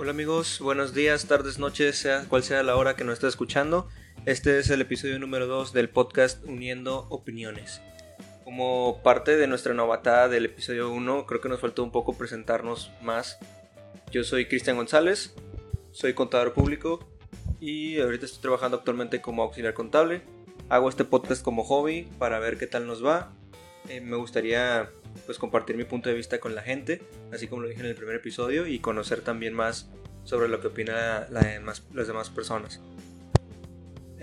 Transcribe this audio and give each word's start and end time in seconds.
Hola 0.00 0.12
amigos, 0.12 0.60
buenos 0.60 0.94
días, 0.94 1.26
tardes, 1.26 1.58
noches, 1.58 1.98
sea 1.98 2.24
cual 2.26 2.42
sea 2.42 2.62
la 2.62 2.74
hora 2.74 2.96
que 2.96 3.04
nos 3.04 3.12
esté 3.12 3.26
escuchando. 3.26 3.86
Este 4.24 4.58
es 4.58 4.70
el 4.70 4.80
episodio 4.80 5.18
número 5.18 5.46
2 5.46 5.74
del 5.74 5.90
podcast 5.90 6.42
Uniendo 6.46 7.06
Opiniones. 7.10 7.82
Como 8.42 9.02
parte 9.02 9.36
de 9.36 9.46
nuestra 9.46 9.74
novatada 9.74 10.30
del 10.30 10.46
episodio 10.46 10.90
1, 10.90 11.26
creo 11.26 11.42
que 11.42 11.50
nos 11.50 11.60
faltó 11.60 11.84
un 11.84 11.92
poco 11.92 12.16
presentarnos 12.16 12.90
más. 13.02 13.36
Yo 14.10 14.24
soy 14.24 14.46
Cristian 14.46 14.78
González, 14.78 15.34
soy 15.92 16.14
contador 16.14 16.54
público 16.54 17.06
y 17.60 18.00
ahorita 18.00 18.24
estoy 18.24 18.40
trabajando 18.40 18.78
actualmente 18.78 19.20
como 19.20 19.42
auxiliar 19.42 19.74
contable. 19.74 20.22
Hago 20.70 20.88
este 20.88 21.04
podcast 21.04 21.44
como 21.44 21.62
hobby 21.62 22.08
para 22.18 22.38
ver 22.38 22.56
qué 22.56 22.66
tal 22.66 22.86
nos 22.86 23.04
va. 23.04 23.34
Eh, 23.90 24.00
me 24.00 24.16
gustaría 24.16 24.90
pues 25.26 25.38
compartir 25.38 25.76
mi 25.76 25.84
punto 25.84 26.08
de 26.08 26.14
vista 26.14 26.38
con 26.38 26.54
la 26.54 26.62
gente, 26.62 27.02
así 27.32 27.48
como 27.48 27.62
lo 27.62 27.68
dije 27.68 27.80
en 27.80 27.86
el 27.86 27.94
primer 27.94 28.16
episodio, 28.16 28.66
y 28.66 28.78
conocer 28.78 29.20
también 29.20 29.54
más 29.54 29.90
sobre 30.30 30.48
lo 30.48 30.60
que 30.60 30.68
opina 30.68 31.26
las 31.28 32.06
demás 32.06 32.30
personas. 32.30 32.80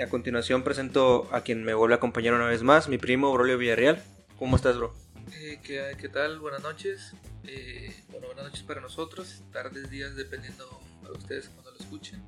A 0.02 0.08
continuación 0.08 0.64
presento 0.64 1.28
a 1.34 1.42
quien 1.42 1.66
me 1.66 1.74
vuelve 1.74 1.96
a 1.96 1.98
acompañar 1.98 2.34
una 2.34 2.46
vez 2.46 2.64
más, 2.64 2.88
mi 2.88 2.98
primo 2.98 3.34
Brolio 3.34 3.58
Villarreal. 3.58 4.02
¿Cómo 4.40 4.56
estás, 4.56 4.78
bro? 4.78 4.96
Eh, 5.34 5.60
¿qué, 5.62 6.10
tal? 6.10 6.40
Buenas 6.40 6.64
noches. 6.64 7.12
Eh, 7.44 7.94
bueno, 8.10 8.28
buenas 8.28 8.46
noches 8.46 8.64
para 8.64 8.80
nosotros, 8.80 9.44
tardes, 9.52 9.90
días, 9.90 10.16
dependiendo 10.16 10.80
para 11.02 11.14
ustedes 11.14 11.50
cuando 11.50 11.72
lo 11.72 11.78
escuchen. 11.78 12.24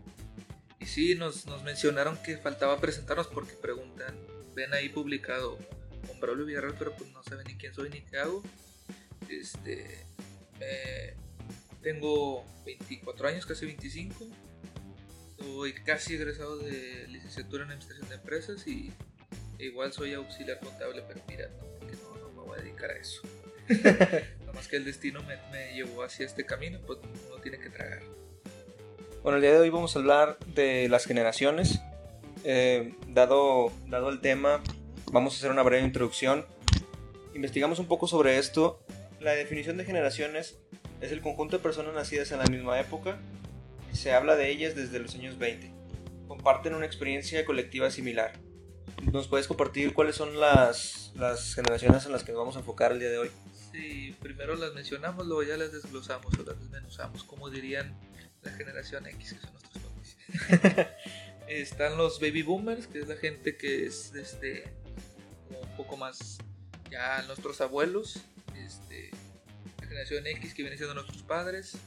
Y 0.82 0.86
sí, 0.86 1.16
nos, 1.16 1.46
nos 1.46 1.64
mencionaron 1.64 2.22
que 2.22 2.38
faltaba 2.38 2.82
presentarnos 2.82 3.28
porque 3.28 3.54
preguntan, 3.54 4.14
ven 4.56 4.74
ahí 4.74 4.90
publicado 4.90 5.58
con 6.06 6.20
Braulio 6.20 6.46
Villarreal, 6.46 6.76
pero 6.78 6.92
pues 6.98 7.10
no 7.12 7.24
saben 7.24 7.48
ni 7.48 7.56
quién 7.56 7.74
soy 7.74 7.90
ni 7.90 8.02
qué 8.02 8.18
hago. 8.18 8.44
Este, 9.30 10.06
tengo 11.82 12.46
24 12.66 13.28
años, 13.28 13.46
casi 13.46 13.66
25. 13.66 14.26
Soy 15.40 15.74
casi 15.74 16.16
egresado 16.16 16.58
de 16.58 17.08
licenciatura 17.08 17.64
en 17.64 17.72
Administración 17.72 18.10
de 18.10 18.16
Empresas 18.16 18.68
y 18.68 18.92
igual 19.58 19.94
soy 19.94 20.14
auxiliar 20.14 20.60
contable, 20.60 21.04
pero 21.08 21.22
mira, 21.28 21.50
no, 21.50 22.18
no, 22.18 22.30
me 22.30 22.48
voy 22.48 22.60
a 22.60 22.62
dedicar 22.62 22.92
a 22.92 22.98
eso. 22.98 23.22
Nada 23.70 24.54
más 24.54 24.68
que 24.68 24.76
el 24.76 24.86
destino 24.86 25.22
me, 25.24 25.74
llevó 25.74 26.04
hacia 26.04 26.26
este 26.26 26.46
camino, 26.46 26.80
pues 26.86 27.00
uno 27.28 27.42
tiene 27.42 27.60
que 27.60 27.70
tragar. 27.70 28.02
Bueno, 29.24 29.38
el 29.38 29.42
día 29.42 29.54
de 29.54 29.60
hoy 29.60 29.70
vamos 29.70 29.96
a 29.96 30.00
hablar 30.00 30.38
de 30.40 30.88
las 30.90 31.06
generaciones. 31.06 31.80
Eh, 32.44 32.96
dado, 33.08 33.72
dado 33.88 34.10
el 34.10 34.22
tema, 34.22 34.64
vamos 35.12 35.34
a 35.34 35.38
hacer 35.38 35.52
una 35.52 35.64
breve 35.64 35.86
introducción. 35.86 36.46
Investigamos 37.34 37.80
un 37.80 37.88
poco 37.88 38.08
sobre 38.08 38.38
esto. 38.38 38.82
La 39.20 39.32
definición 39.32 39.78
de 39.78 39.86
generaciones 39.86 40.58
es 41.02 41.12
el 41.12 41.22
conjunto 41.22 41.58
de 41.58 41.64
personas 41.64 41.94
nacidas 41.94 42.32
en 42.32 42.40
la 42.40 42.46
misma 42.46 42.80
época. 42.80 43.20
Se 43.94 44.14
habla 44.14 44.36
de 44.36 44.50
ellas 44.50 44.76
desde 44.76 45.00
los 45.00 45.16
años 45.16 45.38
20. 45.38 45.72
Comparten 46.28 46.76
una 46.76 46.86
experiencia 46.86 47.44
colectiva 47.46 47.90
similar. 47.90 48.34
¿Nos 49.12 49.28
puedes 49.28 49.48
compartir 49.48 49.94
cuáles 49.94 50.16
son 50.16 50.40
las, 50.40 51.14
las 51.16 51.56
generaciones 51.56 52.06
en 52.06 52.12
las 52.12 52.24
que 52.24 52.32
nos 52.32 52.40
vamos 52.40 52.56
a 52.56 52.60
enfocar 52.60 52.92
el 52.92 53.00
día 53.00 53.10
de 53.10 53.18
hoy? 53.18 53.32
Sí, 53.72 54.16
primero 54.22 54.56
las 54.56 54.74
mencionamos, 54.74 55.26
luego 55.26 55.44
ya 55.44 55.58
las 55.58 55.72
desglosamos 55.72 56.34
o 56.38 56.44
las 56.44 56.60
desmenuzamos, 56.60 57.24
como 57.24 57.50
dirían 57.50 57.98
la 58.42 58.52
generación 58.52 59.06
X, 59.08 59.34
que 59.34 59.40
son 59.40 59.52
nuestros 59.54 59.84
papis. 59.84 60.88
Están 61.48 61.98
los 61.98 62.20
baby 62.20 62.44
boomers, 62.44 62.88
que 62.88 63.00
es 63.00 63.08
la 63.08 63.16
gente 63.16 63.58
que 63.58 63.86
es 63.86 64.14
este, 64.16 64.72
un 65.50 65.78
poco 65.78 65.98
más 65.98 66.38
ya 66.92 67.22
nuestros 67.24 67.62
abuelos, 67.62 68.22
este, 68.56 69.12
generación 69.90 70.26
X 70.28 70.54
que 70.54 70.62
viene 70.62 70.78
siendo 70.78 70.94
nuestros 70.94 71.24
padres, 71.24 71.78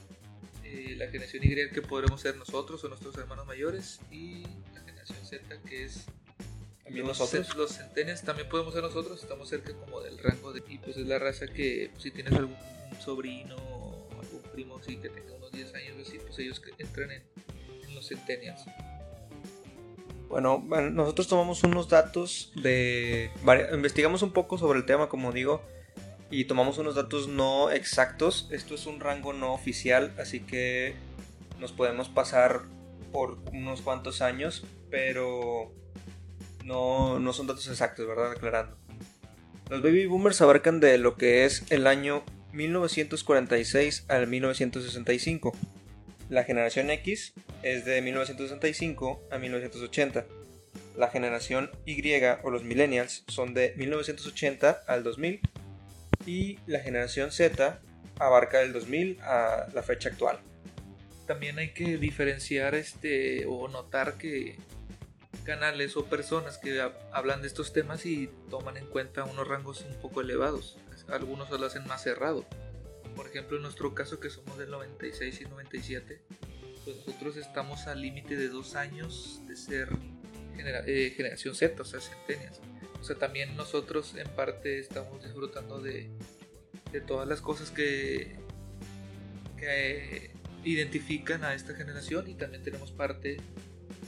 eh, 0.63 0.95
la 0.97 1.07
generación 1.07 1.43
Y 1.43 1.69
que 1.69 1.81
podremos 1.81 2.21
ser 2.21 2.35
nosotros 2.35 2.83
o 2.83 2.89
nuestros 2.89 3.17
hermanos 3.17 3.47
mayores 3.47 3.99
y 4.11 4.43
la 4.73 4.81
generación 4.81 5.19
Z 5.25 5.61
que 5.67 5.85
es 5.85 6.05
también 6.83 7.07
los, 7.07 7.19
nosotros. 7.19 7.55
Los 7.55 7.71
centenias 7.71 8.23
también 8.23 8.49
podemos 8.49 8.73
ser 8.73 8.83
nosotros, 8.83 9.21
estamos 9.21 9.49
cerca 9.49 9.73
como 9.73 10.01
del 10.01 10.17
rango 10.19 10.51
de... 10.51 10.61
Y 10.67 10.77
pues 10.77 10.97
es 10.97 11.07
la 11.07 11.17
raza 11.17 11.47
que 11.47 11.89
pues, 11.91 12.03
si 12.03 12.11
tienes 12.11 12.33
algún 12.33 12.57
sobrino 13.03 13.55
o 13.55 14.09
algún 14.21 14.41
primo 14.51 14.79
sí 14.85 14.97
que 14.97 15.09
tenga 15.09 15.33
unos 15.33 15.51
10 15.51 15.73
años 15.73 16.07
así, 16.07 16.19
pues 16.19 16.37
ellos 16.39 16.61
entran 16.77 17.11
en, 17.11 17.23
en 17.87 17.95
los 17.95 18.07
centenias. 18.07 18.65
Bueno, 20.27 20.63
nosotros 20.91 21.27
tomamos 21.27 21.63
unos 21.63 21.89
datos 21.89 22.51
de... 22.55 23.31
Investigamos 23.71 24.23
un 24.23 24.33
poco 24.33 24.57
sobre 24.57 24.79
el 24.79 24.85
tema, 24.85 25.07
como 25.07 25.31
digo, 25.31 25.63
y 26.33 26.45
tomamos 26.45 26.77
unos 26.77 26.95
datos 26.95 27.27
no 27.27 27.71
exactos. 27.71 28.47
Esto 28.51 28.75
es 28.75 28.85
un 28.85 28.99
rango 28.99 29.33
no 29.33 29.53
oficial, 29.53 30.13
así 30.19 30.39
que 30.39 30.95
nos 31.59 31.71
podemos 31.71 32.09
pasar 32.09 32.61
por 33.11 33.37
unos 33.51 33.81
cuantos 33.81 34.21
años, 34.21 34.65
pero 34.89 35.71
no, 36.63 37.19
no 37.19 37.33
son 37.33 37.47
datos 37.47 37.67
exactos, 37.67 38.07
¿verdad? 38.07 38.31
Aclarando. 38.31 38.77
Los 39.69 39.81
baby 39.81 40.05
boomers 40.07 40.41
abarcan 40.41 40.79
de 40.79 40.97
lo 40.97 41.15
que 41.15 41.45
es 41.45 41.63
el 41.69 41.87
año 41.87 42.23
1946 42.51 44.05
al 44.09 44.27
1965 44.27 45.53
la 46.33 46.43
generación 46.43 46.89
X 46.89 47.33
es 47.61 47.85
de 47.85 48.01
1965 48.01 49.21
a 49.29 49.37
1980. 49.37 50.25
La 50.97 51.09
generación 51.09 51.69
Y 51.85 52.01
o 52.43 52.49
los 52.49 52.63
millennials 52.63 53.23
son 53.27 53.53
de 53.53 53.75
1980 53.77 54.83
al 54.87 55.03
2000. 55.03 55.41
Y 56.25 56.59
la 56.67 56.79
generación 56.79 57.31
Z 57.31 57.79
abarca 58.19 58.59
del 58.59 58.73
2000 58.73 59.21
a 59.21 59.67
la 59.73 59.83
fecha 59.83 60.09
actual. 60.09 60.39
También 61.27 61.57
hay 61.59 61.73
que 61.73 61.97
diferenciar 61.97 62.75
este 62.75 63.45
o 63.45 63.67
notar 63.67 64.15
que 64.15 64.57
canales 65.43 65.97
o 65.97 66.05
personas 66.05 66.57
que 66.57 66.81
hablan 67.11 67.41
de 67.41 67.47
estos 67.47 67.73
temas 67.73 68.05
y 68.05 68.29
toman 68.49 68.77
en 68.77 68.85
cuenta 68.85 69.23
unos 69.25 69.47
rangos 69.47 69.81
un 69.81 69.99
poco 70.01 70.21
elevados. 70.21 70.77
Algunos 71.09 71.49
lo 71.49 71.65
hacen 71.65 71.85
más 71.87 72.03
cerrado 72.03 72.45
por 73.15 73.27
ejemplo, 73.27 73.57
en 73.57 73.63
nuestro 73.63 73.93
caso 73.93 74.19
que 74.19 74.29
somos 74.29 74.57
del 74.57 74.71
96 74.71 75.41
y 75.41 75.45
97, 75.45 76.21
pues 76.83 76.97
nosotros 76.97 77.37
estamos 77.37 77.87
al 77.87 78.01
límite 78.01 78.35
de 78.35 78.49
dos 78.49 78.75
años 78.75 79.41
de 79.47 79.55
ser 79.55 79.89
eh, 80.57 81.13
generación 81.15 81.55
Z, 81.55 81.81
o 81.81 81.85
sea, 81.85 81.99
centenias. 81.99 82.59
O 82.99 83.03
sea, 83.03 83.17
también 83.17 83.55
nosotros 83.55 84.15
en 84.15 84.27
parte 84.29 84.79
estamos 84.79 85.21
disfrutando 85.23 85.79
de, 85.79 86.09
de 86.91 87.01
todas 87.01 87.27
las 87.27 87.41
cosas 87.41 87.69
que, 87.71 88.35
que 89.57 90.31
identifican 90.63 91.43
a 91.43 91.53
esta 91.53 91.75
generación 91.75 92.29
y 92.29 92.35
también 92.35 92.63
tenemos 92.63 92.91
parte 92.91 93.37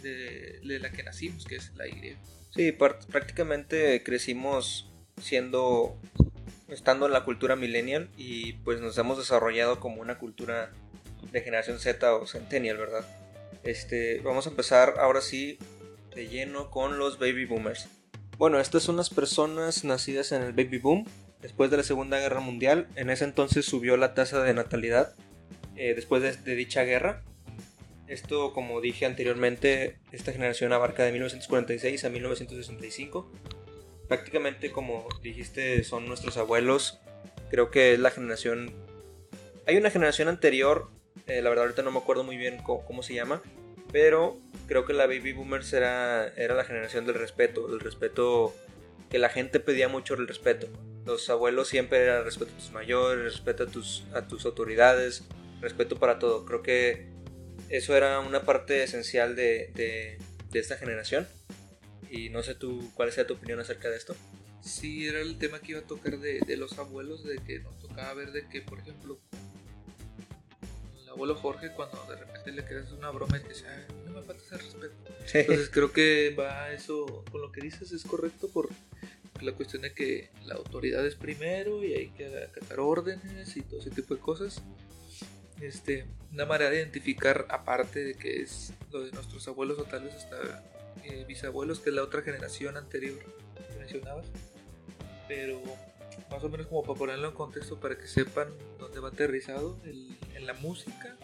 de, 0.01 0.59
de 0.63 0.79
la 0.79 0.91
que 0.91 1.03
nacimos, 1.03 1.45
que 1.45 1.55
es 1.57 1.73
la 1.75 1.87
Y. 1.87 2.15
Sí, 2.51 2.71
prácticamente 2.71 4.01
crecimos 4.03 4.89
siendo 5.21 5.99
estando 6.69 7.05
en 7.05 7.13
la 7.13 7.23
cultura 7.23 7.55
millennial 7.55 8.09
y 8.17 8.53
pues 8.53 8.79
nos 8.79 8.97
hemos 8.97 9.17
desarrollado 9.17 9.79
como 9.79 10.01
una 10.01 10.17
cultura 10.17 10.71
de 11.31 11.41
generación 11.41 11.79
Z 11.79 12.15
o 12.15 12.25
centennial, 12.25 12.77
¿verdad? 12.77 13.05
Este, 13.63 14.19
vamos 14.21 14.47
a 14.47 14.49
empezar 14.49 14.95
ahora 14.99 15.21
sí 15.21 15.57
de 16.15 16.27
lleno 16.27 16.71
con 16.71 16.97
los 16.97 17.19
baby 17.19 17.45
boomers. 17.45 17.87
Bueno, 18.37 18.59
estas 18.59 18.83
son 18.83 18.97
las 18.97 19.09
personas 19.09 19.83
nacidas 19.83 20.31
en 20.31 20.41
el 20.41 20.53
baby 20.53 20.79
boom 20.79 21.05
después 21.41 21.69
de 21.69 21.77
la 21.77 21.83
Segunda 21.83 22.19
Guerra 22.19 22.39
Mundial. 22.39 22.87
En 22.95 23.09
ese 23.09 23.25
entonces 23.25 23.65
subió 23.65 23.97
la 23.97 24.13
tasa 24.13 24.41
de 24.41 24.53
natalidad 24.53 25.13
eh, 25.75 25.93
después 25.93 26.23
de, 26.23 26.55
dicha 26.55 26.83
guerra. 26.83 27.23
Esto, 28.07 28.53
como 28.53 28.81
dije 28.81 29.05
anteriormente, 29.05 29.99
esta 30.11 30.31
generación 30.31 30.73
abarca 30.73 31.03
de 31.03 31.11
1946 31.11 32.05
a 32.05 32.09
1965 32.09 33.31
prácticamente 34.07 34.71
como 34.71 35.07
dijiste 35.21 35.83
son 35.83 36.07
nuestros 36.07 36.37
abuelos. 36.37 36.99
Creo 37.49 37.71
que 37.71 37.93
es 37.93 37.99
la 37.99 38.11
generación... 38.11 38.73
Hay 39.67 39.77
una 39.77 39.89
generación 39.89 40.27
anterior, 40.27 40.89
eh, 41.27 41.41
la 41.41 41.49
verdad 41.49 41.65
ahorita 41.65 41.81
no 41.81 41.91
me 41.91 41.99
acuerdo 41.99 42.23
muy 42.23 42.37
bien 42.37 42.61
cómo, 42.61 43.01
se 43.01 43.15
llama, 43.15 43.41
pero 43.95 44.37
creo 44.67 44.83
que 44.83 44.91
la 44.91 45.07
baby 45.07 45.31
boomers 45.31 45.71
era, 45.71 46.27
era 46.35 46.53
la 46.53 46.65
generación 46.65 47.05
del 47.05 47.15
respeto, 47.15 47.73
el 47.73 47.79
respeto 47.79 48.53
que 49.09 49.19
la 49.19 49.29
gente 49.29 49.61
pedía 49.61 49.87
mucho 49.87 50.15
el 50.15 50.27
respeto. 50.27 50.67
Los 51.05 51.29
abuelos 51.29 51.69
siempre 51.69 51.99
era 51.99 52.21
respeto 52.21 52.51
a 52.51 52.57
tus 52.57 52.71
mayores, 52.71 53.23
respeto 53.23 53.63
a 53.63 53.67
tus, 53.67 54.03
a 54.13 54.27
tus 54.27 54.43
autoridades, 54.43 55.23
respeto 55.61 55.97
para 55.97 56.19
todo. 56.19 56.43
Creo 56.43 56.61
que 56.61 57.07
eso 57.69 57.95
era 57.95 58.19
una 58.19 58.41
parte 58.41 58.83
esencial 58.83 59.37
de, 59.37 59.71
de, 59.75 60.17
de 60.51 60.59
esta 60.59 60.75
generación. 60.75 61.25
Y 62.11 62.27
no 62.27 62.43
sé 62.43 62.53
tú 62.53 62.91
cuál 62.95 63.13
sea 63.13 63.25
tu 63.25 63.35
opinión 63.35 63.61
acerca 63.61 63.89
de 63.89 63.95
esto. 63.95 64.13
Sí, 64.61 65.07
era 65.07 65.21
el 65.21 65.37
tema 65.37 65.61
que 65.61 65.71
iba 65.71 65.79
a 65.79 65.87
tocar 65.87 66.19
de, 66.19 66.41
de 66.41 66.57
los 66.57 66.77
abuelos, 66.79 67.23
de 67.23 67.37
que 67.37 67.59
nos 67.59 67.79
tocaba 67.79 68.13
ver 68.13 68.33
de 68.33 68.45
que, 68.49 68.61
por 68.61 68.77
ejemplo, 68.79 69.21
abuelo 71.15 71.35
Jorge, 71.35 71.71
cuando 71.71 72.05
de 72.09 72.17
repente 72.17 72.51
le 72.51 72.65
quedas 72.65 72.91
una 72.91 73.09
broma 73.09 73.37
y 73.37 73.41
te 73.41 73.49
dice, 73.49 73.65
no 74.05 74.11
me 74.11 74.21
falta 74.21 74.43
ese 74.43 74.57
respeto. 74.57 74.95
Entonces 75.33 75.69
creo 75.69 75.91
que 75.91 76.35
va 76.37 76.71
eso, 76.71 77.23
con 77.31 77.41
lo 77.41 77.51
que 77.51 77.61
dices 77.61 77.91
es 77.91 78.03
correcto 78.03 78.47
por 78.49 78.69
la 79.41 79.51
cuestión 79.53 79.81
de 79.81 79.93
que 79.93 80.29
la 80.45 80.55
autoridad 80.55 81.05
es 81.05 81.15
primero 81.15 81.83
y 81.83 81.93
hay 81.93 82.09
que 82.09 82.43
acatar 82.43 82.79
órdenes 82.79 83.57
y 83.57 83.61
todo 83.61 83.79
ese 83.79 83.89
tipo 83.91 84.13
de 84.15 84.21
cosas. 84.21 84.61
este, 85.61 86.05
una 86.31 86.45
manera 86.45 86.69
de 86.69 86.77
identificar, 86.77 87.45
aparte 87.49 88.03
de 88.03 88.15
que 88.15 88.41
es 88.41 88.73
lo 88.91 89.03
de 89.03 89.11
nuestros 89.11 89.47
abuelos 89.47 89.79
o 89.79 89.85
tal 89.85 90.03
vez 90.03 90.13
hasta 90.15 90.63
eh, 91.03 91.25
bisabuelos, 91.27 91.79
que 91.79 91.89
es 91.89 91.95
la 91.95 92.03
otra 92.03 92.21
generación 92.21 92.77
anterior 92.77 93.19
que 93.69 93.79
mencionabas. 93.79 94.25
Pero 95.27 95.61
más 96.29 96.43
o 96.43 96.49
menos 96.49 96.67
como 96.67 96.83
para 96.83 96.97
ponerlo 96.97 97.29
en 97.29 97.33
contexto 97.33 97.79
para 97.79 97.97
que 97.97 98.07
sepan 98.07 98.49
dónde 98.79 98.99
va 98.99 99.09
aterrizado 99.09 99.77
en 99.83 100.45
la 100.45 100.53
música. 100.53 101.17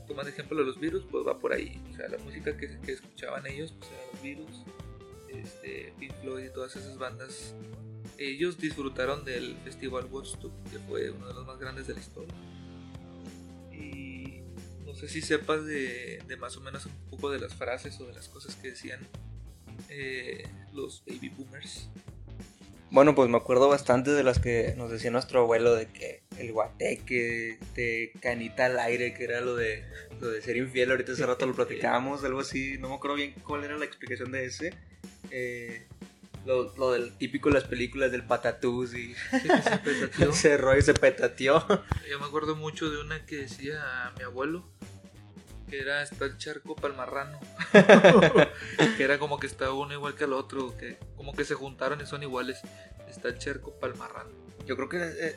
Si 0.00 0.06
toman 0.06 0.28
ejemplo 0.28 0.62
los 0.62 0.78
virus, 0.78 1.04
pues 1.10 1.26
va 1.26 1.38
por 1.38 1.52
ahí. 1.52 1.80
O 1.92 1.96
sea, 1.96 2.08
la 2.08 2.18
música 2.18 2.56
que, 2.56 2.78
que 2.80 2.92
escuchaban 2.92 3.46
ellos, 3.46 3.72
pues 3.78 3.90
eran 3.90 4.06
los 4.12 4.22
virus, 4.22 4.64
este, 5.28 5.92
Pink 5.98 6.12
Floyd 6.22 6.44
y 6.46 6.52
todas 6.52 6.76
esas 6.76 6.98
bandas. 6.98 7.54
Ellos 8.18 8.58
disfrutaron 8.58 9.24
del 9.24 9.56
Festival 9.64 10.06
Woodstock, 10.06 10.52
que 10.70 10.78
fue 10.80 11.10
uno 11.10 11.28
de 11.28 11.34
los 11.34 11.46
más 11.46 11.58
grandes 11.58 11.86
de 11.86 11.94
la 11.94 12.00
historia. 12.00 12.34
Y 13.72 14.42
no 14.84 14.94
sé 14.94 15.08
si 15.08 15.22
sepas 15.22 15.64
de, 15.64 16.22
de 16.26 16.36
más 16.36 16.56
o 16.56 16.60
menos 16.60 16.86
un 16.86 16.92
poco 17.10 17.30
de 17.30 17.38
las 17.38 17.54
frases 17.54 17.98
o 18.00 18.06
de 18.06 18.12
las 18.12 18.28
cosas 18.28 18.56
que 18.56 18.70
decían 18.70 19.00
eh, 19.88 20.42
los 20.72 21.02
baby 21.06 21.28
boomers. 21.30 21.88
Bueno, 22.90 23.14
pues 23.14 23.28
me 23.28 23.36
acuerdo 23.36 23.68
bastante 23.68 24.10
de 24.10 24.24
las 24.24 24.40
que 24.40 24.74
nos 24.76 24.90
decía 24.90 25.12
nuestro 25.12 25.42
abuelo 25.42 25.76
de 25.76 25.86
que 25.86 26.24
el 26.38 26.52
guateque, 26.52 27.58
de 27.76 28.12
canita 28.20 28.66
al 28.66 28.80
aire, 28.80 29.14
que 29.14 29.24
era 29.24 29.40
lo 29.40 29.54
de, 29.54 29.84
lo 30.20 30.28
de 30.28 30.42
ser 30.42 30.56
infiel. 30.56 30.90
Ahorita 30.90 31.12
hace 31.12 31.24
rato 31.24 31.46
lo 31.46 31.54
platicábamos, 31.54 32.24
algo 32.24 32.40
así. 32.40 32.78
No 32.78 32.88
me 32.88 32.96
acuerdo 32.96 33.16
bien 33.16 33.34
cuál 33.44 33.62
era 33.62 33.78
la 33.78 33.84
explicación 33.84 34.32
de 34.32 34.44
ese. 34.44 34.74
Eh, 35.30 35.86
lo, 36.44 36.74
lo, 36.76 36.92
del 36.92 37.16
típico 37.16 37.48
de 37.48 37.56
las 37.56 37.64
películas 37.64 38.10
del 38.10 38.24
patatús 38.24 38.94
y 38.94 39.14
se 40.14 40.32
cerró 40.32 40.76
y 40.76 40.82
se 40.82 40.94
petateó. 40.94 41.64
Yo 42.10 42.18
me 42.18 42.26
acuerdo 42.26 42.56
mucho 42.56 42.90
de 42.90 43.00
una 43.00 43.24
que 43.24 43.36
decía 43.36 44.08
a 44.08 44.10
mi 44.12 44.24
abuelo 44.24 44.64
que 45.70 45.80
era 45.80 46.02
está 46.02 46.24
el 46.24 46.36
charco 46.36 46.74
palmarrano 46.74 47.38
que 48.96 49.04
era 49.04 49.20
como 49.20 49.38
que 49.38 49.46
está 49.46 49.72
uno 49.72 49.94
igual 49.94 50.16
que 50.16 50.24
el 50.24 50.32
otro 50.32 50.76
que 50.76 50.98
como 51.20 51.34
que 51.34 51.44
se 51.44 51.52
juntaron 51.52 52.00
y 52.00 52.06
son 52.06 52.22
iguales 52.22 52.62
está 53.06 53.28
el 53.28 53.36
charco 53.36 53.74
palmarrano 53.74 54.30
yo 54.64 54.74
creo 54.74 54.88
que 54.88 54.96
eh, 55.02 55.36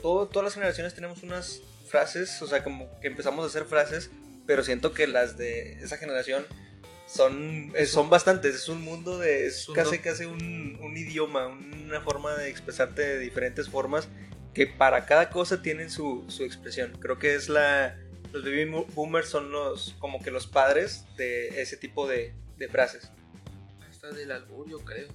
todo, 0.00 0.26
todas 0.26 0.44
las 0.44 0.54
generaciones 0.54 0.94
tenemos 0.94 1.22
unas 1.22 1.60
frases 1.86 2.40
o 2.40 2.46
sea 2.46 2.64
como 2.64 2.88
que 3.00 3.08
empezamos 3.08 3.44
a 3.44 3.48
hacer 3.48 3.66
frases 3.66 4.10
pero 4.46 4.64
siento 4.64 4.94
que 4.94 5.06
las 5.06 5.36
de 5.36 5.74
esa 5.82 5.98
generación 5.98 6.46
son, 7.06 7.70
eh, 7.74 7.84
son 7.84 8.08
bastantes, 8.08 8.54
es 8.54 8.68
un 8.70 8.82
mundo 8.82 9.18
de, 9.18 9.46
es 9.46 9.66
casi 9.74 9.98
casi 9.98 10.24
un, 10.24 10.78
un, 10.82 10.96
idioma, 10.96 11.46
una 11.46 12.00
forma 12.00 12.34
de 12.34 12.48
expresarte 12.48 13.02
de 13.02 13.18
diferentes 13.18 13.68
formas 13.68 14.08
que 14.54 14.66
para 14.66 15.04
cada 15.04 15.28
cosa 15.28 15.60
tienen 15.60 15.90
su, 15.90 16.24
su 16.28 16.44
expresión. 16.44 16.96
Creo 17.00 17.18
que 17.18 17.34
es 17.34 17.50
la, 17.50 17.98
los 18.32 18.42
baby 18.42 18.64
boomers 18.94 19.28
son 19.28 19.50
los 19.50 19.94
como 19.98 20.22
que 20.22 20.30
los 20.30 20.46
padres 20.46 21.04
de 21.18 21.60
ese 21.60 21.76
tipo 21.76 22.08
de, 22.08 22.32
de 22.56 22.68
frases. 22.68 23.10
Hasta 24.08 24.20
del 24.20 24.32
albur, 24.32 24.68
yo 24.68 24.78
creo. 24.80 25.08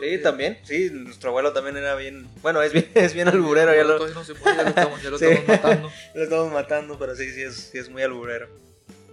Sí, 0.00 0.18
también, 0.22 0.58
sí, 0.64 0.90
nuestro 0.90 1.30
abuelo 1.30 1.52
también 1.52 1.76
era 1.76 1.94
bien, 1.94 2.26
bueno, 2.42 2.60
es 2.62 2.72
bien, 2.72 2.90
es 2.94 3.14
bien 3.14 3.28
alburero, 3.28 3.74
ya 3.74 3.84
lo, 3.84 4.08
no 4.08 4.24
se 4.24 4.34
puede, 4.34 4.56
ya 4.56 4.62
lo 4.64 4.68
estamos, 4.70 5.02
ya 5.02 5.10
lo 5.10 5.16
estamos 5.16 5.48
matando. 5.48 5.92
lo 6.14 6.22
estamos 6.22 6.52
matando, 6.52 6.98
pero 6.98 7.14
sí, 7.14 7.30
sí 7.30 7.42
es, 7.42 7.54
sí 7.54 7.78
es 7.78 7.88
muy 7.88 8.02
alburero. 8.02 8.48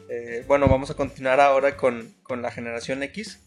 Eh, 0.10 0.44
bueno, 0.48 0.68
vamos 0.68 0.90
a 0.90 0.96
continuar 0.96 1.40
ahora 1.40 1.78
con, 1.78 2.14
con, 2.24 2.42
la 2.42 2.52
generación 2.52 3.04
X. 3.04 3.40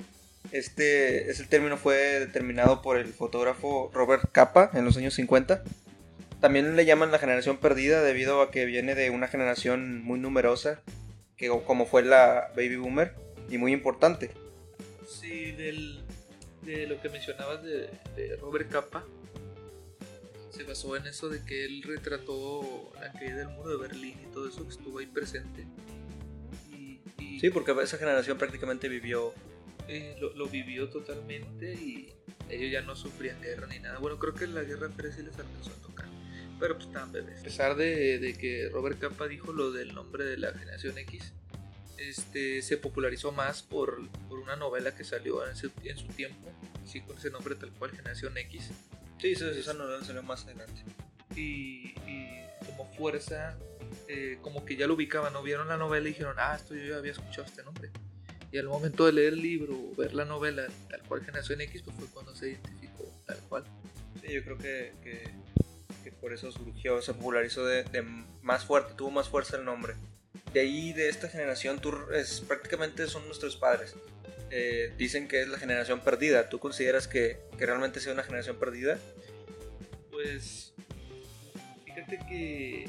Este, 0.52 1.31
ese 1.31 1.44
término 1.44 1.76
fue 1.76 1.96
determinado 2.20 2.81
por 2.81 2.96
el 2.96 3.12
fotógrafo 3.12 3.90
Robert 3.93 4.31
Capa 4.31 4.70
en 4.75 4.85
los 4.85 4.96
años 4.96 5.14
50 5.14 5.64
también 6.40 6.75
le 6.75 6.85
llaman 6.85 7.12
la 7.12 7.20
generación 7.20 7.58
perdida 7.58 8.02
debido 8.02 8.43
a 8.43 8.50
que 8.50 8.64
viene 8.64 8.96
de 8.96 9.11
una 9.11 9.28
generación 9.28 10.02
muy 10.02 10.19
numerosa, 10.19 10.81
que, 11.37 11.49
como 11.64 11.87
fue 11.87 12.02
la 12.02 12.50
baby 12.56 12.75
boomer, 12.75 13.14
y 13.49 13.58
muy 13.58 13.73
importante. 13.73 14.32
Sí, 15.20 15.53
del, 15.53 16.03
de 16.62 16.87
lo 16.87 17.00
que 17.00 17.09
mencionabas 17.09 17.62
de, 17.62 17.91
Robert 18.41 18.70
Capa, 18.70 19.05
se 20.50 20.64
basó 20.64 20.97
en 20.97 21.06
eso 21.06 21.29
de 21.29 21.44
que 21.44 21.64
él 21.64 21.82
retrató 21.82 22.93
la 23.00 23.12
caída 23.12 23.37
del 23.37 23.49
muro 23.49 23.70
de 23.70 23.88
Berlín 23.88 24.19
y 24.23 24.32
todo 24.32 24.49
eso 24.49 24.64
que 24.64 24.70
estuvo 24.70 24.99
ahí 24.99 25.06
presente. 25.06 25.67
sí, 27.41 27.50
porque 27.50 27.73
esa 27.82 27.99
generación 27.99 28.38
prácticamente 28.38 28.88
vivió. 28.88 29.32
Eh, 29.88 30.17
lo, 30.20 30.32
lo, 30.35 30.47
vivió 30.47 30.88
totalmente 30.88 31.75
y 31.75 32.14
ellos 32.49 32.70
ya 32.70 32.82
no 32.82 32.94
sufrían 32.94 33.41
guerra 33.41 33.67
ni 33.67 33.81
nada. 33.81 33.99
Bueno, 33.99 34.19
creo 34.19 34.32
que 34.32 34.47
la 34.47 34.62
guerra 34.62 34.88
Pérez 34.91 35.17
sí 35.17 35.23
les 35.23 35.37
alcanzó 35.37 35.70
a 35.73 35.82
tocar 35.82 36.09
pero 36.62 36.76
pues 36.76 36.87
estaban 36.87 37.11
bebés. 37.11 37.41
A 37.41 37.43
pesar 37.43 37.75
de, 37.75 38.37
que 38.38 38.69
Robert 38.73 39.00
Capa 39.00 39.26
dijo 39.26 39.53
lo 39.53 39.73
del 39.73 39.94
nombre 39.94 40.25
de 40.25 40.37
la 40.37 40.53
generación 40.53 40.97
X, 40.97 41.35
este, 41.99 42.62
se 42.62 42.77
popularizó 42.77 43.33
más 43.33 43.62
por, 43.62 44.00
una 44.31 44.56
novela 44.56 44.94
que 44.94 45.05
salió 45.05 45.47
en, 45.47 45.56
su 45.56 45.71
tiempo, 45.71 46.50
así 46.85 47.00
con 47.00 47.17
ese 47.17 47.31
nombre 47.31 47.55
tal 47.55 47.71
cual, 47.73 47.93
Generación 47.93 48.37
X. 48.37 48.71
Sí, 49.21 49.33
esa, 49.33 49.75
novela 49.75 50.05
salió 50.05 50.23
más 50.23 50.44
adelante. 50.44 50.83
Y, 51.37 51.94
como 52.67 52.93
fuerza, 52.94 53.56
eh, 54.09 54.39
como 54.43 54.65
que 54.65 54.77
ya 54.77 54.87
lo 54.87 54.94
ubicaban, 54.94 55.33
¿no? 55.33 55.43
Vieron 55.43 55.69
la 55.69 55.77
novela 55.77 56.09
y 56.09 56.12
dijeron, 56.12 56.37
ah, 56.39 56.56
esto 56.56 56.75
yo 56.75 56.85
ya 56.85 56.97
había 56.97 57.12
escuchado 57.12 57.47
este 57.47 57.62
nombre. 57.62 57.91
Y 58.50 58.59
al 58.59 58.67
momento 58.67 59.06
de 59.06 59.12
leer 59.12 59.33
el 59.33 59.43
libro 59.43 59.75
o 59.75 59.95
ver 59.97 60.15
la 60.15 60.25
novela 60.25 60.67
tal 60.91 61.03
cual 61.03 61.25
Generación 61.25 61.61
X, 61.62 61.83
pues 61.83 61.97
fue 61.97 62.06
cuando 62.09 62.35
se 62.35 62.50
identificó 62.50 63.05
tal 63.27 63.38
cual. 63.49 63.65
Sí, 64.21 64.33
yo 64.33 64.45
creo 64.45 64.59
que 64.59 65.33
por 66.23 66.33
eso 66.33 66.53
surgió, 66.53 67.03
se 67.03 67.15
popularizó 67.15 67.67
de, 67.67 67.85
más 68.43 68.65
fuerte, 68.65 68.95
tuvo 68.95 69.11
más 69.11 69.29
fuerza 69.29 69.56
el 69.56 69.65
nombre. 69.65 69.95
De 70.52 70.60
ahí, 70.60 70.93
de 70.93 71.08
esta 71.08 71.28
generación, 71.28 71.81
tú, 71.81 71.94
es, 72.14 72.40
prácticamente 72.40 73.06
son 73.06 73.26
nuestros 73.26 73.56
padres. 73.56 73.94
Eh, 74.50 74.93
dicen 74.99 75.28
que 75.28 75.43
es 75.43 75.49
la 75.49 75.58
generación 75.58 76.00
perdida. 76.00 76.49
¿Tú 76.49 76.58
consideras 76.58 77.08
que, 77.08 77.38
que, 77.56 77.64
realmente 77.64 78.00
sea 78.00 78.12
una 78.12 78.22
generación 78.22 78.56
perdida? 78.56 78.99
Pues, 80.10 80.75
fíjate 81.84 82.19
que 82.28 82.84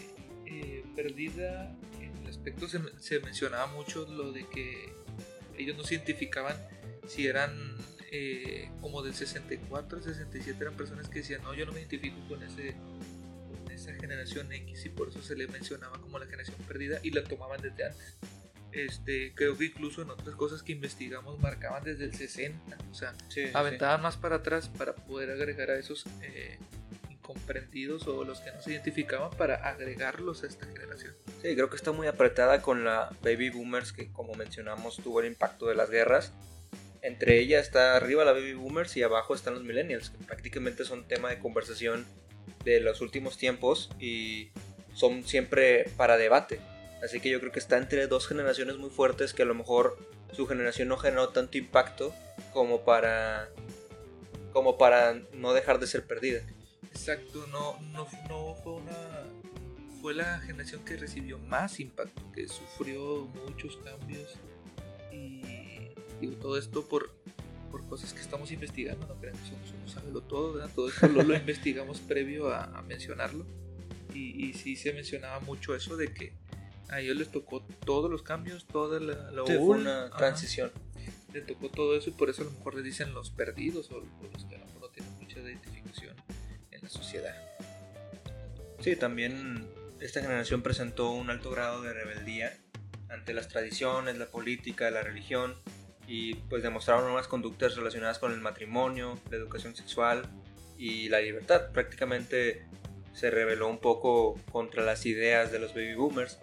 eh, 0.45 0.83
perdida, 0.95 1.73
en 2.01 2.17
el 2.23 2.27
aspecto 2.29 2.67
se, 2.67 2.79
se 2.99 3.19
mencionaba 3.19 3.67
mucho 3.67 4.05
lo 4.05 4.33
de 4.33 4.45
que 4.49 4.93
ellos 5.57 5.77
no 5.77 5.83
se 5.83 5.95
identificaban 5.95 6.57
si 7.07 7.27
eran 7.27 7.77
eh, 8.11 8.69
como 8.79 9.01
del 9.01 9.15
64 9.15 9.97
al 9.97 10.03
67 10.03 10.57
eran 10.61 10.75
personas 10.75 11.09
que 11.09 11.19
decían, 11.19 11.41
no, 11.41 11.55
yo 11.55 11.65
no 11.65 11.71
me 11.71 11.79
identifico 11.79 12.17
con 12.27 12.43
ese 12.43 12.75
esa 13.83 13.93
generación 13.99 14.51
X 14.51 14.85
y 14.85 14.89
por 14.89 15.09
eso 15.09 15.21
se 15.21 15.35
le 15.35 15.47
mencionaba 15.47 15.99
como 15.99 16.19
la 16.19 16.25
generación 16.25 16.57
perdida 16.67 16.99
y 17.03 17.11
la 17.11 17.23
tomaban 17.23 17.61
desde 17.61 17.85
antes. 17.85 18.17
Este, 18.71 19.33
creo 19.35 19.55
que 19.55 19.65
incluso 19.65 20.01
en 20.01 20.09
otras 20.09 20.35
cosas 20.35 20.63
que 20.63 20.71
investigamos 20.71 21.39
marcaban 21.39 21.83
desde 21.83 22.05
el 22.05 22.13
60, 22.15 22.77
o 22.89 22.93
sea, 22.95 23.13
aventaban 23.53 24.01
más 24.01 24.17
para 24.17 24.37
atrás 24.37 24.67
para 24.67 24.95
poder 24.95 25.29
agregar 25.29 25.69
a 25.69 25.77
esos 25.77 26.05
eh, 26.23 26.57
incomprendidos 27.11 28.07
o 28.07 28.23
los 28.23 28.39
que 28.39 28.51
no 28.51 28.61
se 28.61 28.71
identificaban 28.71 29.29
para 29.37 29.55
agregarlos 29.55 30.43
a 30.43 30.47
esta 30.47 30.65
generación. 30.65 31.13
Sí, 31.43 31.53
creo 31.53 31.69
que 31.69 31.75
está 31.75 31.91
muy 31.91 32.07
apretada 32.07 32.63
con 32.63 32.83
la 32.83 33.11
baby 33.21 33.51
boomers 33.51 33.93
que 33.93 34.11
como 34.11 34.33
mencionamos 34.33 34.97
tuvo 34.97 35.19
el 35.19 35.27
impacto 35.27 35.67
de 35.67 35.75
las 35.75 35.91
guerras. 35.91 36.33
Entre 37.03 37.39
ellas 37.39 37.65
está 37.65 37.95
arriba 37.95 38.25
la 38.25 38.31
baby 38.31 38.53
boomers 38.53 38.97
y 38.97 39.03
abajo 39.03 39.35
están 39.35 39.53
los 39.53 39.63
millennials, 39.63 40.09
que 40.09 40.23
prácticamente 40.25 40.83
son 40.83 41.07
tema 41.07 41.29
de 41.29 41.37
conversación 41.37 42.05
de 42.63 42.79
los 42.79 43.01
últimos 43.01 43.37
tiempos 43.37 43.89
y 43.99 44.49
son 44.93 45.23
siempre 45.23 45.89
para 45.97 46.17
debate. 46.17 46.59
Así 47.03 47.19
que 47.19 47.29
yo 47.29 47.39
creo 47.39 47.51
que 47.51 47.59
está 47.59 47.77
entre 47.77 48.07
dos 48.07 48.27
generaciones 48.27 48.77
muy 48.77 48.89
fuertes 48.89 49.33
que 49.33 49.43
a 49.43 49.45
lo 49.45 49.55
mejor 49.55 49.97
su 50.31 50.47
generación 50.47 50.87
no 50.87 50.97
generó 50.97 51.29
tanto 51.29 51.57
impacto 51.57 52.13
como 52.53 52.81
para 52.81 53.49
como 54.51 54.77
para 54.77 55.19
no 55.33 55.53
dejar 55.53 55.79
de 55.79 55.87
ser 55.87 56.05
perdida. 56.05 56.41
Exacto, 56.83 57.45
no, 57.51 57.79
no, 57.91 58.07
no 58.29 58.55
fue 58.63 58.73
una 58.73 59.23
fue 60.01 60.13
la 60.13 60.39
generación 60.39 60.83
que 60.85 60.97
recibió 60.97 61.39
más 61.39 61.79
impacto, 61.79 62.21
que 62.33 62.47
sufrió 62.47 63.27
muchos 63.47 63.77
cambios 63.77 64.35
y 65.11 66.27
todo 66.41 66.57
esto 66.57 66.87
por 66.87 67.11
por 67.73 67.87
cosas 67.87 68.13
que 68.13 68.21
estamos 68.21 68.51
investigando, 68.51 69.07
no 69.07 69.15
crean 69.15 69.35
que 69.35 69.49
somos 69.49 69.95
un 70.05 70.27
todo, 70.27 70.67
todo 70.69 70.89
esto 70.89 71.07
lo, 71.07 71.23
investigamos 71.35 72.01
previo 72.01 72.53
a, 72.53 72.83
mencionarlo. 72.83 73.47
Y, 74.13 74.45
y, 74.45 74.53
sí 74.53 74.75
se 74.75 74.93
mencionaba 74.93 75.39
mucho 75.39 75.73
eso 75.73 75.97
de 75.97 76.13
que 76.13 76.33
a 76.89 76.99
ellos 76.99 77.17
les 77.17 77.31
tocó 77.31 77.65
todos 77.83 78.11
los 78.11 78.21
cambios, 78.21 78.67
toda 78.67 78.99
la, 78.99 79.43
fue 79.43 79.57
una 79.57 80.11
transición. 80.11 80.71
Le 81.33 81.41
tocó 81.41 81.69
todo 81.69 81.97
eso 81.97 82.11
y 82.11 82.13
por 82.13 82.29
eso 82.29 82.43
a 82.43 82.45
lo 82.45 82.51
mejor 82.51 82.75
le 82.75 82.83
dicen 82.83 83.11
los 83.11 83.31
perdidos 83.31 83.89
o 83.89 84.01
los 84.01 84.45
que 84.45 84.53
a 84.55 84.59
lo 84.59 84.65
mejor 84.65 84.81
no 84.81 84.89
tienen 84.89 85.11
mucha 85.15 85.39
identificación 85.39 86.15
en 86.69 86.79
la 86.79 86.89
sociedad. 86.89 87.35
Sí, 88.81 88.95
también 88.95 89.67
esta 89.99 90.21
generación 90.21 90.61
presentó 90.61 91.09
un 91.09 91.31
alto 91.31 91.49
grado 91.49 91.81
de 91.81 91.91
rebeldía 91.91 92.55
ante 93.09 93.33
las 93.33 93.47
tradiciones, 93.47 94.15
la 94.19 94.27
política, 94.27 94.91
la 94.91 95.01
religión 95.01 95.55
y 96.07 96.35
pues 96.35 96.63
demostraron 96.63 97.11
unas 97.11 97.27
conductas 97.27 97.75
relacionadas 97.75 98.19
con 98.19 98.31
el 98.31 98.41
matrimonio, 98.41 99.19
la 99.29 99.37
educación 99.37 99.75
sexual 99.75 100.23
y 100.77 101.09
la 101.09 101.21
libertad. 101.21 101.71
Prácticamente 101.71 102.65
se 103.13 103.29
rebeló 103.29 103.67
un 103.69 103.79
poco 103.79 104.39
contra 104.51 104.83
las 104.83 105.05
ideas 105.05 105.51
de 105.51 105.59
los 105.59 105.73
baby 105.73 105.95
boomers 105.95 106.39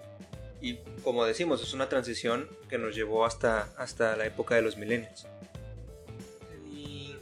y 0.60 0.78
como 1.02 1.24
decimos, 1.24 1.62
es 1.62 1.72
una 1.72 1.88
transición 1.88 2.48
que 2.68 2.78
nos 2.78 2.94
llevó 2.94 3.24
hasta, 3.24 3.72
hasta 3.76 4.16
la 4.16 4.26
época 4.26 4.54
de 4.54 4.62
los 4.62 4.76
millennials. 4.76 5.26
Y 6.70 7.16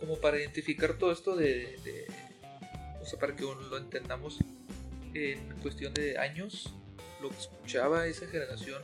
como 0.00 0.18
para 0.18 0.38
identificar 0.38 0.94
todo 0.94 1.12
esto 1.12 1.36
de, 1.36 2.06
o 3.00 3.06
sea, 3.06 3.18
para 3.18 3.36
que 3.36 3.42
lo 3.42 3.76
entendamos 3.76 4.38
en 5.14 5.48
cuestión 5.62 5.94
de 5.94 6.18
años, 6.18 6.72
lo 7.22 7.30
que 7.30 7.38
escuchaba 7.38 8.06
esa 8.06 8.26
generación 8.26 8.82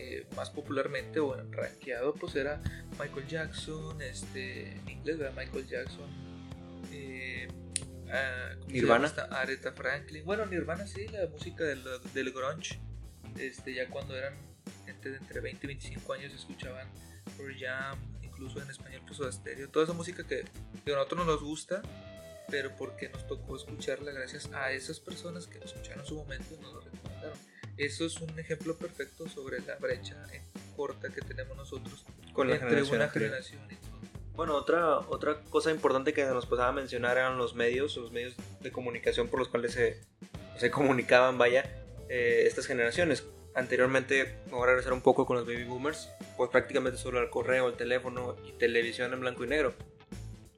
eh, 0.00 0.26
más 0.36 0.50
popularmente 0.50 1.18
o 1.18 1.36
en 1.36 1.52
rankeado 1.52 2.14
pues 2.14 2.36
era 2.36 2.62
Michael 3.00 3.26
Jackson, 3.26 4.00
este, 4.00 4.70
en 4.70 4.88
inglés 4.88 5.18
era 5.18 5.32
Michael 5.32 5.66
Jackson, 5.66 6.08
eh, 6.92 7.48
ah, 8.12 8.54
Nirvana, 8.68 9.08
Aretha 9.30 9.72
Franklin, 9.72 10.24
bueno 10.24 10.46
Nirvana 10.46 10.86
sí, 10.86 11.08
la 11.08 11.26
música 11.26 11.64
del, 11.64 11.82
del 12.14 12.32
grunge, 12.32 12.78
este, 13.38 13.74
ya 13.74 13.88
cuando 13.88 14.16
eran 14.16 14.34
gente 14.86 15.10
de 15.10 15.16
entre 15.16 15.40
20 15.40 15.66
y 15.66 15.66
25 15.66 16.12
años 16.12 16.32
escuchaban 16.32 16.86
Pearl 17.36 17.56
Jam, 17.58 17.98
incluso 18.22 18.62
en 18.62 18.70
español 18.70 19.02
puso 19.04 19.26
a 19.26 19.32
Stereo, 19.32 19.68
toda 19.68 19.84
esa 19.84 19.94
música 19.94 20.24
que, 20.24 20.44
que 20.84 20.92
a 20.92 20.94
nosotros 20.94 21.26
nos 21.26 21.42
gusta, 21.42 21.82
pero 22.48 22.76
porque 22.76 23.08
nos 23.08 23.26
tocó 23.26 23.56
escucharla 23.56 24.12
gracias 24.12 24.48
a 24.52 24.70
esas 24.70 25.00
personas 25.00 25.48
que 25.48 25.58
lo 25.58 25.64
escucharon 25.64 26.00
en 26.00 26.06
su 26.06 26.14
momento 26.14 26.54
y 26.54 26.62
nos 26.62 26.72
lo 26.72 26.80
recomendaron. 26.82 27.38
Eso 27.78 28.04
es 28.04 28.16
un 28.20 28.36
ejemplo 28.38 28.76
perfecto 28.76 29.28
sobre 29.28 29.60
la 29.60 29.76
brecha 29.76 30.16
corta 30.76 31.08
que 31.10 31.20
tenemos 31.20 31.56
nosotros 31.56 32.04
Con 32.32 32.48
la 32.48 32.54
entre 32.54 32.68
generación 32.68 32.96
una 32.96 33.04
anterior. 33.06 33.30
generación 33.30 33.60
y 33.70 33.74
todo. 33.76 33.98
Bueno, 34.34 34.54
otra, 34.54 34.98
otra 34.98 35.40
cosa 35.50 35.70
importante 35.70 36.12
que 36.12 36.24
nos 36.26 36.46
pasaba 36.46 36.68
a 36.68 36.72
mencionar 36.72 37.16
eran 37.16 37.38
los 37.38 37.54
medios, 37.54 37.96
los 37.96 38.12
medios 38.12 38.34
de 38.60 38.70
comunicación 38.70 39.28
por 39.28 39.40
los 39.40 39.48
cuales 39.48 39.72
se, 39.72 40.00
se 40.58 40.70
comunicaban, 40.70 41.38
vaya, 41.38 41.64
eh, 42.08 42.44
estas 42.46 42.66
generaciones. 42.66 43.24
Anteriormente, 43.54 44.38
me 44.46 44.52
voy 44.52 44.62
a 44.62 44.66
regresar 44.66 44.92
un 44.92 45.00
poco 45.00 45.26
con 45.26 45.36
los 45.36 45.46
baby 45.46 45.64
boomers, 45.64 46.08
pues 46.36 46.50
prácticamente 46.50 46.98
solo 46.98 47.20
el 47.20 47.30
correo, 47.30 47.68
el 47.68 47.74
teléfono 47.76 48.36
y 48.46 48.52
televisión 48.52 49.12
en 49.12 49.20
blanco 49.20 49.44
y 49.44 49.48
negro. 49.48 49.74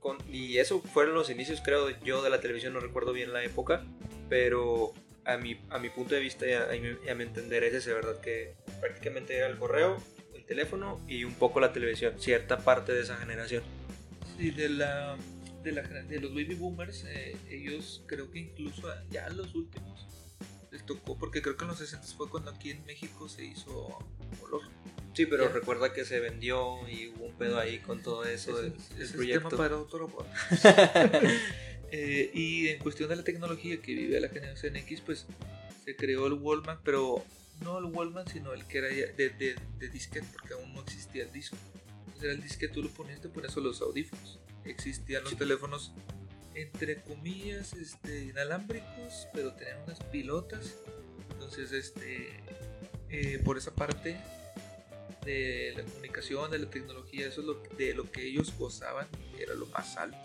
Con, 0.00 0.19
y 0.31 0.59
eso 0.59 0.81
fueron 0.81 1.15
los 1.15 1.31
inicios, 1.31 1.61
creo 1.65 1.89
yo, 2.03 2.23
de 2.23 2.29
la 2.31 2.41
televisión, 2.41 2.75
no 2.75 2.81
recuerdo 2.81 3.12
bien 3.12 3.33
la 3.33 3.43
época, 3.43 3.85
pero 4.29 4.93
a 5.25 5.37
mi, 5.37 5.61
a 5.71 5.79
mi 5.79 5.91
punto 5.91 6.15
de 6.15 6.21
vista 6.21 6.47
y 6.47 6.53
a, 6.53 6.62
a 6.65 7.11
a 7.12 7.15
mi 7.15 7.23
entender 7.25 7.65
es 7.65 7.75
ese, 7.75 7.93
¿verdad? 7.93 8.21
Que 8.21 8.55
prácticamente 8.81 9.37
era 9.37 9.47
el 9.49 9.59
correo, 9.59 10.03
el 10.35 10.45
teléfono 10.45 11.00
y 11.09 11.25
un 11.25 11.35
poco 11.35 11.61
la 11.61 11.73
televisión, 11.73 12.15
cierta 12.19 12.59
parte 12.59 12.93
de 12.93 13.03
esa 13.03 13.17
generación. 13.17 13.62
Sí, 14.37 14.50
de 14.50 14.69
la 14.71 15.17
de, 15.62 15.73
la, 15.73 15.83
de 15.83 16.21
los 16.21 16.31
baby 16.31 16.55
boomers, 16.55 17.05
eh, 17.07 17.37
ellos 17.50 18.03
creo 18.07 18.31
que 18.31 18.39
incluso 18.39 18.89
ya 19.11 19.29
los 19.29 19.55
últimos 19.55 20.07
les 20.73 20.87
tocó, 20.87 21.19
porque 21.19 21.43
creo 21.43 21.57
que 21.57 21.65
en 21.65 21.69
los 21.69 21.79
60 21.79 22.07
fue 22.17 22.31
cuando 22.31 22.50
aquí 22.53 22.71
en 22.71 22.83
México 22.87 23.29
se 23.29 23.45
hizo 23.45 23.99
color. 24.41 24.62
Sí, 25.12 25.27
pero 25.27 25.49
recuerda 25.49 25.93
que 25.93 26.05
se 26.07 26.21
vendió 26.21 26.89
y 26.89 27.09
hubo 27.09 27.27
un 27.27 27.35
pedo 27.35 27.59
ahí 27.59 27.81
con 27.81 28.03
todo 28.03 28.25
eso 28.25 28.57
del, 28.62 28.73
Ese- 28.73 28.95
del 28.95 29.03
es 29.03 29.12
proyecto. 29.12 29.49
tema 29.50 29.62
para 29.65 29.77
otro. 29.77 30.09
Eh, 31.92 32.30
y 32.32 32.68
en 32.68 32.78
cuestión 32.78 33.09
de 33.09 33.16
la 33.16 33.25
tecnología 33.25 33.80
que 33.82 33.94
vive 33.94 34.20
la 34.20 34.28
generación 34.28 34.76
X, 34.76 35.02
pues 35.04 35.26
se 35.85 35.97
creó 35.97 36.26
el 36.26 36.35
Wallman, 36.35 36.78
pero 36.85 37.25
no 37.62 37.78
el 37.78 37.87
Wallman, 37.87 38.28
sino 38.28 38.52
el 38.52 38.64
que 38.64 38.78
era 38.78 38.88
de, 38.88 39.30
de, 39.30 39.56
de 39.78 39.88
disquete, 39.88 40.26
porque 40.32 40.54
aún 40.54 40.73
no 40.73 40.82
existía 40.82 41.25
el 41.25 41.32
disco. 41.32 41.56
Entonces 41.99 42.25
era 42.25 42.32
el 42.32 42.42
disquete, 42.42 42.75
tú 42.75 42.82
lo 42.82 42.90
ponías, 42.90 43.20
te 43.20 43.28
ponías 43.28 43.52
solo 43.52 43.68
los 43.68 43.80
audífonos. 43.80 44.38
Existían 44.64 45.25
los 45.25 45.37
teléfonos, 45.37 45.92
entre 46.54 47.02
comillas, 47.02 47.73
este, 47.75 48.25
inalámbricos, 48.25 49.26
pero 49.32 49.52
tenían 49.54 49.82
unas 49.82 50.00
pilotas. 50.04 50.76
Entonces, 51.32 51.73
este, 51.73 52.40
eh, 53.09 53.40
por 53.44 53.59
esa 53.59 53.75
parte 53.75 54.16
de 55.25 55.73
la 55.76 55.82
comunicación, 55.82 56.50
de 56.50 56.59
la 56.59 56.70
tecnología, 56.70 57.26
eso 57.26 57.40
es 57.40 57.47
lo, 57.47 57.62
de 57.76 57.94
lo 57.94 58.11
que 58.11 58.26
ellos 58.26 58.54
gozaban, 58.56 59.09
era 59.38 59.54
lo 59.54 59.66
más 59.66 59.97
alto. 59.97 60.18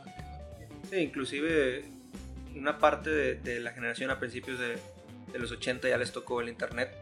Sí, 0.90 0.98
inclusive 0.98 1.86
una 2.56 2.78
parte 2.78 3.10
de, 3.10 3.36
de 3.36 3.60
la 3.60 3.72
generación 3.72 4.12
a 4.12 4.20
principios 4.20 4.60
de, 4.60 4.78
de 5.32 5.40
los 5.40 5.52
80 5.52 5.90
ya 5.90 5.98
les 5.98 6.12
tocó 6.12 6.42
el 6.42 6.50
internet 6.50 6.94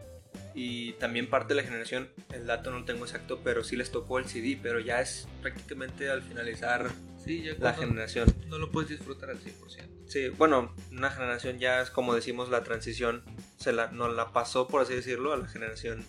y 0.55 0.93
también 0.93 1.29
parte 1.29 1.53
de 1.53 1.61
la 1.61 1.67
generación, 1.67 2.09
el 2.31 2.45
dato 2.45 2.71
no 2.71 2.79
lo 2.79 2.85
tengo 2.85 3.05
exacto, 3.05 3.41
pero 3.43 3.63
sí 3.63 3.75
les 3.75 3.91
tocó 3.91 4.19
el 4.19 4.25
CD, 4.25 4.57
pero 4.61 4.79
ya 4.79 5.01
es 5.01 5.27
prácticamente 5.41 6.09
al 6.09 6.21
finalizar 6.21 6.89
Sí, 7.23 7.41
ya 7.43 7.53
la 7.59 7.73
generación. 7.73 8.33
no 8.47 8.57
lo 8.57 8.71
puedes 8.71 8.89
disfrutar 8.89 9.29
al 9.29 9.39
100%. 9.39 9.87
Sí, 10.07 10.29
bueno, 10.29 10.75
una 10.91 11.09
generación 11.09 11.57
ya 11.59 11.81
es 11.81 11.89
como 11.89 12.13
decimos 12.13 12.49
la 12.49 12.63
transición, 12.63 13.23
se 13.57 13.71
la, 13.73 13.87
nos 13.91 14.15
la 14.15 14.31
pasó 14.31 14.67
por 14.67 14.81
así 14.81 14.93
decirlo 14.93 15.33
a 15.33 15.37
la 15.37 15.47
generación, 15.47 16.03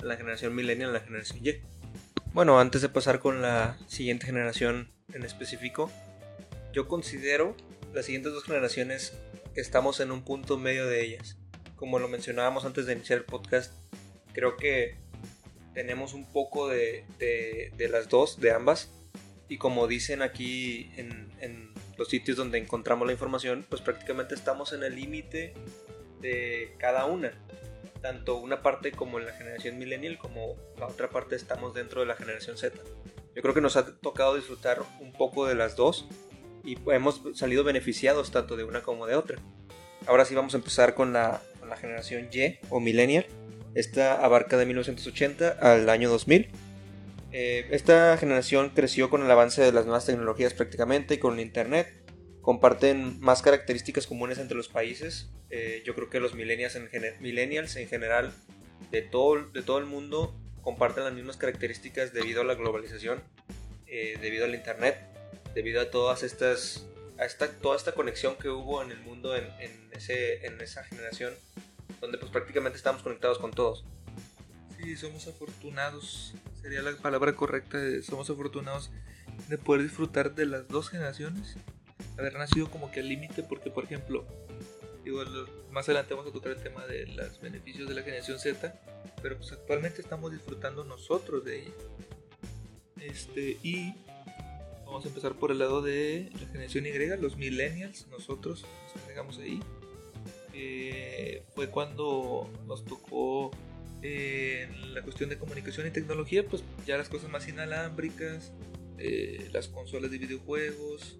a 0.00 0.04
la 0.04 0.16
generación 0.16 0.54
millennial, 0.54 0.90
a 0.90 0.94
la 0.94 1.00
generación 1.00 1.46
Y. 1.46 1.54
Bueno, 2.32 2.60
antes 2.60 2.82
de 2.82 2.88
pasar 2.88 3.20
con 3.20 3.40
la 3.40 3.78
siguiente 3.86 4.26
generación 4.26 4.90
en 5.12 5.22
específico, 5.24 5.90
yo 6.78 6.86
considero 6.86 7.56
las 7.92 8.06
siguientes 8.06 8.32
dos 8.32 8.44
generaciones 8.44 9.12
estamos 9.56 9.98
en 9.98 10.12
un 10.12 10.22
punto 10.22 10.58
medio 10.58 10.86
de 10.86 11.02
ellas. 11.04 11.36
Como 11.74 11.98
lo 11.98 12.06
mencionábamos 12.06 12.64
antes 12.64 12.86
de 12.86 12.92
iniciar 12.92 13.18
el 13.18 13.24
podcast, 13.24 13.72
creo 14.32 14.56
que 14.56 14.96
tenemos 15.74 16.14
un 16.14 16.24
poco 16.32 16.68
de, 16.68 17.04
de- 17.18 17.72
de 17.76 17.88
las 17.88 18.08
dos, 18.08 18.38
de 18.38 18.52
ambas. 18.52 18.92
Y 19.48 19.58
como 19.58 19.88
dicen 19.88 20.22
aquí 20.22 20.92
en, 20.96 21.32
en 21.40 21.72
los 21.96 22.10
sitios 22.10 22.36
donde 22.36 22.58
encontramos 22.58 23.08
la 23.08 23.12
información, 23.12 23.66
pues 23.68 23.82
prácticamente 23.82 24.36
estamos 24.36 24.72
en 24.72 24.84
el 24.84 24.94
límite 24.94 25.54
de 26.20 26.76
cada 26.78 27.06
una. 27.06 27.32
Tanto 28.02 28.36
una 28.36 28.62
parte 28.62 28.92
como 28.92 29.18
en 29.18 29.26
la 29.26 29.32
generación 29.32 29.78
millennial, 29.78 30.16
como 30.16 30.54
la 30.78 30.86
otra 30.86 31.10
parte 31.10 31.34
estamos 31.34 31.74
dentro 31.74 32.02
de 32.02 32.06
la 32.06 32.14
generación 32.14 32.56
Z. 32.56 32.78
Yo 33.34 33.42
creo 33.42 33.52
que 33.52 33.60
nos 33.60 33.76
ha 33.76 33.98
tocado 33.98 34.36
disfrutar 34.36 34.80
un 35.00 35.12
poco 35.12 35.44
de 35.48 35.56
las 35.56 35.74
dos 35.74 36.06
y 36.64 36.76
hemos 36.90 37.22
salido 37.34 37.64
beneficiados 37.64 38.30
tanto 38.30 38.56
de 38.56 38.64
una 38.64 38.82
como 38.82 39.06
de 39.06 39.14
otra. 39.14 39.38
Ahora 40.06 40.24
sí 40.24 40.34
vamos 40.34 40.54
a 40.54 40.58
empezar 40.58 40.94
con 40.94 41.12
la, 41.12 41.42
generación 41.80 42.28
Y 42.32 42.56
o 42.70 42.80
millennial. 42.80 43.26
Esta 43.74 44.24
abarca 44.24 44.56
de 44.56 44.64
1980 44.66 45.58
al 45.60 45.88
año 45.90 46.08
2000. 46.08 46.48
Eh, 47.30 47.68
esta 47.70 48.16
generación 48.16 48.70
creció 48.70 49.10
con 49.10 49.22
el 49.22 49.30
avance 49.30 49.60
de 49.62 49.70
las 49.72 49.84
nuevas 49.84 50.06
tecnologías 50.06 50.54
prácticamente 50.54 51.14
y 51.14 51.18
con 51.18 51.34
el 51.34 51.40
internet. 51.40 51.92
Comparten 52.40 53.20
más 53.20 53.42
características 53.42 54.06
comunes 54.06 54.38
entre 54.38 54.56
los 54.56 54.68
países. 54.68 55.30
Eh, 55.50 55.82
yo 55.84 55.94
creo 55.94 56.08
que 56.08 56.20
los 56.20 56.34
millennials 56.34 56.76
en, 56.76 56.88
gener- 56.88 57.18
millennials 57.20 57.76
en 57.76 57.86
general 57.88 58.32
de 58.90 59.02
todo, 59.02 59.44
de 59.50 59.62
todo 59.62 59.78
el 59.78 59.84
mundo 59.86 60.34
comparten 60.62 61.04
las 61.04 61.12
mismas 61.12 61.36
características 61.36 62.12
debido 62.12 62.40
a 62.40 62.44
la 62.44 62.54
globalización, 62.54 63.22
eh, 63.86 64.16
debido 64.20 64.44
al 64.44 64.54
internet, 64.54 64.98
debido 65.58 65.80
a 65.80 65.90
todas 65.90 66.22
estas, 66.22 66.86
a 67.18 67.24
esta, 67.24 67.50
toda 67.50 67.76
esta 67.76 67.90
conexión 67.90 68.36
que 68.36 68.48
hubo 68.48 68.80
en 68.80 68.92
el 68.92 69.00
mundo 69.00 69.34
en, 69.34 69.44
en 69.58 69.88
ese, 69.90 70.46
en 70.46 70.60
esa 70.60 70.84
generación, 70.84 71.34
donde 72.00 72.16
pues 72.16 72.30
prácticamente 72.30 72.76
estamos 72.76 73.02
conectados 73.02 73.40
con 73.40 73.50
todos. 73.50 73.84
Sí, 74.76 74.96
somos 74.96 75.26
afortunados, 75.26 76.32
sería 76.62 76.80
la 76.80 76.92
palabra 76.92 77.34
correcta, 77.34 77.76
somos 78.02 78.30
afortunados 78.30 78.92
de 79.48 79.58
poder 79.58 79.82
disfrutar 79.82 80.32
de 80.36 80.46
las 80.46 80.68
dos 80.68 80.90
generaciones, 80.90 81.56
haber 82.16 82.34
nacido 82.34 82.70
como 82.70 82.92
que 82.92 83.00
al 83.00 83.08
límite, 83.08 83.42
porque 83.42 83.68
por 83.68 83.82
ejemplo, 83.82 84.24
digo, 85.02 85.24
más 85.72 85.88
adelante 85.88 86.14
vamos 86.14 86.30
a 86.30 86.32
tocar 86.32 86.52
el 86.52 86.62
tema 86.62 86.86
de 86.86 87.04
los 87.08 87.40
beneficios 87.40 87.88
de 87.88 87.96
la 87.96 88.02
generación 88.02 88.38
Z, 88.38 88.80
pero 89.20 89.36
pues 89.36 89.50
actualmente 89.50 90.02
estamos 90.02 90.30
disfrutando 90.30 90.84
nosotros 90.84 91.44
de 91.44 91.62
ella. 91.62 91.72
Este, 93.00 93.58
y 93.64 93.94
vamos 94.88 95.04
a 95.04 95.08
empezar 95.08 95.34
por 95.34 95.52
el 95.52 95.58
lado 95.58 95.82
de 95.82 96.30
la 96.32 96.46
generación 96.48 96.86
Y, 96.86 96.90
los 97.20 97.36
millennials, 97.36 98.06
nosotros 98.08 98.64
nos 98.84 99.02
agregamos 99.02 99.38
ahí. 99.38 99.60
Eh, 100.54 101.44
fue 101.54 101.68
cuando 101.68 102.50
nos 102.66 102.84
tocó 102.84 103.52
eh, 104.02 104.68
la 104.92 105.02
cuestión 105.02 105.28
de 105.28 105.38
comunicación 105.38 105.86
y 105.86 105.90
tecnología, 105.90 106.46
pues 106.46 106.62
ya 106.86 106.96
las 106.96 107.08
cosas 107.08 107.30
más 107.30 107.48
inalámbricas, 107.48 108.52
eh, 108.98 109.48
las 109.52 109.68
consolas 109.68 110.10
de 110.10 110.18
videojuegos, 110.18 111.18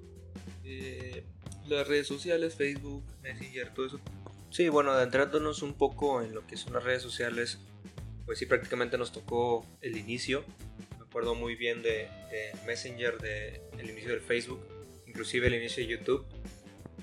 eh, 0.65 1.25
las 1.69 1.87
redes 1.87 2.07
sociales, 2.07 2.55
Facebook, 2.55 3.05
Messenger, 3.23 3.73
todo 3.75 3.87
eso. 3.87 4.01
Sí, 4.51 4.69
bueno, 4.69 4.93
adentrándonos 4.93 5.63
un 5.63 5.75
poco 5.75 6.23
en 6.23 6.35
lo 6.35 6.47
que 6.47 6.57
son 6.57 6.73
las 6.73 6.85
redes 6.85 7.03
sociales, 7.03 7.59
pues 8.27 8.39
sí, 8.39 8.47
prácticamente 8.47 8.97
nos 8.97 9.13
tocó 9.13 9.67
el 9.81 9.97
inicio. 9.97 10.45
Acuerdo 11.09 11.35
muy 11.35 11.57
bien 11.57 11.83
de, 11.83 12.09
de 12.31 12.53
Messenger, 12.67 13.19
de 13.19 13.61
el 13.79 13.91
inicio 13.91 14.11
del 14.11 14.21
Facebook, 14.21 14.61
inclusive 15.07 15.47
el 15.47 15.55
inicio 15.55 15.83
de 15.83 15.91
YouTube. 15.91 16.27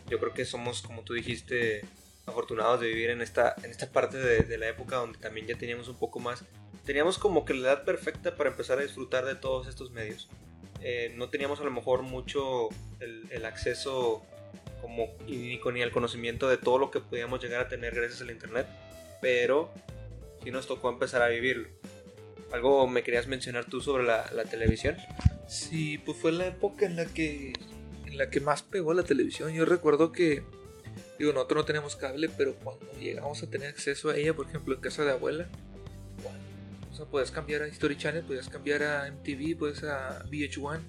Yo 0.10 0.20
creo 0.20 0.34
que 0.34 0.46
somos, 0.46 0.82
como 0.82 1.04
tú 1.04 1.14
dijiste, 1.14 1.82
afortunados 2.26 2.82
de 2.82 2.88
vivir 2.88 3.10
en 3.10 3.22
esta, 3.22 3.56
en 3.64 3.72
esta 3.72 3.92
parte 3.92 4.18
de, 4.18 4.42
de 4.42 4.58
la 4.58 4.70
época 4.70 4.98
donde 4.98 5.18
también 5.18 5.48
ya 5.48 5.58
teníamos 5.58 5.88
un 5.88 5.98
poco 5.98 6.20
más, 6.20 6.46
teníamos 6.86 7.18
como 7.18 7.46
que 7.46 7.54
la 7.54 7.70
edad 7.70 7.84
perfecta 7.84 8.36
para 8.36 8.52
empezar 8.52 8.78
a 8.78 8.82
disfrutar 8.82 9.26
de 9.26 9.36
todos 9.36 9.68
estos 9.68 9.92
medios. 9.92 10.30
Eh, 10.82 11.12
no 11.16 11.30
teníamos 11.30 11.60
a 11.60 11.64
lo 11.64 11.72
mejor 11.72 12.04
mucho 12.04 12.70
el, 13.00 13.26
el 13.32 13.46
acceso 13.46 14.24
como 14.82 15.08
ni 15.26 15.58
ni 15.58 15.82
el 15.82 15.92
conocimiento 15.92 16.48
de 16.48 16.58
todo 16.58 16.78
lo 16.78 16.92
que 16.92 17.00
podíamos 17.00 17.42
llegar 17.42 17.62
a 17.62 17.68
tener 17.68 17.96
gracias 17.96 18.22
al 18.22 18.30
internet 18.30 18.68
pero 19.26 19.72
sí 20.44 20.52
nos 20.52 20.68
tocó 20.68 20.90
empezar 20.90 21.24
a 21.24 21.28
vivirlo. 21.30 21.68
¿Algo 22.56 22.88
me 22.88 23.04
querías 23.04 23.28
mencionar 23.28 23.66
tú 23.66 23.82
sobre 23.82 24.06
la, 24.06 24.30
la 24.34 24.46
televisión? 24.46 24.96
Sí, 25.48 25.98
pues 25.98 26.18
fue 26.18 26.32
la 26.32 26.48
época 26.48 26.86
en 26.86 26.96
la 26.96 27.06
que 27.06 27.54
en 28.06 28.18
la 28.18 28.30
que 28.30 28.40
más 28.40 28.64
pegó 28.64 28.94
la 28.94 29.04
televisión. 29.04 29.52
Yo 29.54 29.66
recuerdo 29.66 30.12
que 30.14 30.44
digo, 31.20 31.34
nosotros 31.34 31.62
no 31.62 31.66
tenemos 31.66 31.96
cable, 31.96 32.30
pero 32.30 32.56
cuando 32.56 32.86
llegamos 33.00 33.42
a 33.44 33.50
tener 33.50 33.70
acceso 33.70 34.10
a 34.10 34.18
ella, 34.18 34.34
por 34.34 34.48
ejemplo, 34.48 34.74
en 34.74 34.82
casa 34.82 35.04
de 35.04 35.12
abuela, 35.12 35.48
o 36.92 36.96
sea, 36.96 37.06
puedes 37.06 37.30
cambiar 37.30 37.62
a 37.62 37.68
History 37.68 37.98
Channel, 37.98 38.24
puedes 38.24 38.48
cambiar 38.48 38.84
a 38.84 39.12
MTV, 39.12 39.58
puedes 39.58 39.84
a 39.84 40.24
VH1, 40.30 40.80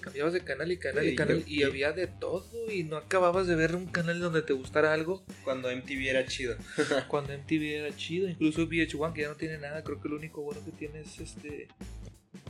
cambiabas 0.00 0.32
de 0.32 0.40
canal 0.40 0.72
y 0.72 0.76
canal 0.76 1.06
y 1.06 1.14
canal 1.14 1.44
y, 1.46 1.62
había 1.62 1.92
de 1.92 2.06
todo 2.06 2.46
y 2.70 2.84
no 2.84 2.96
acababas 2.96 3.46
de 3.46 3.54
ver 3.54 3.74
un 3.74 3.86
canal 3.86 4.20
donde 4.20 4.42
te 4.42 4.52
gustara 4.52 4.92
algo. 4.92 5.24
Cuando 5.44 5.74
MTV 5.74 6.08
era 6.08 6.26
chido. 6.26 6.56
Cuando 7.08 7.32
MTV 7.36 7.62
era 7.62 7.96
chido, 7.96 8.28
incluso 8.28 8.62
VH1 8.68 9.12
que 9.12 9.22
ya 9.22 9.28
no 9.28 9.36
tiene 9.36 9.58
nada, 9.58 9.82
creo 9.84 10.00
que 10.00 10.08
lo 10.08 10.16
único 10.16 10.42
bueno 10.42 10.64
que 10.64 10.72
tiene 10.72 11.00
es 11.00 11.20
este 11.20 11.68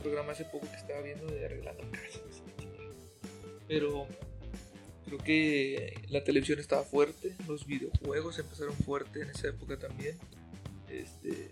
programa 0.01 0.33
hace 0.33 0.45
poco 0.45 0.69
que 0.69 0.77
estaba 0.77 1.01
viendo 1.01 1.25
de 1.27 1.45
arreglando 1.45 1.83
casas. 1.91 2.43
Pero 3.67 4.07
creo 5.05 5.17
que 5.19 5.93
la 6.09 6.23
televisión 6.23 6.59
estaba 6.59 6.83
fuerte, 6.83 7.33
los 7.47 7.65
videojuegos 7.65 8.39
empezaron 8.39 8.75
fuerte 8.75 9.21
en 9.21 9.29
esa 9.29 9.47
época 9.47 9.77
también. 9.77 10.17
Este, 10.89 11.49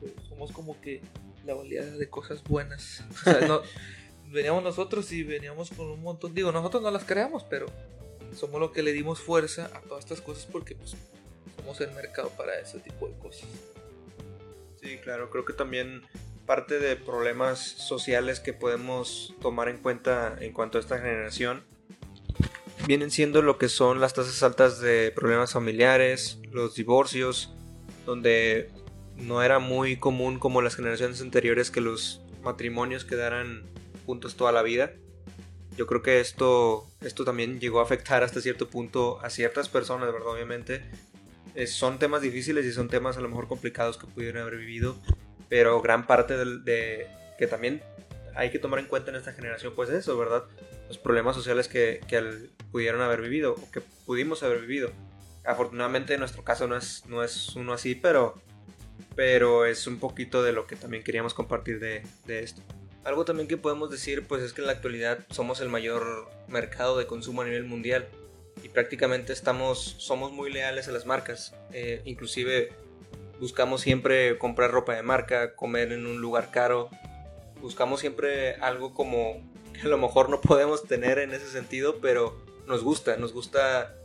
pues, 0.00 0.12
somos 0.28 0.50
como 0.52 0.80
que 0.80 1.00
la 1.46 1.54
oleada 1.54 1.96
de 1.96 2.08
cosas 2.08 2.42
buenas. 2.44 3.04
O 3.10 3.24
sea, 3.24 3.46
no, 3.46 3.62
veníamos 4.32 4.62
nosotros 4.62 5.12
y 5.12 5.22
veníamos 5.22 5.70
con 5.70 5.86
un 5.86 6.02
montón. 6.02 6.34
Digo, 6.34 6.52
nosotros 6.52 6.82
no 6.82 6.90
las 6.90 7.04
creamos, 7.04 7.44
pero 7.44 7.66
somos 8.36 8.60
lo 8.60 8.72
que 8.72 8.82
le 8.82 8.92
dimos 8.92 9.20
fuerza 9.20 9.70
a 9.74 9.80
todas 9.80 10.04
estas 10.04 10.20
cosas 10.20 10.46
porque 10.50 10.74
pues 10.74 10.96
somos 11.56 11.80
el 11.80 11.92
mercado 11.92 12.30
para 12.30 12.58
ese 12.58 12.80
tipo 12.80 13.06
de 13.06 13.14
cosas. 13.18 13.48
Sí, 14.80 14.96
claro, 14.98 15.30
creo 15.30 15.44
que 15.44 15.52
también 15.52 16.02
parte 16.46 16.78
de 16.78 16.96
problemas 16.96 17.60
sociales 17.60 18.40
que 18.40 18.52
podemos 18.52 19.34
tomar 19.40 19.68
en 19.68 19.78
cuenta 19.78 20.36
en 20.40 20.52
cuanto 20.52 20.78
a 20.78 20.80
esta 20.80 20.98
generación 20.98 21.62
vienen 22.86 23.12
siendo 23.12 23.42
lo 23.42 23.58
que 23.58 23.68
son 23.68 24.00
las 24.00 24.12
tasas 24.14 24.42
altas 24.42 24.80
de 24.80 25.12
problemas 25.12 25.52
familiares, 25.52 26.40
los 26.50 26.74
divorcios, 26.74 27.54
donde 28.06 28.70
no 29.16 29.42
era 29.42 29.60
muy 29.60 29.96
común 29.96 30.38
como 30.40 30.62
las 30.62 30.74
generaciones 30.74 31.20
anteriores 31.20 31.70
que 31.70 31.80
los 31.80 32.22
matrimonios 32.42 33.04
quedaran 33.04 33.71
juntos 34.04 34.36
toda 34.36 34.52
la 34.52 34.62
vida. 34.62 34.92
Yo 35.76 35.86
creo 35.86 36.02
que 36.02 36.20
esto, 36.20 36.86
esto 37.00 37.24
también 37.24 37.60
llegó 37.60 37.80
a 37.80 37.84
afectar 37.84 38.22
hasta 38.22 38.40
cierto 38.40 38.68
punto 38.68 39.20
a 39.22 39.30
ciertas 39.30 39.68
personas, 39.68 40.12
¿verdad? 40.12 40.28
Obviamente. 40.28 40.82
son 41.66 41.98
temas 41.98 42.22
difíciles 42.22 42.66
y 42.66 42.72
son 42.72 42.88
temas 42.88 43.16
a 43.16 43.20
lo 43.20 43.28
mejor 43.28 43.48
complicados 43.48 43.96
que 43.96 44.06
pudieron 44.06 44.42
haber 44.42 44.58
vivido, 44.58 44.96
pero 45.48 45.80
gran 45.80 46.06
parte 46.06 46.36
de, 46.36 47.06
que 47.38 47.46
también 47.46 47.82
hay 48.34 48.50
que 48.50 48.58
tomar 48.58 48.80
en 48.80 48.86
cuenta 48.86 49.10
en 49.10 49.16
esta 49.16 49.32
generación, 49.32 49.74
pues 49.74 49.90
eso, 49.90 50.16
¿verdad? 50.18 50.44
Los 50.88 50.98
problemas 50.98 51.36
sociales 51.36 51.68
que, 51.68 52.00
que 52.06 52.50
pudieron 52.70 53.00
haber 53.00 53.22
vivido 53.22 53.54
o 53.54 53.70
que 53.70 53.80
pudimos 53.80 54.42
haber 54.42 54.60
vivido. 54.60 54.92
Afortunadamente 55.44 56.14
en 56.14 56.20
nuestro 56.20 56.44
caso 56.44 56.68
no 56.68 56.76
es, 56.76 57.04
no 57.06 57.22
es 57.24 57.56
uno 57.56 57.72
así, 57.72 57.94
pero 57.94 58.34
pero 59.14 59.66
es 59.66 59.86
un 59.86 59.98
poquito 59.98 60.42
de 60.42 60.52
lo 60.52 60.66
que 60.66 60.76
también 60.76 61.02
queríamos 61.02 61.34
compartir 61.34 61.78
de, 61.78 62.02
esto. 62.26 62.62
Algo 63.04 63.24
también 63.24 63.48
que 63.48 63.56
podemos 63.56 63.90
decir 63.90 64.26
pues 64.26 64.42
es 64.42 64.52
que 64.52 64.60
en 64.60 64.68
la 64.68 64.74
actualidad 64.74 65.18
somos 65.30 65.60
el 65.60 65.68
mayor 65.68 66.30
mercado 66.48 66.96
de 66.98 67.06
consumo 67.06 67.42
a 67.42 67.44
nivel 67.44 67.64
mundial 67.64 68.06
y 68.62 68.68
prácticamente 68.68 69.32
estamos, 69.32 69.96
somos 69.98 70.30
muy 70.30 70.52
leales 70.52 70.86
a 70.86 70.92
las 70.92 71.04
marcas. 71.04 71.54
Eh, 71.72 72.00
inclusive 72.04 72.70
buscamos 73.40 73.80
siempre 73.80 74.38
comprar 74.38 74.70
ropa 74.70 74.94
de 74.94 75.02
marca, 75.02 75.56
comer 75.56 75.92
en 75.92 76.06
un 76.06 76.20
lugar 76.20 76.50
caro. 76.52 76.90
Buscamos 77.60 78.00
siempre 78.00 78.54
algo 78.56 78.94
como 78.94 79.42
que 79.72 79.80
a 79.80 79.88
lo 79.88 79.98
mejor 79.98 80.28
no 80.28 80.40
podemos 80.40 80.84
tener 80.84 81.18
en 81.18 81.32
ese 81.32 81.48
sentido, 81.48 81.98
pero 82.00 82.40
nos 82.68 82.84
gusta, 82.84 83.16
nos 83.16 83.32
gusta 83.32 83.96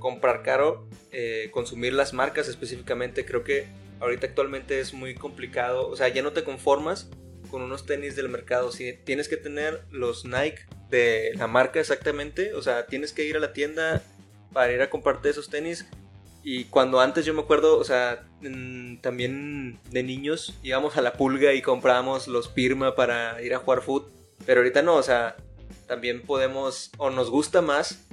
comprar 0.00 0.42
caro, 0.42 0.88
eh, 1.12 1.48
consumir 1.52 1.92
las 1.92 2.12
marcas 2.12 2.48
específicamente. 2.48 3.24
Creo 3.24 3.44
que 3.44 3.68
ahorita 4.00 4.26
actualmente 4.26 4.80
es 4.80 4.92
muy 4.94 5.14
complicado, 5.14 5.88
o 5.88 5.94
sea, 5.94 6.08
ya 6.08 6.22
no 6.22 6.32
te 6.32 6.42
conformas 6.42 7.08
con 7.52 7.62
unos 7.62 7.86
tenis 7.86 8.16
del 8.16 8.28
mercado, 8.28 8.72
si 8.72 8.94
tienes 8.94 9.28
que 9.28 9.36
tener 9.36 9.84
los 9.92 10.24
Nike 10.24 10.66
de 10.90 11.32
la 11.36 11.46
marca 11.46 11.78
exactamente, 11.78 12.54
o 12.54 12.62
sea, 12.62 12.86
tienes 12.86 13.12
que 13.12 13.24
ir 13.24 13.36
a 13.36 13.40
la 13.40 13.52
tienda 13.52 14.02
para 14.52 14.72
ir 14.72 14.82
a 14.82 14.90
comprarte 14.90 15.30
esos 15.30 15.48
tenis. 15.48 15.86
Y 16.42 16.64
cuando 16.64 17.00
antes 17.00 17.24
yo 17.24 17.34
me 17.34 17.42
acuerdo, 17.42 17.78
o 17.78 17.84
sea, 17.84 18.26
también 19.00 19.78
de 19.90 20.02
niños 20.02 20.58
íbamos 20.64 20.96
a 20.96 21.02
la 21.02 21.12
pulga 21.12 21.52
y 21.52 21.62
comprábamos 21.62 22.26
los 22.26 22.48
Pirma 22.48 22.96
para 22.96 23.40
ir 23.40 23.54
a 23.54 23.58
jugar 23.58 23.82
foot, 23.82 24.10
pero 24.44 24.60
ahorita 24.60 24.82
no, 24.82 24.96
o 24.96 25.02
sea, 25.04 25.36
también 25.86 26.22
podemos 26.22 26.90
o 26.98 27.10
nos 27.10 27.30
gusta 27.30 27.62
más 27.62 28.04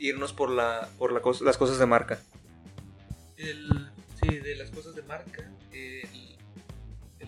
irnos 0.00 0.32
por 0.32 0.50
la 0.50 0.88
por 0.98 1.12
las 1.12 1.56
cosas 1.56 1.78
de 1.78 1.86
marca. 1.86 2.20
El 3.36 3.88
Sí, 4.20 4.38
de 4.38 4.56
las 4.56 4.70
cosas 4.70 4.94
de 4.94 5.02
marca. 5.02 5.48
El, 5.72 6.08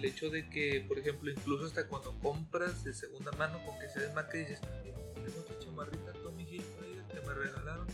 el, 0.01 0.05
hecho 0.05 0.31
de 0.31 0.49
que, 0.49 0.85
por 0.87 0.99
ejemplo, 0.99 1.31
incluso 1.31 1.67
hasta 1.67 1.87
cuando 1.87 2.19
compras 2.21 2.85
de 2.85 2.95
segunda 2.95 3.33
mano 3.33 3.65
con 3.65 3.79
que 3.79 3.89
sea 3.89 4.03
de 4.03 4.13
marca, 4.13 4.39
dices, 4.39 4.61
tengo 4.61 5.41
esta 5.41 5.59
chamarrita 5.59 6.13
Tommy 6.23 6.45
Hilfiger 6.45 7.05
que 7.13 7.27
me 7.27 7.35
regalaron 7.35 7.87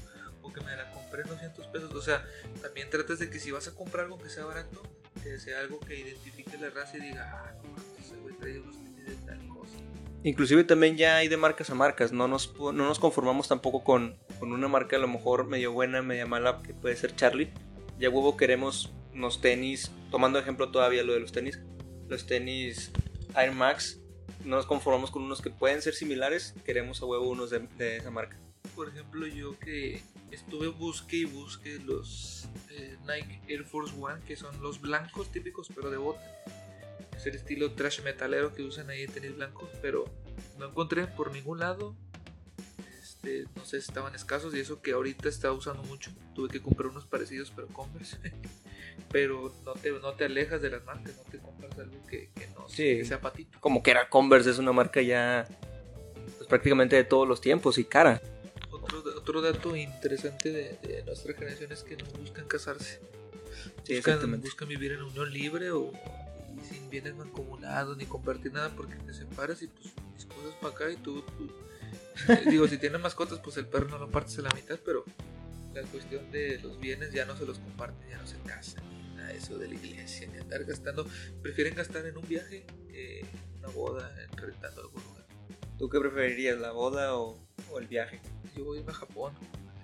o 0.42 0.52
que 0.52 0.60
me 0.60 0.76
la 0.76 0.90
compré 0.92 1.22
en 1.22 1.28
200 1.28 1.66
pesos. 1.68 1.94
O 1.94 2.02
sea, 2.02 2.24
también 2.62 2.88
tratas 2.90 3.18
de 3.18 3.30
que 3.30 3.38
si 3.38 3.50
vas 3.50 3.68
a 3.68 3.74
comprar 3.74 4.04
algo 4.04 4.18
que 4.18 4.30
sea 4.30 4.44
barato, 4.44 4.82
que 5.22 5.38
sea 5.38 5.60
algo 5.60 5.80
que 5.80 5.98
identifique 5.98 6.56
la 6.58 6.70
raza 6.70 6.96
y 6.98 7.00
diga, 7.00 7.30
ah, 7.32 7.54
no, 7.62 7.74
ese 8.00 8.16
güey 8.16 8.34
trae 8.36 8.60
unos 8.60 8.76
de 8.76 9.14
tal 9.26 9.48
cosa. 9.48 9.74
Inclusive 10.22 10.64
también 10.64 10.96
ya 10.96 11.16
hay 11.16 11.28
de 11.28 11.36
marcas 11.36 11.70
a 11.70 11.74
marcas, 11.74 12.12
no 12.12 12.26
nos, 12.28 12.54
no 12.58 12.72
nos 12.72 12.98
conformamos 12.98 13.48
tampoco 13.48 13.84
con, 13.84 14.16
con 14.38 14.52
una 14.52 14.68
marca 14.68 14.96
a 14.96 14.98
lo 14.98 15.08
mejor 15.08 15.46
medio 15.46 15.72
buena, 15.72 16.02
media 16.02 16.26
mala, 16.26 16.62
que 16.62 16.74
puede 16.74 16.96
ser 16.96 17.14
Charlie 17.14 17.52
ya 17.98 18.10
huevo 18.10 18.36
queremos 18.36 18.92
unos 19.14 19.40
tenis, 19.40 19.90
tomando 20.10 20.38
ejemplo 20.38 20.70
todavía 20.70 21.02
lo 21.02 21.14
de 21.14 21.20
los 21.20 21.32
tenis, 21.32 21.60
los 22.08 22.26
tenis 22.26 22.90
Air 23.36 23.52
Max, 23.52 24.00
no 24.44 24.56
nos 24.56 24.66
conformamos 24.66 25.10
con 25.10 25.22
unos 25.22 25.42
que 25.42 25.50
pueden 25.50 25.82
ser 25.82 25.94
similares, 25.94 26.54
queremos 26.64 27.02
a 27.02 27.06
huevo 27.06 27.28
unos 27.28 27.50
de, 27.50 27.96
esa 27.96 28.10
marca. 28.10 28.38
Por 28.74 28.88
ejemplo, 28.88 29.26
yo 29.26 29.58
que 29.58 30.02
estuve 30.30 30.68
busque 30.68 31.16
y 31.16 31.24
busque 31.24 31.78
los 31.84 32.48
eh, 32.70 32.96
Nike 33.06 33.40
Air 33.48 33.64
Force 33.64 33.94
One, 33.98 34.20
que 34.26 34.36
son 34.36 34.60
los 34.60 34.80
blancos 34.80 35.30
típicos, 35.30 35.68
pero 35.74 35.90
de 35.90 35.96
bota. 35.96 36.20
Es 37.16 37.26
el 37.26 37.34
estilo 37.34 37.72
trash 37.72 38.02
metalero 38.02 38.52
que 38.52 38.62
usan 38.62 38.90
ahí 38.90 39.02
en 39.02 39.12
tenis 39.12 39.36
blancos, 39.36 39.70
pero 39.80 40.04
no 40.58 40.66
encontré 40.66 41.06
por 41.06 41.32
ningún 41.32 41.60
lado 41.60 41.96
este, 43.26 43.48
no 43.56 43.64
sé, 43.64 43.78
estaban 43.78 44.14
escasos 44.14 44.54
y 44.54 44.60
eso 44.60 44.80
que 44.80 44.92
ahorita 44.92 45.28
está 45.28 45.52
usando 45.52 45.82
mucho. 45.82 46.10
Tuve 46.34 46.48
que 46.48 46.60
comprar 46.60 46.88
unos 46.88 47.06
parecidos, 47.06 47.52
pero 47.54 47.66
Converse. 47.68 48.18
pero 49.10 49.52
no 49.64 49.74
te, 49.74 49.90
no 49.90 50.14
te 50.14 50.24
alejas 50.24 50.62
de 50.62 50.70
las 50.70 50.84
marcas, 50.84 51.14
no 51.16 51.22
te 51.30 51.38
compras 51.38 51.78
algo 51.78 52.06
que, 52.06 52.30
no 52.54 52.68
sea 52.68 53.20
patito. 53.20 53.58
Como 53.60 53.82
que 53.82 53.90
era 53.90 54.08
Converse, 54.08 54.50
es 54.50 54.58
una 54.58 54.72
marca 54.72 55.02
ya 55.02 55.46
pues, 56.36 56.48
prácticamente 56.48 56.96
de 56.96 57.04
todos 57.04 57.26
los 57.26 57.40
tiempos 57.40 57.78
y 57.78 57.84
cara. 57.84 58.20
Otro, 58.70 59.02
otro 59.16 59.42
dato 59.42 59.74
interesante 59.74 60.50
de, 60.50 61.02
nuestra 61.04 61.34
generación 61.34 61.72
es 61.72 61.82
que 61.82 61.96
no 61.96 62.04
buscan 62.18 62.46
casarse. 62.46 63.00
buscan, 63.88 64.40
buscan 64.40 64.68
vivir 64.68 64.92
en 64.92 65.02
unión 65.02 65.32
libre 65.32 65.70
o 65.72 65.92
sin 66.68 66.88
bienes 66.88 67.14
mancomunados 67.16 67.96
ni 67.96 68.06
compartir 68.06 68.52
nada 68.52 68.70
porque 68.74 68.94
te 68.96 69.12
separas 69.12 69.62
y 69.62 69.66
pues 69.66 69.92
mis 70.14 70.24
cosas 70.24 70.54
para 70.60 70.74
acá 70.74 70.90
y 70.90 70.96
tú 70.96 71.22
Digo, 72.48 72.66
si 72.68 72.78
tienen 72.78 73.00
mascotas, 73.00 73.38
pues 73.40 73.56
el 73.56 73.66
perro 73.66 73.88
no 73.88 73.98
lo 73.98 74.10
partes 74.10 74.38
a 74.38 74.42
la 74.42 74.50
mitad, 74.54 74.78
pero 74.84 75.04
la 75.74 75.82
cuestión 75.82 76.30
de 76.30 76.58
los 76.60 76.80
bienes 76.80 77.12
ya 77.12 77.24
no 77.24 77.36
se 77.36 77.44
los 77.44 77.58
comparten, 77.58 78.08
ya 78.08 78.18
no 78.18 78.26
se 78.26 78.38
casan, 78.38 78.82
nada 79.14 79.28
de 79.28 79.38
eso 79.38 79.58
de 79.58 79.68
la 79.68 79.74
iglesia, 79.74 80.26
ni 80.28 80.38
andar 80.38 80.64
gastando. 80.64 81.06
Prefieren 81.42 81.74
gastar 81.74 82.06
en 82.06 82.16
un 82.16 82.26
viaje 82.26 82.64
que 82.88 83.20
en 83.20 83.58
una 83.58 83.68
boda, 83.68 84.14
en 84.22 84.36
rentando 84.36 84.82
algún 84.82 85.02
lugar. 85.02 85.26
¿Tú 85.78 85.88
qué 85.88 86.00
preferirías, 86.00 86.58
la 86.58 86.72
boda 86.72 87.14
o, 87.14 87.38
el 87.78 87.86
viaje? 87.86 88.20
Yo 88.56 88.64
voy 88.64 88.82
a 88.86 88.92
Japón. 88.92 89.34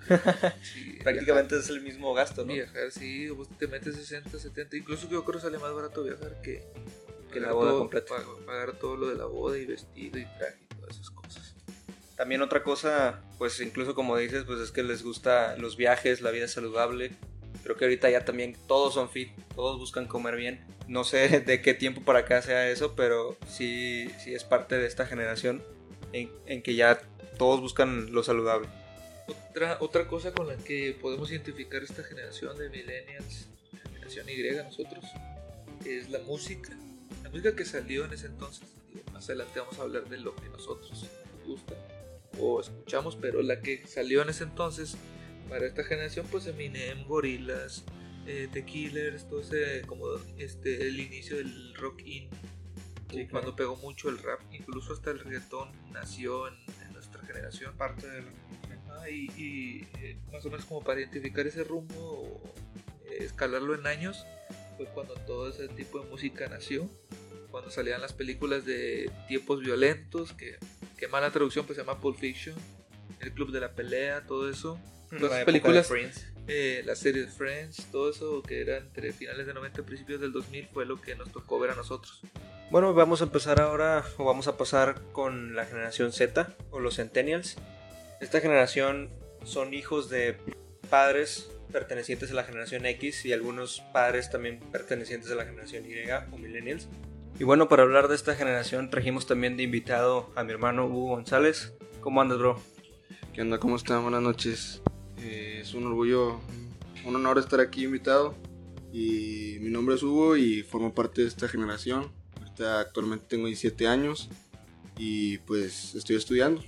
Prácticamente 1.05 1.59
es 1.59 1.69
el 1.69 1.83
mismo 1.83 2.15
gasto, 2.15 2.45
¿no? 2.45 2.55
Viajar, 2.55 2.91
sí, 2.91 3.29
vos 3.29 3.49
te 3.59 3.69
metes 3.69 3.95
60, 3.95 4.39
70, 4.39 4.77
incluso 4.77 5.09
yo 5.09 5.25
creo 5.25 5.39
que 5.39 5.45
sale 5.45 5.59
más 5.59 5.73
barato 5.73 6.03
viajar 6.03 6.41
que, 6.41 6.67
que 7.31 7.39
la 7.39 7.53
boda 7.53 7.73
completa. 7.73 8.15
Pagar 8.47 8.79
todo 8.79 8.97
lo 8.97 9.09
de 9.09 9.17
la 9.17 9.27
boda 9.27 9.59
y 9.59 9.67
vestido 9.67 10.19
y 10.19 10.25
traje 10.39 10.59
y 10.63 10.75
todas 10.75 10.97
esas 10.97 11.11
cosas. 11.11 11.22
También 12.23 12.41
otra 12.41 12.63
cosa, 12.63 13.21
pues 13.37 13.61
incluso 13.61 13.97
como 13.97 14.17
dices, 14.17 14.45
pues 14.45 14.61
es 14.61 14.71
que 14.71 14.85
les 14.85 15.03
gusta 15.03 15.57
los 15.57 15.77
viajes, 15.77 16.21
la 16.21 16.31
vida 16.31 16.47
saludable. 16.47 17.11
Creo 17.65 17.77
que 17.77 17.85
ahorita 17.85 18.09
ya 18.11 18.25
también 18.25 18.57
todos 18.69 18.95
son 18.95 19.11
fit, 19.11 19.31
todos 19.57 19.77
buscan 19.77 20.07
comer 20.07 20.37
bien. 20.37 20.65
No 20.87 21.03
sé 21.03 21.41
de 21.47 21.61
qué 21.61 21.75
tiempo 21.75 22.03
para 22.03 22.21
acá 22.21 22.41
sea 22.41 22.71
eso, 22.71 22.95
pero 22.95 23.37
sí, 23.49 24.09
sí 24.23 24.37
es 24.37 24.45
parte 24.45 24.79
de 24.79 24.87
esta 24.87 25.05
generación 25.05 25.65
en, 26.13 26.63
que 26.63 26.77
ya 26.77 27.01
todos 27.39 27.61
buscan 27.61 28.13
lo 28.13 28.23
saludable. 28.23 28.69
Otra, 29.51 29.79
otra 29.81 30.07
cosa 30.07 30.31
con 30.31 30.47
la 30.47 30.57
que 30.57 30.97
podemos 31.01 31.29
identificar 31.33 31.83
esta 31.83 32.05
generación 32.05 32.57
de 32.57 32.71
millennials, 32.71 33.49
generación 33.83 34.29
Y 34.29 34.65
nosotros, 34.65 35.05
es 35.85 36.09
la 36.09 36.21
música, 36.21 36.71
la 37.25 37.31
música 37.31 37.57
que 37.57 37.65
salió 37.65 38.05
en 38.05 38.13
ese 38.13 38.27
entonces. 38.27 38.69
Más 39.13 39.25
adelante 39.25 39.59
vamos 39.59 39.77
a 39.81 39.83
hablar 39.83 40.09
de 40.09 40.19
lo 40.19 40.37
que 40.37 40.49
nosotros 40.51 41.09
nos 41.41 41.49
gusta 41.49 41.75
o 42.39 42.61
escuchamos, 42.61 43.17
pero 43.17 43.43
la 43.43 43.61
que 43.61 43.87
salió 43.87 44.23
en 44.23 44.31
ese 44.31 44.45
entonces 44.45 44.97
para 45.49 45.67
esta 45.67 45.85
generación, 45.85 46.27
pues 46.31 46.47
Eminem, 46.47 47.05
Gorillaz, 47.05 47.85
eh, 48.27 48.49
The 48.53 48.65
Killers, 48.65 49.29
todo 49.29 49.41
ese, 49.41 49.83
como 49.87 50.07
este, 50.39 50.89
el 50.89 51.01
inicio 51.01 51.37
del 51.37 51.75
rock 51.75 52.03
in, 52.05 52.31
cuando 53.31 53.55
pegó 53.55 53.77
mucho 53.77 54.09
el 54.09 54.19
rap, 54.19 54.41
incluso 54.53 54.95
hasta 54.95 55.11
el 55.11 55.19
reggaetón 55.19 55.71
nació 55.93 56.49
en, 56.49 56.55
nuestra 56.93 57.21
generación. 57.23 57.77
Parte 57.77 58.09
del. 58.09 58.25
y, 59.11 59.83
eh, 59.99 60.17
más 60.33 60.45
o 60.47 60.51
menos 60.51 60.65
como 60.65 60.83
para 60.83 61.01
identificar 61.01 61.47
ese 61.47 61.65
rumbo, 61.65 61.95
o, 61.95 62.43
eh, 63.07 63.19
escalarlo 63.21 63.75
en 63.75 63.87
años, 63.87 64.25
fue 64.77 64.87
cuando 64.87 65.15
todo 65.15 65.49
ese 65.49 65.69
tipo 65.69 66.01
de 66.01 66.09
música 66.09 66.49
nació. 66.49 66.89
Cuando 67.53 67.71
salían 67.71 68.01
las 68.01 68.15
películas 68.15 68.65
de 68.65 69.11
tiempos 69.29 69.61
violentos, 69.61 70.33
que, 70.33 70.57
que 70.97 71.07
mala 71.07 71.31
traducción, 71.31 71.67
pues 71.67 71.77
se 71.77 71.85
llama 71.85 72.01
Pulp 72.01 72.19
Fiction, 72.19 72.57
El 73.21 73.33
Club 73.33 73.53
de 73.53 73.61
la 73.61 73.75
Pelea, 73.75 74.27
todo 74.27 74.51
eso. 74.51 74.81
Las 75.11 75.45
películas, 75.45 75.93
eh, 76.49 76.83
la 76.87 76.97
serie 76.97 77.27
de 77.27 77.29
Friends, 77.29 77.87
todo 77.93 78.11
eso 78.11 78.43
que 78.43 78.63
era 78.63 78.79
entre 78.79 79.13
finales 79.13 79.47
de 79.47 79.53
90 79.53 79.83
y 79.83 79.85
principios 79.85 80.21
del 80.23 80.33
2000 80.33 80.69
fue 80.73 80.87
lo 80.87 81.01
que 81.01 81.15
nos 81.15 81.31
tocó 81.31 81.61
ver 81.61 81.71
a 81.71 81.75
nosotros. 81.75 82.23
Bueno, 82.71 82.95
vamos 82.95 83.21
a 83.21 83.25
empezar 83.25 83.61
ahora, 83.61 84.03
o 84.17 84.25
vamos 84.25 84.49
a 84.49 84.57
pasar 84.57 85.03
con 85.13 85.55
la 85.55 85.67
generación 85.67 86.11
Z, 86.11 86.57
o 86.71 86.81
los 86.81 86.97
Centennials. 86.97 87.59
Esta 88.23 88.41
generación 88.41 89.11
son 89.45 89.75
hijos 89.75 90.09
de 90.09 90.39
padres 90.89 91.51
pertenecientes 91.71 92.31
a 92.31 92.35
la 92.35 92.45
generación 92.45 92.87
X 92.87 93.27
y 93.27 93.33
algunos 93.33 93.81
padres 93.93 94.31
también 94.31 94.61
pertenecientes 94.73 95.31
a 95.31 95.35
la 95.35 95.45
generación 95.45 95.85
Y 95.85 96.11
o 96.33 96.39
Millennials. 96.39 96.89
Y 97.39 97.45
bueno, 97.45 97.69
para 97.69 97.83
hablar 97.83 98.09
de 98.09 98.15
esta 98.15 98.35
generación 98.35 98.91
trajimos 98.91 99.27
también 99.27 99.57
de 99.57 99.63
invitado 99.65 100.31
a 100.37 100.45
mi 100.45 100.53
hermano 100.53 100.87
Hugo 100.87 101.09
González. 101.09 101.73
¿Cómo 102.01 102.21
andas, 102.21 102.39
bro? 102.39 102.61
¿Qué 103.33 103.41
onda? 103.41 103.59
¿Cómo 103.59 103.77
están? 103.77 104.03
Buenas 104.03 104.23
noches. 104.23 104.83
Eh, 105.19 105.61
es 105.63 105.75
un 105.75 105.87
orgullo, 105.87 106.41
un 107.05 107.17
honor 107.17 107.39
estar 107.39 107.61
aquí 107.61 107.85
invitado. 107.85 108.35
Y 108.93 109.57
mi 109.61 109.71
nombre 109.71 109.95
es 109.95 110.03
Hugo 110.03 110.37
y 110.37 110.63
formo 110.63 110.95
parte 110.95 111.23
de 111.23 111.29
esta 111.29 111.49
generación. 111.49 112.13
Ahorita 112.39 112.81
actualmente 112.81 113.25
tengo 113.29 113.47
17 113.47 113.89
años 113.89 114.29
y 114.99 115.39
pues 115.39 115.95
estoy 115.95 116.17
estudiando. 116.17 116.63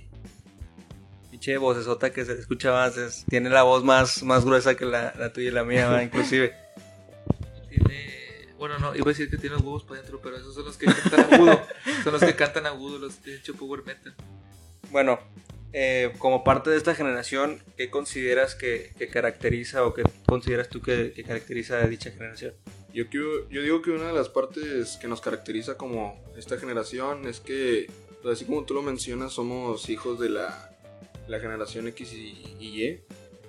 Pinche 1.29 1.57
vocesota 1.57 2.11
que 2.11 2.25
se 2.25 2.33
escucha 2.33 2.71
más, 2.71 3.25
tiene 3.29 3.49
la 3.49 3.63
voz 3.63 3.83
más, 3.83 4.23
más 4.23 4.43
gruesa 4.43 4.75
que 4.75 4.85
la, 4.85 5.31
tuya 5.31 5.49
y 5.49 5.51
la 5.51 5.63
mía, 5.63 6.01
inclusive. 6.03 6.64
Bueno, 8.57 8.79
no, 8.79 8.95
iba 8.95 9.05
a 9.05 9.09
decir 9.09 9.29
que 9.29 9.37
tiene 9.37 9.57
huevos 9.57 9.83
para 9.83 9.99
adentro, 9.99 10.19
pero 10.21 10.37
esos 10.37 10.55
son 10.55 10.65
los 10.65 10.77
que 10.77 10.85
cantan 10.85 11.33
agudo. 11.33 11.61
son 12.03 12.13
los 12.13 12.23
que 12.23 12.35
cantan 12.35 12.65
agudo, 12.65 12.99
los 12.99 13.21
de 13.23 13.35
hecho 13.35 13.53
power 13.55 13.83
metal. 13.83 14.15
Bueno, 14.91 15.19
eh, 15.73 16.13
como 16.19 16.43
parte 16.43 16.69
de 16.69 16.77
esta 16.77 16.95
generación, 16.95 17.61
¿qué 17.75 17.89
consideras 17.89 18.55
que, 18.55 18.93
caracteriza 19.11 19.85
o 19.85 19.93
qué 19.93 20.03
consideras 20.25 20.69
tú 20.69 20.81
que, 20.81 21.11
caracteriza 21.27 21.79
a 21.79 21.87
dicha 21.87 22.11
generación? 22.11 22.53
Yo, 22.93 23.03
yo 23.11 23.61
digo 23.61 23.81
que 23.81 23.91
una 23.91 24.07
de 24.07 24.13
las 24.13 24.29
partes 24.29 24.95
que 25.01 25.09
nos 25.09 25.19
caracteriza 25.19 25.75
como 25.75 26.23
esta 26.37 26.57
generación 26.57 27.27
es 27.27 27.41
que, 27.41 27.91
pues, 28.21 28.35
así 28.35 28.45
como 28.45 28.63
tú 28.63 28.73
lo 28.73 28.83
mencionas, 28.83 29.33
somos 29.33 29.89
hijos 29.89 30.17
de 30.17 30.29
la, 30.29 30.71
la 31.27 31.39
generación 31.39 31.89
X 31.89 32.13
y, 32.13 32.55
Y. 32.59 33.01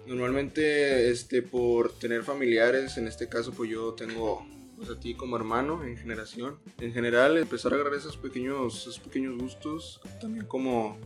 Normalmente, 0.06 1.10
este, 1.10 1.42
por 1.42 1.92
tener 1.92 2.24
familiares, 2.24 2.96
en 2.96 3.06
este 3.06 3.28
caso, 3.28 3.52
pues 3.52 3.70
yo 3.70 3.92
tengo 3.94 4.44
pues, 4.76 4.90
a 4.90 5.00
ti 5.00 5.14
como 5.14 5.36
hermano 5.36 5.84
en 5.84 5.96
generación. 5.96 6.58
En 6.80 6.92
general, 6.92 7.36
empezar 7.38 7.72
a 7.72 7.76
agarrar 7.76 7.94
esos 7.94 8.16
pequeños, 8.16 8.82
esos 8.82 8.98
pequeños 8.98 9.36
gustos, 9.38 10.00
también 10.20 10.46
como 10.46 10.98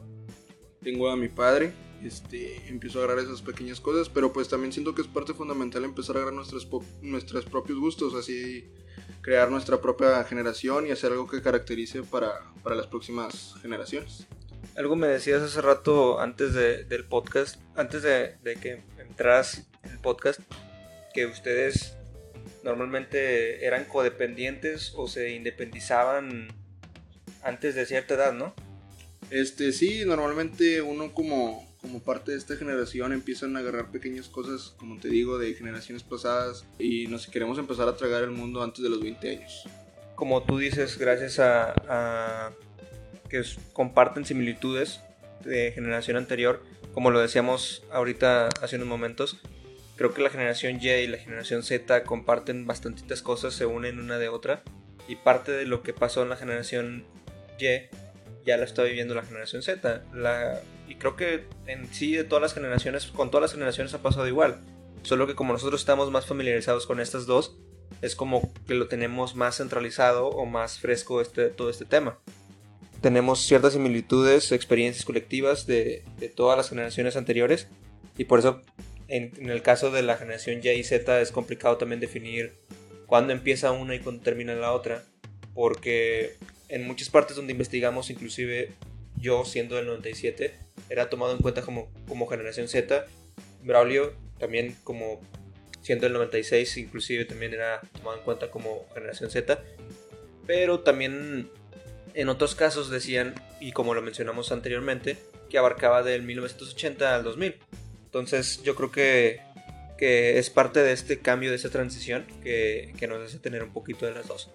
tengo 0.83 1.11
a 1.11 1.17
mi 1.17 1.29
padre, 1.29 1.73
este, 2.03 2.69
empiezo 2.69 3.01
a 3.01 3.05
agarrar 3.05 3.25
esas 3.25 3.43
pequeñas 3.43 3.81
cosas, 3.81 4.09
pero 4.09 4.33
pues 4.33 4.49
también 4.49 4.73
siento 4.73 4.95
que 4.95 5.03
es 5.03 5.09
parte 5.09 5.35
fundamental 5.35 5.85
empezar 5.85 6.17
a 6.17 6.21
agarrar 6.21 6.35
nuestros, 6.35 6.67
nuestros 7.03 7.45
propios 7.45 7.79
gustos, 7.79 8.15
así 8.15 8.65
crear 9.21 9.51
nuestra 9.51 9.81
propia 9.81 10.25
generación 10.25 10.87
y 10.87 10.91
hacer 10.91 11.13
algo 11.13 11.27
que 11.27 11.43
caracterice 11.43 12.03
para, 12.03 12.53
para 12.63 12.75
las 12.75 12.87
próximas 12.87 13.55
generaciones. 13.61 14.27
Algo 14.77 14.97
me 14.97 15.09
decías 15.09 15.43
hace 15.43 15.61
rato 15.61 16.21
antes 16.21 16.55
de, 16.55 16.85
del 16.85 17.05
podcast, 17.05 17.61
antes 17.77 18.03
de, 18.03 18.37
de 18.43 18.57
que 18.57 18.83
entras 18.99 19.67
en 19.83 19.91
el 19.91 19.99
podcast, 19.99 20.41
que 21.13 21.27
ustedes 21.27 21.97
normalmente 22.65 23.65
eran 23.65 23.85
codependientes 23.85 24.93
o 24.95 25.09
se 25.09 25.31
independizaban 25.31 26.49
antes 27.43 27.75
de 27.75 27.87
cierta 27.87 28.15
edad, 28.15 28.33
¿no? 28.33 28.55
Este, 29.31 29.73
sí, 29.73 30.03
normalmente 30.05 30.83
uno 30.83 31.15
como, 31.15 31.69
como 31.81 32.01
parte 32.01 32.33
de 32.33 32.39
esta 32.39 32.57
generación 32.57 33.13
empiezan 33.13 33.57
a 33.57 33.61
agarrar 33.61 33.91
pequeñas 33.91 34.29
cosas, 34.29 34.75
como 34.77 34.99
te 34.99 35.09
digo, 35.09 35.39
de 35.39 35.55
generaciones 35.55 36.03
pasadas 36.03 36.65
y 36.79 37.07
nos 37.07 37.27
queremos 37.27 37.59
empezar 37.59 37.89
a 37.89 37.97
tragar 37.97 38.25
el 38.25 38.31
mundo 38.31 38.63
antes 38.63 38.83
de 38.83 38.91
los 38.91 39.01
20 39.01 39.31
años. 39.31 39.69
Como 40.17 40.43
tú 40.43 40.59
dices, 40.59 40.99
gracias 40.99 41.39
a, 41.39 42.53
que 43.29 43.43
comparten 43.73 44.25
similitudes 44.25 45.01
de 45.45 45.73
generación 45.73 46.17
anterior, 46.17 46.63
como 46.93 47.11
lo 47.11 47.21
decíamos 47.21 47.85
ahorita 47.93 48.49
hace 48.61 48.77
unos 48.77 48.89
momentos, 48.89 49.39
creo 50.01 50.15
que 50.15 50.23
la 50.23 50.31
generación 50.31 50.79
Y 50.81 50.89
y 50.89 51.07
la 51.09 51.19
generación 51.19 51.63
Z 51.63 52.05
comparten 52.05 52.67
bastantitas 52.67 53.21
cosas, 53.21 53.53
se 53.53 53.67
unen 53.67 54.01
una 54.01 54.17
de 54.17 54.31
otra 54.31 54.63
y 55.07 55.17
parte 55.17 55.53
de 55.53 55.67
lo 55.67 55.83
que 55.83 55.93
pasó 55.93 56.23
en 56.23 56.31
la 56.31 56.37
generación 56.37 57.05
Y 57.59 57.67
ya 58.47 58.57
lo 58.57 58.65
está 58.65 58.83
viviendo 58.83 59.15
la 59.15 59.25
generación 59.25 59.63
Z. 59.63 60.03
La, 60.15 60.63
y 60.89 60.95
creo 60.95 61.17
que 61.17 61.45
en 61.67 61.93
sí 61.93 62.17
de 62.17 62.25
todas 62.25 62.41
las 62.41 62.55
generaciones, 62.55 63.09
con 63.09 63.31
todas 63.31 63.43
las 63.43 63.53
generaciones 63.53 63.93
ha 63.93 64.01
pasado 64.01 64.27
igual. 64.27 64.63
Solo 65.03 65.27
que 65.27 65.35
como 65.35 65.53
nosotros 65.53 65.83
estamos 65.83 66.11
más 66.11 66.25
familiarizados 66.25 66.87
con 66.87 66.99
estas 66.99 67.27
dos, 67.27 67.59
es 68.01 68.17
como 68.17 68.55
que 68.67 68.73
lo 68.73 68.89
tenemos 68.89 69.37
más 69.37 69.59
centralizado 69.59 70.29
o 70.29 70.47
más 70.47 70.79
fresco 70.79 71.21
este, 71.21 71.51
todo 71.51 71.69
este 71.69 71.85
tema. 71.85 72.19
Tenemos 73.03 73.41
ciertas 73.41 73.75
similitudes, 73.75 74.51
experiencias 74.51 75.05
colectivas 75.05 75.67
de, 75.67 76.07
de 76.19 76.31
todas 76.31 76.57
las 76.57 76.71
generaciones 76.71 77.17
anteriores 77.17 77.69
y 78.17 78.25
por 78.25 78.39
eso 78.39 78.63
en, 79.11 79.33
en, 79.37 79.51
el 79.51 79.63
caso 79.63 79.91
de 79.91 80.03
la 80.03 80.17
generación 80.17 80.61
Y 80.63 80.69
y 80.71 80.85
Z 80.85 81.21
es 81.21 81.33
complicado 81.33 81.77
también 81.77 82.01
definir 82.01 82.55
cuándo 83.07 83.33
empieza 83.33 83.73
una 83.73 83.95
y 83.95 84.01
cuándo 84.01 84.23
termina 84.23 84.55
la 84.55 84.73
otra 84.73 85.05
porque 85.55 86.37
en 86.69 86.87
muchas 86.87 87.11
partes 87.11 87.37
donde 87.37 87.53
investigamos, 87.53 88.11
inclusive 88.11 88.73
yo 89.17 89.45
siendo 89.45 89.77
del 89.77 89.87
97, 89.87 90.55
era 90.89 91.11
tomado 91.11 91.33
en 91.33 91.39
cuenta 91.39 91.63
como, 91.63 91.91
como 92.09 92.27
generación 92.27 92.69
Z. 92.69 93.07
Braulio 93.63 94.15
también 94.39 94.77
como 94.85 95.21
siendo 95.83 96.05
del 96.05 96.15
96, 96.15 96.77
inclusive 96.79 97.25
también 97.25 97.55
era 97.55 97.81
tomado 97.93 98.19
en 98.19 98.25
cuenta 98.25 98.51
como 98.51 98.87
generación 98.95 99.31
Z. 99.31 99.63
Pero 100.47 100.81
también 100.81 101.51
en 102.15 102.29
otros 102.29 102.55
casos 102.55 102.91
decían, 102.91 103.35
y 103.61 103.73
como 103.73 103.95
lo 103.95 104.03
mencionamos 104.03 104.53
anteriormente, 104.53 105.19
que 105.49 105.59
abarcaba 105.59 106.03
del 106.03 106.23
1980 106.23 107.15
al 107.15 107.25
2000. 107.25 107.57
Entonces 108.11 108.63
yo 108.65 108.75
creo 108.75 108.91
que, 108.91 109.41
que 109.97 110.39
es 110.39 110.51
parte 110.51 110.83
de 110.83 110.93
este 110.93 111.21
cambio, 111.21 111.51
de 111.51 111.57
esta 111.57 111.71
transición, 111.71 112.27
que, 112.43 112.93
que 112.99 113.07
nos 113.07 113.23
hace 113.23 113.39
tener 113.39 113.63
un 113.63 113.73
poquito 113.73 114.07
de 114.07 114.13
las 114.13 114.27
dos 114.27 114.51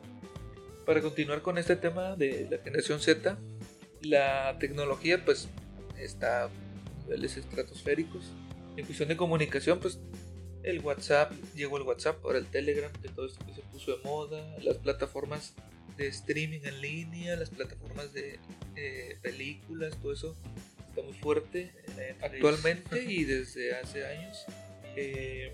para 0.86 1.02
continuar 1.02 1.41
con 1.41 1.58
este 1.58 1.76
tema 1.76 2.15
de 2.15 2.48
la 2.50 2.60
generación 2.60 3.00
Z, 3.00 3.38
la 4.02 4.58
tecnología 4.60 5.24
pues 5.26 5.50
está 5.98 6.46
a 6.46 6.50
niveles 7.04 7.38
estratosféricos. 7.38 8.32
En 8.78 8.86
cuestión 8.86 9.10
de 9.10 9.18
comunicación, 9.18 9.80
pues 9.80 10.00
el 10.63 10.80
WhatsApp, 10.82 11.32
llegó 11.56 11.78
el 11.78 11.84
WhatsApp, 11.84 12.24
ahora 12.24 12.38
el 12.38 12.46
Telegram, 12.48 12.91
de 13.02 13.10
todo 13.10 13.26
esto 13.26 13.44
que 13.46 13.54
se 13.54 13.62
puso 13.62 13.98
de 13.98 14.04
moda, 14.04 14.58
las 14.62 14.78
plataformas 14.78 15.54
de 15.98 16.08
streaming 16.08 16.62
en 16.63 16.82
línea, 16.82 17.36
las 17.36 17.50
plataformas 17.50 18.13
de 18.13 18.39
películas, 19.22 19.98
todo 20.02 20.13
eso 20.13 20.36
está 20.96 21.02
muy 21.02 21.14
fuerte 21.14 21.72
actualmente 22.22 23.04
y 23.04 23.24
desde 23.26 23.76
hace 23.76 24.06
años. 24.06 24.46
Eh, 24.96 25.54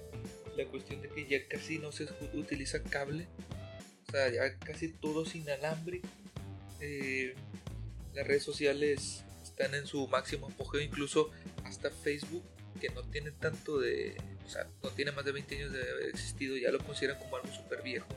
la 0.56 0.66
cuestión 0.66 1.02
de 1.02 1.10
que 1.10 1.26
ya 1.26 1.48
casi 1.48 1.80
no 1.80 1.92
se 1.92 2.06
utiliza 2.34 2.84
cable, 2.84 3.28
sea, 4.12 4.30
ya 4.30 4.58
casi 4.60 4.90
todo 4.90 5.24
es 5.24 5.36
inalámbrico. 5.36 6.08
Eh, 6.80 7.34
las 8.14 8.28
redes 8.28 8.44
sociales 8.44 9.24
están 9.42 9.74
en 9.74 9.88
su 9.88 10.08
máximo 10.08 10.48
apogeo, 10.48 10.82
incluso 10.82 11.32
hasta 11.64 11.90
Facebook, 11.90 12.44
que 12.80 12.90
no 12.90 13.04
tiene 13.04 13.32
tanto 13.32 13.80
de. 13.80 14.18
O 14.46 14.50
sea, 14.50 14.68
no 14.84 14.90
tiene 14.90 15.12
más 15.12 15.24
de 15.24 15.32
20 15.32 15.56
años 15.56 15.74
de 15.74 15.82
haber 15.82 16.10
existido, 16.10 16.58
ya 16.58 16.72
lo 16.72 16.80
consideran 16.80 17.20
como 17.20 17.38
algo 17.38 17.54
súper 17.54 17.82
viejo. 17.82 18.08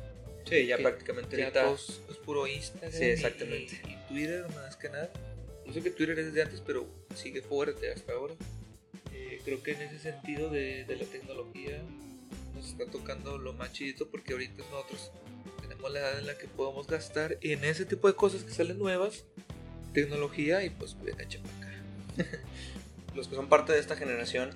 Sí, 0.48 0.66
ya 0.66 0.76
prácticamente 0.76 1.38
ya 1.38 1.48
es, 1.48 2.00
puro 2.24 2.46
Instagram 2.46 2.92
sí, 2.92 3.04
exactamente. 3.04 3.80
Y, 3.88 4.08
Twitter 4.08 4.46
más 4.54 4.76
que 4.76 4.90
nada. 4.90 5.10
Yo 5.64 5.72
sé 5.72 5.82
que 5.82 5.90
Twitter 5.90 6.18
es 6.18 6.26
desde 6.26 6.42
antes, 6.42 6.60
pero 6.60 6.86
sigue 7.16 7.42
fuerte 7.42 7.92
hasta 7.92 8.12
ahora. 8.12 8.34
Eh, 9.12 9.40
creo 9.44 9.62
que 9.62 9.72
en 9.72 9.82
ese 9.82 9.98
sentido 9.98 10.50
de, 10.50 10.84
de 10.84 10.96
la 10.96 11.04
tecnología 11.04 11.82
nos 12.54 12.68
está 12.68 12.86
tocando 12.86 13.38
lo 13.38 13.52
más 13.52 13.72
chidito 13.72 14.08
porque 14.08 14.32
ahorita 14.32 14.62
nosotros 14.70 15.12
como 15.84 15.92
la 15.92 16.00
edad 16.00 16.18
en 16.18 16.26
la 16.26 16.38
que 16.38 16.46
podemos 16.46 16.86
gastar 16.86 17.36
en 17.42 17.64
ese 17.64 17.84
tipo 17.84 18.08
de 18.08 18.14
cosas 18.14 18.42
que 18.42 18.52
salen 18.52 18.78
nuevas, 18.78 19.24
tecnología 19.92 20.64
y 20.64 20.70
pues 20.70 20.96
venga, 21.02 21.24
acá. 21.24 21.38
Los 23.14 23.28
que 23.28 23.36
son 23.36 23.48
parte 23.48 23.72
de 23.72 23.80
esta 23.80 23.94
generación, 23.94 24.50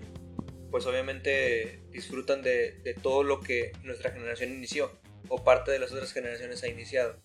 pues 0.70 0.86
obviamente 0.86 1.80
disfrutan 1.92 2.42
de, 2.42 2.72
de 2.82 2.94
todo 2.94 3.24
lo 3.24 3.40
que 3.40 3.72
nuestra 3.84 4.10
generación 4.10 4.52
inició 4.52 4.90
o 5.28 5.44
parte 5.44 5.70
de 5.70 5.78
las 5.78 5.92
otras 5.92 6.12
generaciones 6.12 6.62
ha 6.62 6.68
iniciado. 6.68 7.16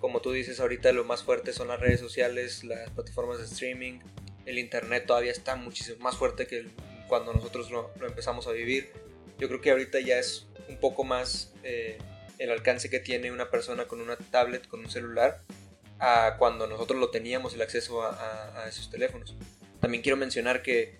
Como 0.00 0.20
tú 0.20 0.32
dices, 0.32 0.60
ahorita 0.60 0.92
lo 0.92 1.04
más 1.04 1.22
fuerte 1.22 1.52
son 1.52 1.68
las 1.68 1.80
redes 1.80 2.00
sociales, 2.00 2.62
las 2.62 2.90
plataformas 2.90 3.38
de 3.38 3.44
streaming, 3.46 4.00
el 4.46 4.58
internet 4.58 5.04
todavía 5.06 5.32
está 5.32 5.56
muchísimo 5.56 5.98
más 5.98 6.16
fuerte 6.16 6.46
que 6.46 6.66
cuando 7.08 7.32
nosotros 7.32 7.70
lo, 7.70 7.92
lo, 8.00 8.06
empezamos 8.06 8.46
a 8.46 8.52
vivir. 8.52 8.90
Yo 9.38 9.48
creo 9.48 9.60
que 9.60 9.70
ahorita 9.70 10.00
ya 10.00 10.18
es 10.18 10.46
un 10.68 10.78
poco 10.78 11.04
más 11.04 11.52
eh, 11.62 11.98
el 12.38 12.50
alcance 12.50 12.88
que 12.88 13.00
tiene 13.00 13.30
una 13.32 13.50
persona 13.50 13.86
con 13.86 14.00
una 14.00 14.16
tablet, 14.16 14.66
con 14.66 14.80
un 14.80 14.90
celular, 14.90 15.42
a 15.98 16.36
cuando 16.38 16.66
nosotros 16.66 16.98
lo 16.98 17.10
teníamos 17.10 17.54
el 17.54 17.62
acceso 17.62 18.02
a, 18.02 18.10
a, 18.10 18.64
a 18.64 18.68
esos 18.68 18.90
teléfonos. 18.90 19.34
También 19.80 20.02
quiero 20.02 20.16
mencionar 20.16 20.62
que, 20.62 20.98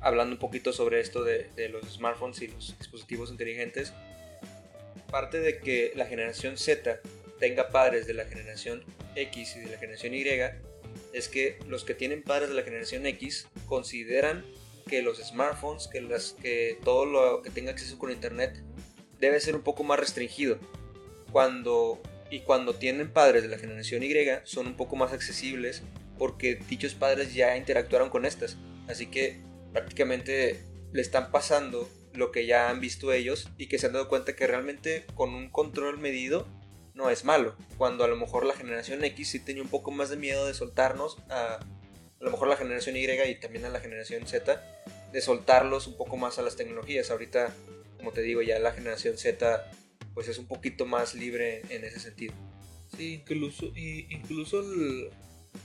hablando 0.00 0.34
un 0.34 0.38
poquito 0.38 0.72
sobre 0.72 1.00
esto 1.00 1.22
de, 1.22 1.50
de 1.56 1.68
los 1.68 1.84
smartphones 1.94 2.40
y 2.42 2.48
los 2.48 2.76
dispositivos 2.78 3.30
inteligentes, 3.30 3.92
parte 5.10 5.40
de 5.40 5.58
que 5.58 5.92
la 5.94 6.06
generación 6.06 6.56
Z 6.56 7.00
tenga 7.38 7.68
padres 7.68 8.06
de 8.06 8.14
la 8.14 8.24
generación 8.24 8.84
X 9.14 9.56
y 9.56 9.60
de 9.60 9.70
la 9.70 9.78
generación 9.78 10.14
Y 10.14 10.24
es 11.12 11.28
que 11.28 11.58
los 11.68 11.84
que 11.84 11.94
tienen 11.94 12.22
padres 12.22 12.48
de 12.48 12.54
la 12.54 12.62
generación 12.62 13.06
X 13.06 13.48
consideran 13.66 14.44
que 14.86 15.02
los 15.02 15.18
smartphones, 15.18 15.88
que, 15.88 16.00
las, 16.00 16.32
que 16.40 16.78
todo 16.84 17.04
lo 17.06 17.42
que 17.42 17.50
tenga 17.50 17.72
acceso 17.72 17.98
con 17.98 18.10
internet 18.10 18.62
debe 19.18 19.40
ser 19.40 19.56
un 19.56 19.62
poco 19.62 19.84
más 19.84 19.98
restringido. 19.98 20.58
Cuando, 21.32 22.00
y 22.30 22.40
cuando 22.40 22.74
tienen 22.74 23.10
padres 23.12 23.42
de 23.42 23.48
la 23.48 23.58
generación 23.58 24.02
Y 24.02 24.14
son 24.44 24.68
un 24.68 24.76
poco 24.76 24.96
más 24.96 25.12
accesibles 25.12 25.82
porque 26.18 26.58
dichos 26.68 26.94
padres 26.94 27.34
ya 27.34 27.56
interactuaron 27.56 28.10
con 28.10 28.24
estas. 28.24 28.56
Así 28.88 29.06
que 29.06 29.40
prácticamente 29.72 30.62
le 30.92 31.02
están 31.02 31.30
pasando 31.30 31.90
lo 32.14 32.32
que 32.32 32.46
ya 32.46 32.70
han 32.70 32.80
visto 32.80 33.12
ellos 33.12 33.50
y 33.58 33.66
que 33.66 33.78
se 33.78 33.86
han 33.86 33.92
dado 33.92 34.08
cuenta 34.08 34.34
que 34.34 34.46
realmente 34.46 35.04
con 35.14 35.34
un 35.34 35.50
control 35.50 35.98
medido 35.98 36.48
no 36.96 37.10
es 37.10 37.24
malo. 37.24 37.54
Cuando 37.78 38.02
a 38.02 38.08
lo 38.08 38.16
mejor 38.16 38.44
la 38.44 38.54
generación 38.54 39.04
X 39.04 39.30
sí 39.30 39.38
tenía 39.38 39.62
un 39.62 39.68
poco 39.68 39.92
más 39.92 40.08
de 40.08 40.16
miedo 40.16 40.46
de 40.46 40.54
soltarnos, 40.54 41.18
a, 41.28 41.56
a 41.56 42.24
lo 42.24 42.30
mejor 42.30 42.48
la 42.48 42.56
generación 42.56 42.96
Y 42.96 43.04
y 43.04 43.34
también 43.36 43.66
a 43.66 43.68
la 43.68 43.80
generación 43.80 44.26
Z, 44.26 44.60
de 45.12 45.20
soltarlos 45.20 45.86
un 45.86 45.96
poco 45.96 46.16
más 46.16 46.38
a 46.38 46.42
las 46.42 46.56
tecnologías. 46.56 47.10
Ahorita, 47.10 47.54
como 47.98 48.12
te 48.12 48.22
digo, 48.22 48.42
ya 48.42 48.58
la 48.58 48.72
generación 48.72 49.18
Z 49.18 49.70
pues 50.14 50.28
es 50.28 50.38
un 50.38 50.46
poquito 50.46 50.86
más 50.86 51.14
libre 51.14 51.60
en 51.68 51.84
ese 51.84 52.00
sentido. 52.00 52.32
Sí, 52.96 53.12
incluso, 53.14 53.70
incluso 53.76 54.64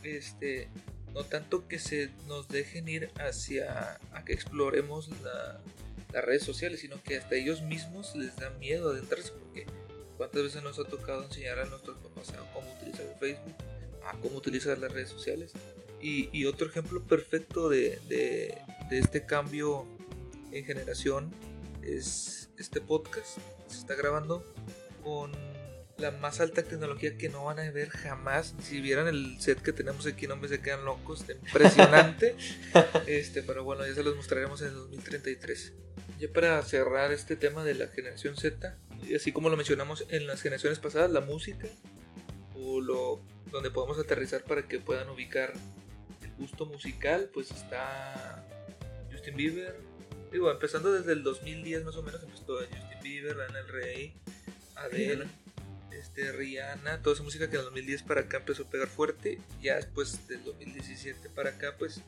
este, 0.04 0.67
no 1.13 1.24
tanto 1.24 1.70
que 1.70 1.80
se 1.80 2.10
nos 2.28 2.50
dejen 2.50 2.89
ir 2.89 3.12
hacia 3.15 3.98
a 4.12 4.26
que 4.26 4.34
exploremos 4.34 5.08
la, 5.24 5.62
las 6.12 6.26
redes 6.26 6.44
sociales, 6.44 6.82
sino 6.82 7.02
que 7.02 7.15
hasta 7.15 7.36
ellos 7.36 7.62
mismos 7.62 8.13
les 8.17 8.36
da 8.36 8.50
miedo 8.52 8.91
adentrarse 8.91 9.32
porque 9.32 9.65
cuántas 10.21 10.43
veces 10.43 10.62
nos 10.62 10.77
ha 10.77 10.84
tocado 10.84 11.23
enseñar 11.23 11.57
a 11.57 11.65
nuestros 11.65 11.97
papás 11.97 12.29
a 12.29 12.53
cómo 12.53 12.71
utilizar 12.73 13.07
el 13.07 13.15
Facebook, 13.15 13.55
a 14.05 14.15
cómo 14.19 14.38
utilizar 14.38 14.77
las 14.77 14.91
redes 14.91 15.10
sociales. 15.10 15.51
Y, 15.99 16.29
y 16.31 16.45
otro 16.45 16.67
ejemplo 16.67 17.01
perfecto 17.01 17.69
de, 17.69 17.99
de, 18.07 18.55
de, 18.91 18.99
este 18.99 19.25
cambio 19.25 19.88
en 20.51 20.63
generación 20.63 21.34
es 21.81 22.51
este 22.60 22.81
podcast. 22.81 23.39
Se 23.67 23.79
está 23.79 23.95
grabando 23.95 24.45
con 25.03 25.31
la 25.97 26.12
más 26.12 26.39
alta 26.39 26.62
tecnología 26.62 27.17
que 27.17 27.27
no 27.27 27.45
van 27.45 27.57
a 27.57 27.71
ver 27.71 27.89
jamás. 27.89 28.53
Si 28.62 28.79
vieran 28.79 29.07
el 29.07 29.41
set 29.41 29.60
que 29.60 29.73
tenemos 29.73 30.05
aquí, 30.05 30.27
no 30.27 30.36
me 30.36 30.47
se 30.47 30.62
quedan 30.62 30.86
locos. 30.86 31.21
Está 31.21 31.34
impresionante. 31.34 32.36
este, 33.07 33.41
pero 33.41 33.63
bueno, 33.63 33.88
ya 33.88 33.95
se 33.95 34.03
los 34.03 34.15
mostraremos 34.15 34.62
en 34.62 34.67
el 34.67 34.75
2033. 34.75 35.73
Ya 36.19 36.31
para 36.31 36.62
cerrar 36.62 37.12
este 37.12 37.36
tema 37.36 37.63
de 37.63 37.73
la 37.73 37.88
generación 37.88 38.38
Z, 38.38 38.77
así 39.15 39.31
como 39.31 39.49
lo 39.49 39.57
mencionamos 39.57 40.05
en 40.09 40.27
las 40.27 40.41
generaciones 40.41 40.79
pasadas, 40.79 41.11
la 41.11 41.21
música, 41.21 41.67
o 42.55 42.81
lo 42.81 43.21
donde 43.51 43.69
podemos 43.69 43.99
aterrizar 43.99 44.43
para 44.43 44.67
que 44.67 44.79
puedan 44.79 45.09
ubicar 45.09 45.53
el 46.23 46.31
gusto 46.37 46.65
musical, 46.65 47.29
pues 47.33 47.51
está 47.51 48.45
Justin 49.11 49.35
Bieber. 49.35 49.75
Digo, 50.31 50.49
empezando 50.49 50.93
desde 50.93 51.11
el 51.11 51.23
2010 51.23 51.83
más 51.83 51.95
o 51.97 52.03
menos, 52.03 52.23
empezó 52.23 52.59
Justin 52.59 53.01
Bieber, 53.03 53.35
Lana 53.35 53.57
del 53.57 53.67
Rey, 53.67 54.13
Adele, 54.75 55.25
este, 55.91 56.31
Rihanna, 56.31 57.01
toda 57.01 57.15
esa 57.15 57.23
música 57.23 57.49
que 57.49 57.55
en 57.55 57.59
el 57.59 57.65
2010 57.65 58.03
para 58.03 58.21
acá 58.21 58.37
empezó 58.37 58.63
a 58.63 58.69
pegar 58.69 58.87
fuerte. 58.87 59.39
Ya 59.61 59.75
después 59.75 60.27
del 60.27 60.43
2017 60.45 61.29
para 61.29 61.51
acá, 61.51 61.75
pues 61.77 62.01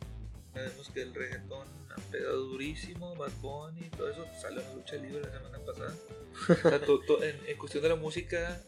sabemos 0.54 0.90
que 0.90 1.02
el 1.02 1.14
reggaetón 1.14 1.68
ha 1.92 2.02
pegado 2.12 2.46
durísimo, 2.46 3.16
Bad 3.16 3.34
Bunny, 3.42 3.90
todo 3.90 4.10
eso 4.10 4.26
salió 4.42 4.62
en 4.62 4.68
la 4.68 4.74
lucha 4.74 4.96
libre 4.96 5.22
la 5.22 5.32
semana 5.32 5.60
pasada. 5.60 5.94
O 6.50 6.70
sea, 6.70 6.80
to, 6.82 7.00
to, 7.02 7.24
en, 7.24 7.36
en, 7.48 7.58
cuestión 7.58 7.84
de 7.84 7.90
la 7.90 7.96
música, 7.96 8.62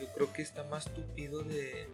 yo 0.00 0.06
creo 0.14 0.32
que 0.32 0.42
está 0.42 0.64
más 0.64 0.92
tupido 0.92 1.42
de, 1.42 1.86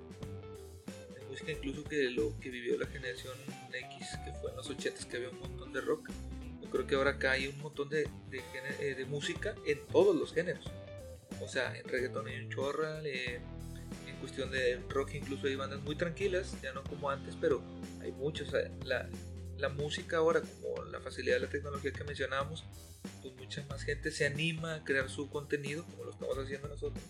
de, 1.14 1.26
música 1.28 1.52
incluso 1.52 1.84
que 1.84 2.10
lo 2.10 2.38
que 2.40 2.50
vivió 2.50 2.76
la 2.78 2.86
generación 2.86 3.34
X, 3.72 4.08
que 4.24 4.32
fue 4.40 4.50
en 4.50 4.56
los 4.56 4.70
80s, 4.70 5.06
que 5.06 5.16
había 5.16 5.30
un 5.30 5.40
montón 5.40 5.72
de 5.72 5.80
rock. 5.80 6.10
Yo 6.62 6.70
creo 6.70 6.86
que 6.86 6.94
ahora 6.94 7.12
acá 7.12 7.32
hay 7.32 7.46
un 7.46 7.58
montón 7.58 7.88
de, 7.88 8.08
de, 8.30 8.42
eh, 8.80 8.94
de 8.94 9.04
música 9.04 9.54
en 9.66 9.86
todos 9.86 10.16
los 10.16 10.32
géneros. 10.32 10.64
O 11.40 11.48
sea, 11.48 11.76
en 11.76 11.88
reggaetón 11.88 12.26
hay 12.26 12.40
un 12.40 12.50
chorral, 12.50 13.06
en 13.06 13.42
cuestión 14.20 14.50
de 14.50 14.76
rock 14.88 15.14
incluso 15.14 15.46
hay 15.46 15.56
bandas 15.56 15.80
muy 15.80 15.96
tranquilas, 15.96 16.60
ya 16.62 16.72
no 16.72 16.84
como 16.84 17.10
antes, 17.10 17.36
pero 17.40 17.62
hay 18.00 18.12
muchos. 18.12 18.48
O 18.48 18.50
sea, 18.52 18.70
la, 18.84 19.08
la 19.60 19.68
música 19.68 20.18
ahora, 20.18 20.40
como 20.40 20.84
la 20.84 21.00
facilidad 21.00 21.36
de 21.36 21.40
la 21.40 21.48
tecnología 21.48 21.92
que 21.92 22.04
mencionábamos, 22.04 22.64
pues 23.22 23.34
mucha 23.34 23.64
más 23.68 23.82
gente 23.82 24.10
se 24.10 24.26
anima 24.26 24.76
a 24.76 24.84
crear 24.84 25.08
su 25.08 25.30
contenido, 25.30 25.84
como 25.84 26.04
lo 26.04 26.10
estamos 26.10 26.36
haciendo 26.38 26.68
nosotros, 26.68 27.04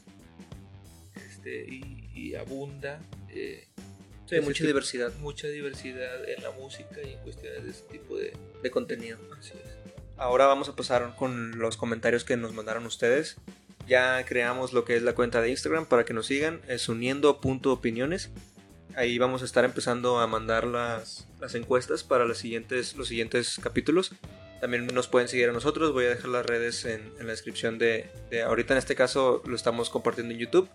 este, 1.15 1.65
y, 1.69 2.11
y 2.15 2.35
abunda. 2.35 3.01
Eh, 3.29 3.69
sí, 4.27 4.37
hay 4.37 4.41
mucha 4.41 4.59
tipo, 4.59 4.69
diversidad. 4.69 5.13
Mucha 5.21 5.49
diversidad 5.49 6.29
en 6.29 6.43
la 6.43 6.51
música 6.53 7.03
y 7.03 7.13
en 7.13 7.19
cuestiones 7.21 7.65
de 7.65 7.71
ese 7.71 7.83
tipo 7.85 8.17
de, 8.17 8.33
de 8.63 8.71
contenido. 8.71 9.19
Así 9.39 9.53
es. 9.53 9.81
Ahora 10.17 10.47
vamos 10.47 10.69
a 10.69 10.77
pasar 10.77 11.17
con 11.17 11.59
los 11.59 11.77
comentarios 11.77 12.25
que 12.25 12.37
nos 12.37 12.53
mandaron 12.53 12.85
ustedes. 12.85 13.37
Ya 13.87 14.25
creamos 14.25 14.73
lo 14.73 14.85
que 14.85 14.95
es 14.95 15.03
la 15.03 15.15
cuenta 15.15 15.41
de 15.41 15.51
Instagram 15.51 15.87
para 15.87 16.05
que 16.05 16.13
nos 16.13 16.27
sigan, 16.27 16.61
es 16.69 16.89
uniendo.opiniones. 16.89 18.31
Ahí 18.97 19.19
vamos 19.19 19.43
a 19.43 19.45
estar 19.45 19.65
empezando 19.65 20.19
a 20.19 20.27
mandar 20.27 20.67
las, 20.67 21.27
las 21.41 21.55
encuestas 21.55 22.03
para 22.03 22.25
los 22.25 22.39
siguientes, 22.39 22.97
los 22.97 23.09
siguientes 23.09 23.59
capítulos. 23.63 24.13
También 24.61 24.87
nos 24.89 25.09
pueden 25.09 25.29
seguir 25.29 25.49
a 25.49 25.53
nosotros. 25.53 25.93
Voy 25.93 26.05
a 26.05 26.11
dejar 26.11 26.29
las 26.29 26.45
redes 26.45 26.85
en, 26.85 27.13
en 27.19 27.27
la 27.27 27.33
descripción 27.33 27.79
de, 27.79 28.11
de, 28.31 28.43
Ahorita 28.43 28.75
en 28.75 28.79
este 28.79 28.95
caso 28.95 29.43
lo 29.47 29.57
estamos 29.57 29.91
compartiendo 29.91 30.35
en 30.35 30.41
YouTube. 30.41 30.69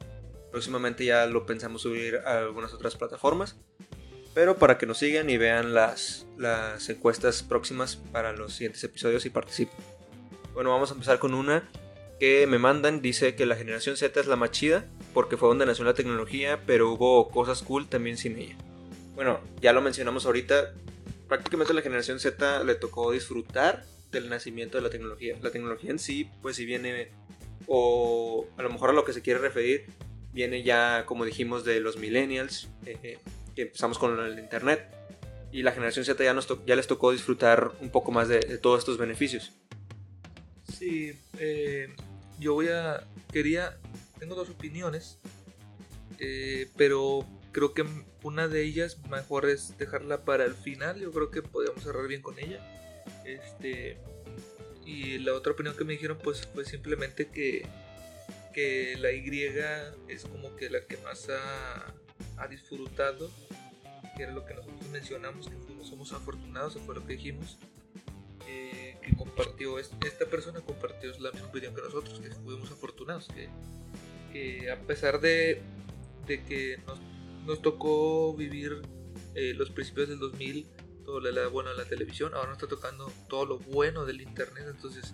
Próximamente 0.52 1.06
ya 1.06 1.26
lo 1.26 1.46
pensamos 1.46 1.82
subir 1.82 2.18
a 2.26 2.40
algunas 2.40 2.74
otras 2.74 2.96
plataformas. 2.96 3.58
Pero 4.34 4.58
para 4.58 4.78
que 4.78 4.86
nos 4.86 4.98
sigan 4.98 5.30
y 5.30 5.38
vean 5.38 5.74
las, 5.74 6.26
las 6.38 6.90
encuestas 6.90 7.44
próximas 7.44 7.96
para 7.96 8.34
los 8.34 8.54
siguientes 8.54 8.84
episodios 8.84 9.26
y 9.26 9.30
participen. 9.30 9.78
Bueno, 10.54 10.72
vamos 10.72 10.90
a 10.92 10.94
empezar 10.94 11.20
con 11.20 11.34
una 11.34 11.70
que 12.20 12.48
me 12.48 12.60
mandan. 12.60 13.02
Dice 13.02 13.36
que 13.36 13.46
la 13.46 13.56
generación 13.56 13.98
Z 13.98 14.20
es 14.20 14.28
la 14.28 14.36
más 14.36 14.52
chida 14.52 14.86
porque 15.16 15.38
fue 15.38 15.48
donde 15.48 15.66
nació 15.66 15.86
la 15.86 15.94
tecnología, 15.94 16.62
pero 16.68 16.92
hubo 16.92 17.30
cosas 17.30 17.64
cool 17.64 17.88
también 17.88 18.18
sin 18.18 18.38
ella. 18.38 18.56
Bueno, 19.16 19.40
ya 19.62 19.72
lo 19.72 19.82
mencionamos 19.82 20.26
ahorita, 20.26 20.74
prácticamente 21.30 21.72
a 21.72 21.76
la 21.76 21.82
generación 21.82 22.20
Z 22.20 22.66
le 22.66 22.76
tocó 22.76 23.14
disfrutar 23.14 23.86
del 24.12 24.30
nacimiento 24.30 24.78
de 24.78 24.84
la 24.84 24.90
tecnología. 24.90 25.38
La 25.42 25.52
tecnología 25.52 25.90
en 25.90 26.00
sí, 26.00 26.30
pues 26.42 26.58
si 26.58 26.66
viene, 26.66 27.12
o 27.66 28.46
a 28.58 28.62
lo 28.62 28.70
mejor 28.70 28.90
a 28.90 28.94
lo 28.94 29.06
que 29.06 29.14
se 29.14 29.22
quiere 29.22 29.40
referir, 29.40 29.86
viene 30.34 30.64
ya, 30.64 31.06
como 31.06 31.24
dijimos, 31.24 31.64
de 31.64 31.80
los 31.80 31.96
millennials, 31.96 32.68
eh, 32.86 33.18
que 33.56 33.62
empezamos 33.62 33.98
con 33.98 34.20
el 34.20 34.38
internet. 34.38 34.86
Y 35.54 35.64
la 35.64 35.72
generación 35.72 36.04
Z 36.04 36.22
ya, 36.22 36.34
nos 36.34 36.46
ya 36.66 36.76
les 36.76 36.88
tocó 36.88 37.14
disfrutar 37.14 37.72
un 37.80 37.90
poco 37.90 38.12
más 38.12 38.28
de, 38.28 38.42
de 38.42 38.58
todos 38.58 38.80
estos 38.80 38.98
beneficios. 38.98 39.54
Sí, 40.78 41.14
eh, 41.40 41.88
yo 42.38 42.54
voy 42.54 42.68
a. 42.68 43.08
Quería. 43.32 43.78
Tengo 44.20 44.36
dos 44.36 44.50
opiniones. 44.50 45.20
Eh, 46.20 46.70
pero 46.78 47.26
creo 47.52 47.74
que 47.74 47.86
una 48.24 48.48
de 48.48 48.64
ellas 48.64 48.98
mejor 49.10 49.50
es 49.50 49.78
dejarla 49.78 50.24
para 50.26 50.46
el 50.46 50.56
final. 50.56 51.00
Yo 51.00 51.12
creo 51.12 51.32
que 51.32 51.42
podríamos 51.42 51.84
cerrar 51.84 52.08
bien 52.08 52.22
con 52.22 52.40
ella. 52.40 52.60
Este. 53.26 53.98
Y 54.86 55.18
la 55.20 55.34
otra 55.34 55.54
opinión 55.54 55.76
que 55.76 55.84
me 55.84 55.94
dijeron 55.94 56.20
pues 56.24 56.48
fue 56.54 56.64
simplemente 56.64 57.28
que, 57.28 57.68
que 58.54 58.96
la 59.00 59.12
Y 59.12 59.24
es 60.08 60.26
como 60.26 60.56
que 60.56 60.70
la 60.70 60.82
que 60.82 60.98
más 60.98 61.28
ha, 61.30 61.94
ha 62.38 62.48
disfrutado, 62.48 63.32
que 64.16 64.24
era 64.24 64.32
lo 64.32 64.46
que 64.46 64.54
nosotros 64.54 64.88
mencionamos, 64.92 65.50
que 65.50 65.56
fuimos, 65.56 65.88
somos 65.88 66.14
afortunados, 66.14 66.76
eso 66.76 66.86
fue 66.86 66.94
lo 66.94 67.06
que 67.06 67.14
dijimos, 67.14 67.58
eh, 68.48 68.85
que 69.06 69.16
compartió, 69.16 69.80
esta 69.80 70.26
persona 70.30 70.62
compartió 70.62 71.12
la 71.20 71.32
misma 71.32 71.48
opinión 71.48 71.74
que 71.76 71.82
nosotros, 71.82 72.20
que 72.20 72.30
fuimos 72.32 72.72
afortunados, 72.72 73.28
que, 73.28 73.50
que 74.34 74.72
a 74.72 74.80
pesar 74.82 75.20
de, 75.22 75.62
de 76.28 76.44
que 76.44 76.78
nos, 76.88 77.00
nos 77.46 77.62
tocó 77.62 78.34
vivir 78.36 78.82
eh, 79.36 79.54
los 79.56 79.70
principios 79.70 80.10
del 80.10 80.20
2000, 80.20 80.68
todo 81.06 81.20
lo 81.20 81.52
bueno 81.52 81.70
de 81.70 81.78
la 81.78 81.86
televisión, 81.86 82.34
ahora 82.34 82.48
nos 82.50 82.58
está 82.58 82.68
tocando 82.68 83.12
todo 83.30 83.46
lo 83.46 83.60
bueno 83.60 84.06
del 84.06 84.22
internet, 84.22 84.66
entonces 84.68 85.14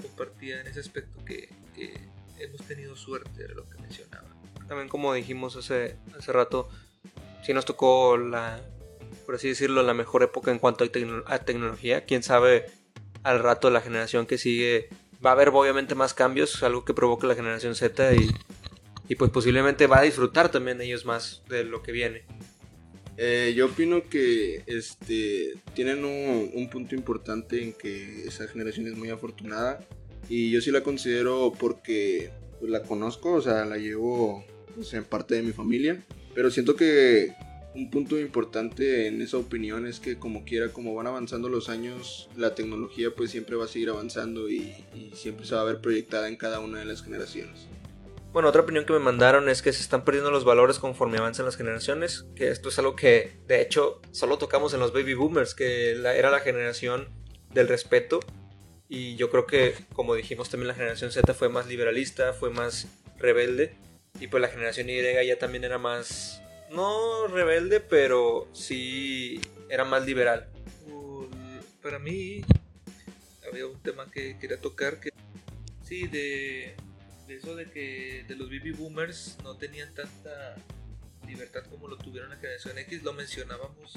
compartía 0.00 0.60
en 0.60 0.66
ese 0.66 0.80
aspecto 0.80 1.24
que, 1.24 1.48
que 1.74 2.08
hemos 2.38 2.62
tenido 2.62 2.96
suerte, 2.96 3.44
era 3.44 3.54
lo 3.54 3.68
que 3.68 3.78
mencionaba. 3.78 4.28
También 4.66 4.88
como 4.88 5.12
dijimos 5.14 5.56
hace, 5.56 5.96
hace 6.18 6.32
rato, 6.32 6.68
sí 7.44 7.52
nos 7.54 7.64
tocó 7.66 8.16
la, 8.16 8.60
por 9.26 9.34
así 9.36 9.48
decirlo, 9.48 9.82
la 9.82 9.94
mejor 9.94 10.22
época 10.22 10.50
en 10.50 10.58
cuanto 10.58 10.84
a, 10.84 10.88
tecno- 10.88 11.22
a 11.26 11.38
tecnología. 11.40 12.04
Quién 12.04 12.22
sabe 12.22 12.66
al 13.26 13.40
rato 13.40 13.70
la 13.70 13.80
generación 13.80 14.24
que 14.24 14.38
sigue 14.38 14.88
va 15.24 15.30
a 15.30 15.32
haber 15.32 15.48
obviamente 15.48 15.96
más 15.96 16.14
cambios, 16.14 16.62
algo 16.62 16.84
que 16.84 16.94
provoque 16.94 17.26
la 17.26 17.34
generación 17.34 17.74
Z 17.74 18.14
y, 18.14 18.30
y 19.08 19.16
pues 19.16 19.32
posiblemente 19.32 19.88
va 19.88 19.98
a 19.98 20.02
disfrutar 20.02 20.50
también 20.50 20.80
ellos 20.80 21.04
más 21.04 21.42
de 21.48 21.64
lo 21.64 21.82
que 21.82 21.90
viene. 21.90 22.22
Eh, 23.16 23.52
yo 23.56 23.66
opino 23.66 24.08
que 24.08 24.62
este 24.66 25.54
tienen 25.74 26.04
un, 26.04 26.50
un 26.54 26.70
punto 26.70 26.94
importante 26.94 27.62
en 27.62 27.72
que 27.72 28.26
esa 28.26 28.46
generación 28.46 28.86
es 28.86 28.96
muy 28.96 29.10
afortunada 29.10 29.80
y 30.28 30.50
yo 30.52 30.60
sí 30.60 30.70
la 30.70 30.82
considero 30.82 31.52
porque 31.58 32.30
pues, 32.60 32.70
la 32.70 32.82
conozco, 32.82 33.32
o 33.32 33.40
sea, 33.40 33.64
la 33.64 33.76
llevo 33.76 34.44
pues, 34.74 34.94
en 34.94 35.04
parte 35.04 35.34
de 35.34 35.42
mi 35.42 35.52
familia, 35.52 36.00
pero 36.32 36.50
siento 36.50 36.76
que 36.76 37.34
un 37.76 37.90
punto 37.90 38.18
importante 38.18 39.06
en 39.06 39.20
esa 39.20 39.36
opinión 39.36 39.86
es 39.86 40.00
que 40.00 40.18
como 40.18 40.44
quiera, 40.44 40.72
como 40.72 40.94
van 40.94 41.06
avanzando 41.06 41.48
los 41.48 41.68
años, 41.68 42.28
la 42.34 42.54
tecnología 42.54 43.10
pues 43.14 43.30
siempre 43.30 43.54
va 43.54 43.66
a 43.66 43.68
seguir 43.68 43.90
avanzando 43.90 44.48
y, 44.48 44.74
siempre 45.14 45.46
se 45.46 45.54
va 45.54 45.60
a 45.60 45.64
ver 45.64 45.80
proyectada 45.80 46.28
en 46.28 46.36
cada 46.36 46.60
una 46.60 46.78
de 46.78 46.86
las 46.86 47.02
generaciones. 47.02 47.66
Bueno, 48.32 48.48
otra 48.48 48.62
opinión 48.62 48.84
que 48.84 48.92
me 48.92 48.98
mandaron 48.98 49.48
es 49.48 49.62
que 49.62 49.72
se 49.72 49.82
están 49.82 50.04
perdiendo 50.04 50.30
los 50.30 50.44
valores 50.44 50.78
conforme 50.78 51.18
avanzan 51.18 51.46
las 51.46 51.56
generaciones, 51.56 52.26
que 52.34 52.48
esto 52.48 52.68
es 52.70 52.78
algo 52.78 52.96
que 52.96 53.32
de 53.46 53.62
hecho 53.62 54.00
solo 54.10 54.38
tocamos 54.38 54.74
en 54.74 54.80
los 54.80 54.92
baby 54.92 55.14
boomers, 55.14 55.54
que 55.54 55.92
era 55.92 56.30
la 56.30 56.40
generación 56.40 57.08
del 57.52 57.68
respeto 57.68 58.20
y 58.88 59.16
yo 59.16 59.30
creo 59.30 59.46
que 59.46 59.74
como 59.94 60.14
dijimos 60.14 60.50
también 60.50 60.68
la 60.68 60.74
generación 60.74 61.12
Z 61.12 61.34
fue 61.34 61.48
más 61.48 61.66
liberalista, 61.66 62.32
fue 62.32 62.50
más 62.50 62.86
rebelde 63.18 63.74
y 64.20 64.28
pues 64.28 64.40
la 64.40 64.48
generación 64.48 64.88
Y 64.88 65.26
ya 65.26 65.38
también 65.38 65.64
era 65.64 65.78
más, 65.78 66.42
no 66.70 67.26
rebelde, 67.28 67.80
pero 67.80 68.48
sí 68.52 69.40
era 69.68 69.84
más 69.84 70.04
liberal. 70.04 70.48
Para 71.82 71.98
mí 71.98 72.42
había 73.48 73.66
un 73.66 73.80
tema 73.80 74.10
que 74.10 74.38
quería 74.38 74.60
tocar 74.60 74.98
que 74.98 75.10
sí 75.84 76.08
de, 76.08 76.74
de 77.28 77.34
eso 77.36 77.54
de 77.54 77.70
que 77.70 78.24
de 78.26 78.34
los 78.34 78.48
baby 78.48 78.72
boomers 78.72 79.38
no 79.44 79.56
tenían 79.56 79.94
tanta 79.94 80.56
libertad 81.26 81.62
como 81.70 81.86
lo 81.88 81.96
tuvieron 81.96 82.30
la 82.30 82.36
generación 82.36 82.78
X 82.78 83.02
lo 83.02 83.12
mencionábamos 83.12 83.92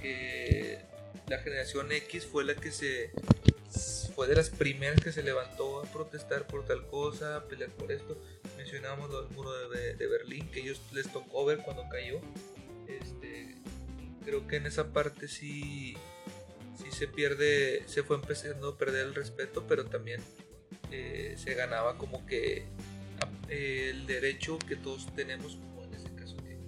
que 0.00 0.80
la 1.28 1.38
generación 1.38 1.92
X 1.92 2.26
fue 2.26 2.44
la 2.44 2.54
que 2.54 2.72
se 2.72 3.12
fue 4.14 4.28
de 4.28 4.34
las 4.36 4.50
primeras 4.50 5.00
que 5.00 5.12
se 5.12 5.22
levantó 5.22 5.80
a 5.80 5.84
protestar 5.84 6.46
por 6.46 6.66
tal 6.66 6.86
cosa 6.86 7.36
a 7.36 7.44
pelear 7.44 7.70
por 7.70 7.90
esto. 7.92 8.20
Mencionábamos 8.56 9.10
lo 9.10 9.22
del 9.22 9.34
muro 9.34 9.68
de, 9.70 9.94
de 9.94 10.06
Berlín 10.06 10.48
que 10.50 10.60
ellos 10.60 10.80
les 10.92 11.10
tocó 11.10 11.44
ver 11.44 11.58
cuando 11.58 11.88
cayó. 11.88 12.20
Este 12.86 13.56
creo 14.24 14.46
que 14.46 14.56
en 14.56 14.66
esa 14.66 14.92
parte 14.92 15.26
sí 15.28 15.96
sí 16.78 16.90
se 16.90 17.08
pierde, 17.08 17.82
se 17.86 18.02
fue 18.02 18.16
empezando 18.16 18.68
a 18.70 18.78
perder 18.78 19.06
el 19.06 19.14
respeto, 19.14 19.64
pero 19.66 19.84
también 19.86 20.20
eh, 20.90 21.36
se 21.42 21.54
ganaba 21.54 21.96
como 21.98 22.26
que 22.26 22.66
a- 23.20 23.50
eh, 23.50 23.90
el 23.90 24.06
derecho 24.06 24.58
que 24.58 24.76
todos 24.76 25.06
tenemos, 25.14 25.56
como 25.56 25.84
en 25.84 25.94
este 25.94 26.14
caso 26.14 26.36
que 26.38 26.58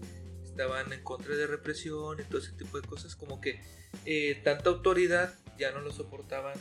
estaban 0.45 0.93
en 0.93 1.03
contra 1.03 1.35
de 1.37 1.47
represión 1.47 2.21
y 2.21 2.25
todo 2.25 2.39
ese 2.39 2.53
tipo 2.53 2.81
de 2.81 2.87
cosas, 2.87 3.17
como 3.17 3.41
que 3.41 3.61
eh, 4.07 4.41
tanta 4.45 4.71
autoridad 4.71 5.35
ya 5.59 5.71
no 5.73 5.81
lo 5.81 5.93
soportaban, 5.93 6.55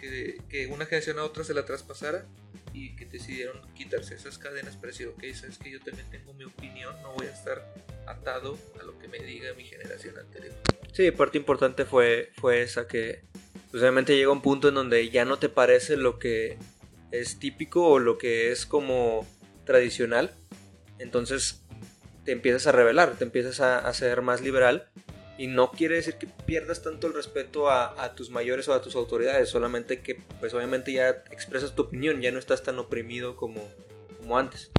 que, 0.00 0.40
que 0.48 0.66
una 0.66 0.86
generación 0.86 1.18
a 1.18 1.24
otra 1.24 1.44
se 1.44 1.54
la 1.54 1.64
traspasara 1.64 2.26
y 2.72 2.96
que 2.96 3.04
decidieron 3.04 3.60
quitarse 3.74 4.14
esas 4.14 4.38
cadenas 4.38 4.76
para 4.76 4.88
decir, 4.88 5.08
ok, 5.08 5.22
sabes 5.34 5.58
que 5.58 5.70
yo 5.70 5.80
también 5.80 6.08
tengo 6.10 6.32
mi 6.34 6.44
opinión, 6.44 6.94
no 7.02 7.12
voy 7.12 7.26
a 7.26 7.30
estar 7.30 7.74
atado 8.06 8.58
a 8.80 8.84
lo 8.84 8.98
que 8.98 9.08
me 9.08 9.18
diga 9.18 9.52
mi 9.54 9.64
generación 9.64 10.18
anterior. 10.18 10.54
Sí, 10.92 11.10
parte 11.10 11.38
importante 11.38 11.84
fue, 11.84 12.30
fue 12.36 12.62
esa 12.62 12.86
que 12.86 13.22
pues, 13.70 13.82
obviamente 13.82 14.16
llega 14.16 14.32
un 14.32 14.42
punto 14.42 14.68
en 14.68 14.74
donde 14.74 15.10
ya 15.10 15.24
no 15.24 15.38
te 15.38 15.48
parece 15.48 15.96
lo 15.96 16.18
que 16.18 16.58
es 17.10 17.38
típico 17.38 17.86
o 17.86 17.98
lo 17.98 18.18
que 18.18 18.50
es 18.50 18.66
como 18.66 19.26
tradicional. 19.64 20.32
Entonces 20.98 21.62
te 22.24 22.32
empiezas 22.32 22.66
a 22.66 22.72
revelar, 22.72 23.16
te 23.16 23.24
empiezas 23.24 23.60
a, 23.60 23.78
a 23.78 23.94
ser 23.94 24.22
más 24.22 24.40
liberal. 24.40 24.88
Y 25.40 25.46
no 25.46 25.70
quiere 25.70 25.94
decir 25.94 26.16
que 26.16 26.26
pierdas 26.26 26.82
tanto 26.82 27.06
el 27.06 27.14
respeto 27.14 27.70
a, 27.70 28.14
tus 28.14 28.28
mayores 28.28 28.68
o 28.68 28.74
a 28.74 28.82
tus 28.82 28.94
autoridades, 28.94 29.48
solamente 29.48 30.02
que 30.02 30.16
pues 30.38 30.52
obviamente 30.52 30.92
ya 30.92 31.08
expresas 31.30 31.74
tu 31.74 31.80
opinión, 31.80 32.20
ya 32.20 32.30
no 32.30 32.38
estás 32.38 32.62
tan 32.62 32.78
oprimido 32.78 33.36
como, 33.36 33.66
como 34.18 34.36
antes. 34.36 34.70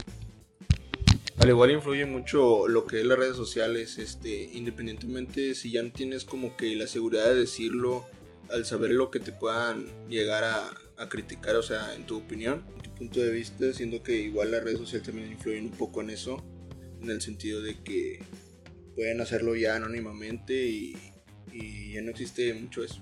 Al 1.39 1.49
igual 1.49 1.71
influye 1.71 2.05
mucho 2.05 2.67
lo 2.67 2.85
que 2.85 2.99
es 2.99 3.07
las 3.07 3.17
redes 3.17 3.35
sociales, 3.37 3.97
este, 3.97 4.51
independientemente 4.53 5.55
si 5.55 5.71
ya 5.71 5.81
no 5.81 5.91
tienes 5.91 6.25
como 6.25 6.55
que 6.55 6.75
la 6.75 6.85
seguridad 6.85 7.25
de 7.25 7.39
decirlo, 7.39 8.05
al 8.51 8.63
saber 8.63 8.91
lo 8.91 9.09
que 9.09 9.19
te 9.19 9.31
puedan 9.31 9.87
llegar 10.09 10.43
a, 10.43 10.69
a 10.97 11.09
criticar, 11.09 11.55
o 11.55 11.63
sea, 11.63 11.95
en 11.95 12.05
tu 12.05 12.19
opinión, 12.19 12.63
en 12.75 12.81
tu 12.83 12.91
punto 12.91 13.19
de 13.19 13.31
vista, 13.31 13.73
siendo 13.73 14.03
que 14.03 14.15
igual 14.15 14.51
las 14.51 14.63
redes 14.63 14.77
sociales 14.77 15.07
también 15.07 15.31
influyen 15.31 15.65
un 15.65 15.71
poco 15.71 16.01
en 16.01 16.11
eso, 16.11 16.43
en 17.01 17.09
el 17.09 17.19
sentido 17.19 17.63
de 17.63 17.81
que 17.81 18.19
pueden 18.95 19.21
hacerlo 19.21 19.55
ya 19.55 19.75
anónimamente 19.75 20.53
y, 20.53 20.95
ya 21.93 22.01
no 22.01 22.11
existe 22.11 22.53
mucho 22.53 22.83
eso. 22.83 23.01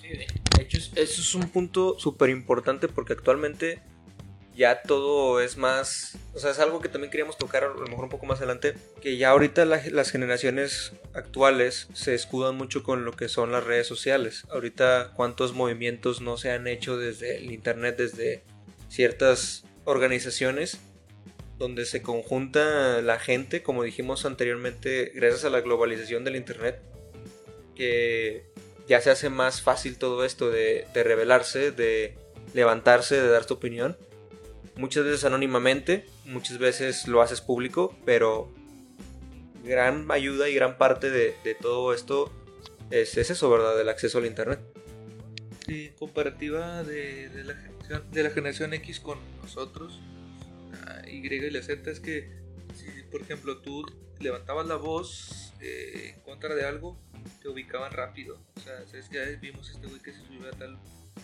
De 0.00 0.62
hecho, 0.62 0.78
es- 0.78 0.92
eso 0.94 1.20
es 1.20 1.34
un 1.34 1.48
punto 1.48 1.98
súper 1.98 2.30
importante 2.30 2.86
porque 2.88 3.12
actualmente 3.12 3.80
ya 4.56 4.82
todo 4.82 5.40
es 5.40 5.56
más... 5.56 6.16
O 6.34 6.38
sea, 6.38 6.50
es 6.50 6.58
algo 6.58 6.80
que 6.80 6.88
también 6.88 7.10
queríamos 7.10 7.36
tocar 7.38 7.64
a 7.64 7.68
lo 7.68 7.86
mejor 7.86 8.04
un 8.04 8.10
poco 8.10 8.26
más 8.26 8.38
adelante, 8.38 8.74
que 9.02 9.16
ya 9.16 9.30
ahorita 9.30 9.64
la- 9.64 9.82
las 9.90 10.10
generaciones 10.10 10.92
actuales 11.14 11.88
se 11.94 12.14
escudan 12.14 12.56
mucho 12.56 12.82
con 12.82 13.04
lo 13.04 13.12
que 13.12 13.28
son 13.28 13.52
las 13.52 13.64
redes 13.64 13.86
sociales. 13.86 14.44
Ahorita 14.50 15.12
cuántos 15.14 15.52
movimientos 15.52 16.20
no 16.20 16.36
se 16.36 16.50
han 16.50 16.66
hecho 16.66 16.96
desde 16.96 17.36
el 17.38 17.52
Internet, 17.52 17.96
desde 17.98 18.42
ciertas 18.88 19.64
organizaciones 19.84 20.78
donde 21.58 21.84
se 21.84 22.02
conjunta 22.02 23.02
la 23.02 23.18
gente, 23.18 23.62
como 23.62 23.82
dijimos 23.82 24.24
anteriormente, 24.24 25.10
gracias 25.14 25.44
a 25.44 25.50
la 25.50 25.60
globalización 25.60 26.24
del 26.24 26.36
Internet, 26.36 26.80
que 27.74 28.46
ya 28.86 29.00
se 29.00 29.10
hace 29.10 29.28
más 29.28 29.60
fácil 29.60 29.98
todo 29.98 30.24
esto 30.24 30.50
de, 30.50 30.86
revelarse, 30.94 31.72
de 31.72 32.16
levantarse, 32.54 33.20
de 33.20 33.28
dar 33.28 33.44
tu 33.44 33.54
opinión. 33.54 33.96
Muchas 34.76 35.04
veces 35.04 35.24
anónimamente, 35.24 36.06
muchas 36.24 36.58
veces 36.58 37.08
lo 37.08 37.20
haces 37.20 37.40
público, 37.40 37.96
pero 38.04 38.52
gran 39.64 40.08
ayuda 40.12 40.48
y 40.48 40.54
gran 40.54 40.78
parte 40.78 41.10
de, 41.10 41.34
todo 41.60 41.92
esto 41.92 42.32
es, 42.90 43.16
es 43.16 43.30
eso, 43.30 43.50
¿verdad? 43.50 43.76
Del 43.76 43.88
acceso 43.88 44.18
al 44.18 44.26
Internet. 44.26 44.60
En 45.66 45.92
comparativa 45.94 46.84
de, 46.84 47.28
de 47.28 48.22
la 48.22 48.30
generación 48.30 48.72
X 48.74 49.00
con 49.00 49.18
nosotros, 49.42 50.00
la 50.88 51.08
Y 51.08 51.26
y 51.26 51.50
la 51.50 51.62
Z, 51.62 51.90
es 51.90 52.00
que 52.00 52.30
si, 52.74 53.02
por 53.10 53.22
ejemplo, 53.22 53.58
tú 53.58 53.84
levantabas 54.20 54.66
la 54.66 54.76
voz 54.76 55.52
eh, 55.60 56.12
en 56.14 56.20
contra 56.20 56.54
de 56.54 56.64
algo, 56.64 56.98
te 57.42 57.48
ubicaban 57.48 57.92
rápido. 57.92 58.40
O 58.56 58.60
sea, 58.60 58.86
¿sabes? 58.86 59.08
ya 59.10 59.24
vimos 59.40 59.70
este 59.70 59.86
güey 59.86 60.00
que 60.00 60.12
se 60.12 60.20
subió 60.20 60.48
a, 60.48 60.52
tal, 60.52 60.78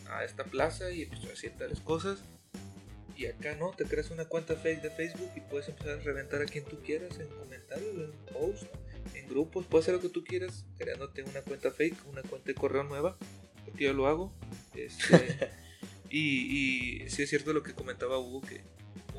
a 0.09 0.25
esta 0.25 0.45
plaza 0.45 0.91
y 0.91 1.03
empezó 1.03 1.27
a 1.27 1.31
decir 1.31 1.53
tales 1.59 1.81
cosas. 1.81 2.19
Y 3.17 3.27
acá 3.27 3.55
no, 3.55 3.71
te 3.71 3.85
creas 3.85 4.11
una 4.11 4.25
cuenta 4.25 4.57
fake 4.57 4.83
de 4.83 4.91
Facebook 4.91 5.31
y 5.37 5.41
puedes 5.41 5.69
empezar 5.69 6.01
a 6.01 6.03
reventar 6.03 6.43
a 6.43 6.47
quien 6.47 6.65
tú 6.65 6.81
quieras 6.81 7.19
en 7.21 7.29
comentarios, 7.29 7.95
en 7.95 8.13
post, 8.33 8.65
en 9.15 9.29
grupos, 9.29 9.67
puedes 9.67 9.85
hacer 9.85 9.95
lo 9.95 10.01
que 10.01 10.09
tú 10.09 10.25
quieras, 10.25 10.67
creándote 10.79 11.23
una 11.23 11.43
cuenta 11.43 11.71
fake, 11.71 11.97
una 12.09 12.23
cuenta 12.23 12.49
de 12.49 12.55
correo 12.55 12.83
nueva, 12.83 13.17
porque 13.65 13.85
yo 13.85 13.93
lo 13.93 14.09
hago. 14.09 14.33
Este, 14.75 15.53
y, 16.11 17.05
y 17.05 17.09
sí 17.09 17.23
es 17.23 17.31
cierto 17.31 17.53
lo 17.53 17.63
que 17.63 17.73
comentaba 17.73 18.19
Hugo, 18.19 18.41
que 18.41 18.63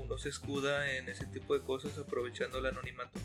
uno 0.05 0.17
se 0.17 0.29
escuda 0.29 0.91
en 0.95 1.09
ese 1.09 1.25
tipo 1.25 1.53
de 1.57 1.61
cosas 1.63 1.97
aprovechando 1.97 2.59
el 2.59 2.67
anonimato 2.67 3.19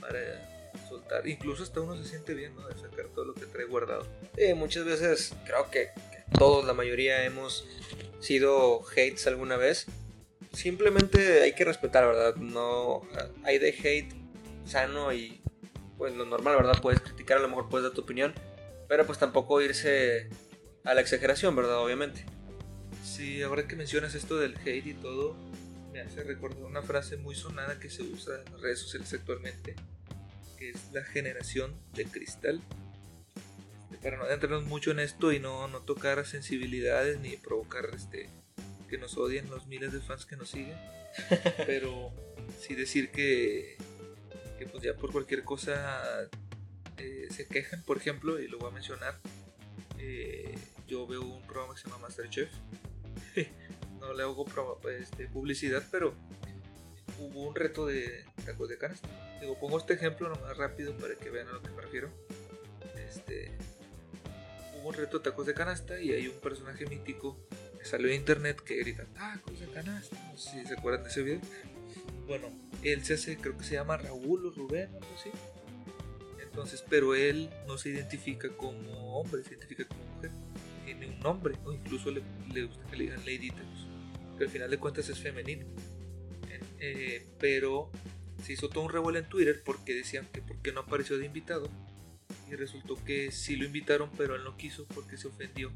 para 0.00 0.72
soltar. 0.88 1.26
Incluso 1.26 1.62
hasta 1.62 1.80
uno 1.80 1.96
se 1.96 2.08
siente 2.08 2.34
bien, 2.34 2.54
¿no? 2.56 2.66
De 2.68 2.78
sacar 2.78 3.06
todo 3.14 3.24
lo 3.24 3.34
que 3.34 3.46
trae 3.46 3.64
guardado. 3.64 4.06
Eh, 4.36 4.54
muchas 4.54 4.84
veces 4.84 5.34
creo 5.44 5.70
que, 5.70 5.90
que 6.10 6.38
todos, 6.38 6.64
la 6.64 6.74
mayoría, 6.74 7.24
hemos 7.24 7.66
sido 8.20 8.82
hates 8.92 9.26
alguna 9.26 9.56
vez. 9.56 9.86
Simplemente 10.52 11.42
hay 11.42 11.54
que 11.54 11.64
respetar, 11.64 12.06
¿verdad? 12.06 12.36
No 12.36 13.02
hay 13.44 13.58
de 13.58 13.70
hate 13.70 14.12
sano 14.64 15.12
y 15.12 15.40
pues 15.98 16.14
lo 16.14 16.24
normal, 16.24 16.56
¿verdad? 16.56 16.80
Puedes 16.80 17.00
criticar, 17.00 17.38
a 17.38 17.40
lo 17.40 17.48
mejor 17.48 17.68
puedes 17.68 17.84
dar 17.84 17.92
tu 17.92 18.02
opinión, 18.02 18.34
pero 18.88 19.06
pues 19.06 19.18
tampoco 19.18 19.60
irse 19.60 20.28
a 20.84 20.94
la 20.94 21.00
exageración, 21.00 21.54
¿verdad? 21.56 21.78
Obviamente. 21.78 22.24
Sí, 23.04 23.42
ahora 23.42 23.66
que 23.68 23.76
mencionas 23.76 24.14
esto 24.14 24.36
del 24.36 24.56
hate 24.56 24.86
y 24.86 24.94
todo, 24.94 25.36
me 25.94 26.00
hace 26.00 26.24
recordar 26.24 26.64
una 26.64 26.82
frase 26.82 27.16
muy 27.16 27.36
sonada 27.36 27.78
que 27.78 27.88
se 27.88 28.02
usa 28.02 28.42
en 28.44 28.52
las 28.52 28.60
redes 28.60 28.80
sociales 28.80 29.14
actualmente, 29.14 29.76
que 30.58 30.70
es 30.70 30.92
la 30.92 31.04
generación 31.04 31.72
de 31.94 32.04
cristal. 32.04 32.60
Este, 33.84 33.96
para 33.98 34.16
no 34.16 34.24
adentrarnos 34.24 34.64
mucho 34.64 34.90
en 34.90 34.98
esto 34.98 35.32
y 35.32 35.38
no, 35.38 35.68
no 35.68 35.82
tocar 35.82 36.26
sensibilidades 36.26 37.20
ni 37.20 37.36
provocar 37.36 37.90
este, 37.94 38.28
que 38.90 38.98
nos 38.98 39.16
odien 39.16 39.48
los 39.48 39.68
miles 39.68 39.92
de 39.92 40.00
fans 40.00 40.26
que 40.26 40.36
nos 40.36 40.50
siguen, 40.50 40.76
pero 41.64 42.12
sí 42.58 42.74
decir 42.74 43.12
que, 43.12 43.76
que 44.58 44.66
pues 44.66 44.82
ya 44.82 44.94
por 44.96 45.12
cualquier 45.12 45.44
cosa 45.44 46.28
eh, 46.98 47.28
se 47.30 47.46
quejan, 47.46 47.84
por 47.84 47.98
ejemplo, 47.98 48.40
y 48.40 48.48
lo 48.48 48.58
voy 48.58 48.70
a 48.70 48.74
mencionar, 48.74 49.20
eh, 50.00 50.58
yo 50.88 51.06
veo 51.06 51.22
un 51.22 51.46
programa 51.46 51.74
que 51.74 51.82
se 51.82 51.88
llama 51.88 52.02
Masterchef. 52.02 52.50
No 54.04 54.14
le 54.14 54.22
hago 54.22 54.46
este, 54.98 55.26
publicidad, 55.28 55.82
pero 55.90 56.14
hubo 57.18 57.48
un 57.48 57.54
reto 57.54 57.86
de 57.86 58.24
tacos 58.44 58.68
de 58.68 58.78
canasta. 58.78 59.08
Digo, 59.40 59.58
pongo 59.58 59.78
este 59.78 59.94
ejemplo 59.94 60.28
nomás 60.28 60.56
rápido 60.56 60.96
para 60.96 61.14
que 61.14 61.30
vean 61.30 61.48
a 61.48 61.52
lo 61.52 61.62
que 61.62 61.70
me 61.70 61.82
refiero. 61.82 62.08
Este, 62.96 63.52
hubo 64.78 64.88
un 64.88 64.94
reto 64.94 65.18
de 65.18 65.24
tacos 65.24 65.46
de 65.46 65.54
canasta 65.54 66.00
y 66.00 66.12
hay 66.12 66.28
un 66.28 66.38
personaje 66.40 66.86
mítico 66.86 67.36
que 67.78 67.84
salió 67.84 68.08
en 68.08 68.14
internet 68.14 68.60
que 68.60 68.76
grita 68.76 69.04
tacos 69.14 69.60
de 69.60 69.66
canasta. 69.68 70.16
No 70.32 70.38
sé 70.38 70.60
si 70.62 70.66
se 70.66 70.74
acuerdan 70.74 71.04
de 71.04 71.10
ese 71.10 71.22
video. 71.22 71.40
Bueno, 72.26 72.48
él 72.82 73.04
se 73.04 73.14
hace, 73.14 73.36
creo 73.36 73.56
que 73.56 73.64
se 73.64 73.74
llama 73.74 73.96
Raúl 73.96 74.46
o 74.46 74.50
Rubén 74.50 74.88
o 74.94 74.96
algo 74.96 75.14
así. 75.18 75.30
Entonces, 76.42 76.84
pero 76.88 77.14
él 77.14 77.50
no 77.66 77.76
se 77.78 77.90
identifica 77.90 78.48
como 78.48 79.18
hombre, 79.18 79.42
se 79.42 79.50
identifica 79.50 79.84
como 79.86 80.04
mujer. 80.14 80.30
Tiene 80.84 81.08
un 81.08 81.18
nombre, 81.18 81.56
o 81.64 81.72
incluso 81.72 82.10
le, 82.10 82.20
gusta 82.64 82.86
que 82.90 82.96
le 82.96 83.04
digan 83.04 83.20
Lady 83.20 83.50
que 84.36 84.44
al 84.44 84.50
final 84.50 84.70
de 84.70 84.78
cuentas 84.78 85.08
es 85.08 85.18
femenino. 85.18 85.66
Eh, 86.80 87.26
pero 87.38 87.90
se 88.42 88.52
hizo 88.52 88.68
todo 88.68 88.84
un 88.84 88.92
revuelo 88.92 89.18
en 89.18 89.28
Twitter 89.28 89.62
porque 89.64 89.94
decían 89.94 90.28
que 90.32 90.42
por 90.42 90.60
qué 90.60 90.72
no 90.72 90.80
apareció 90.80 91.18
de 91.18 91.26
invitado. 91.26 91.68
Y 92.50 92.56
resultó 92.56 93.02
que 93.04 93.30
sí 93.32 93.56
lo 93.56 93.64
invitaron, 93.64 94.10
pero 94.16 94.34
él 94.34 94.44
no 94.44 94.56
quiso 94.56 94.86
porque 94.94 95.16
se 95.16 95.28
ofendió. 95.28 95.72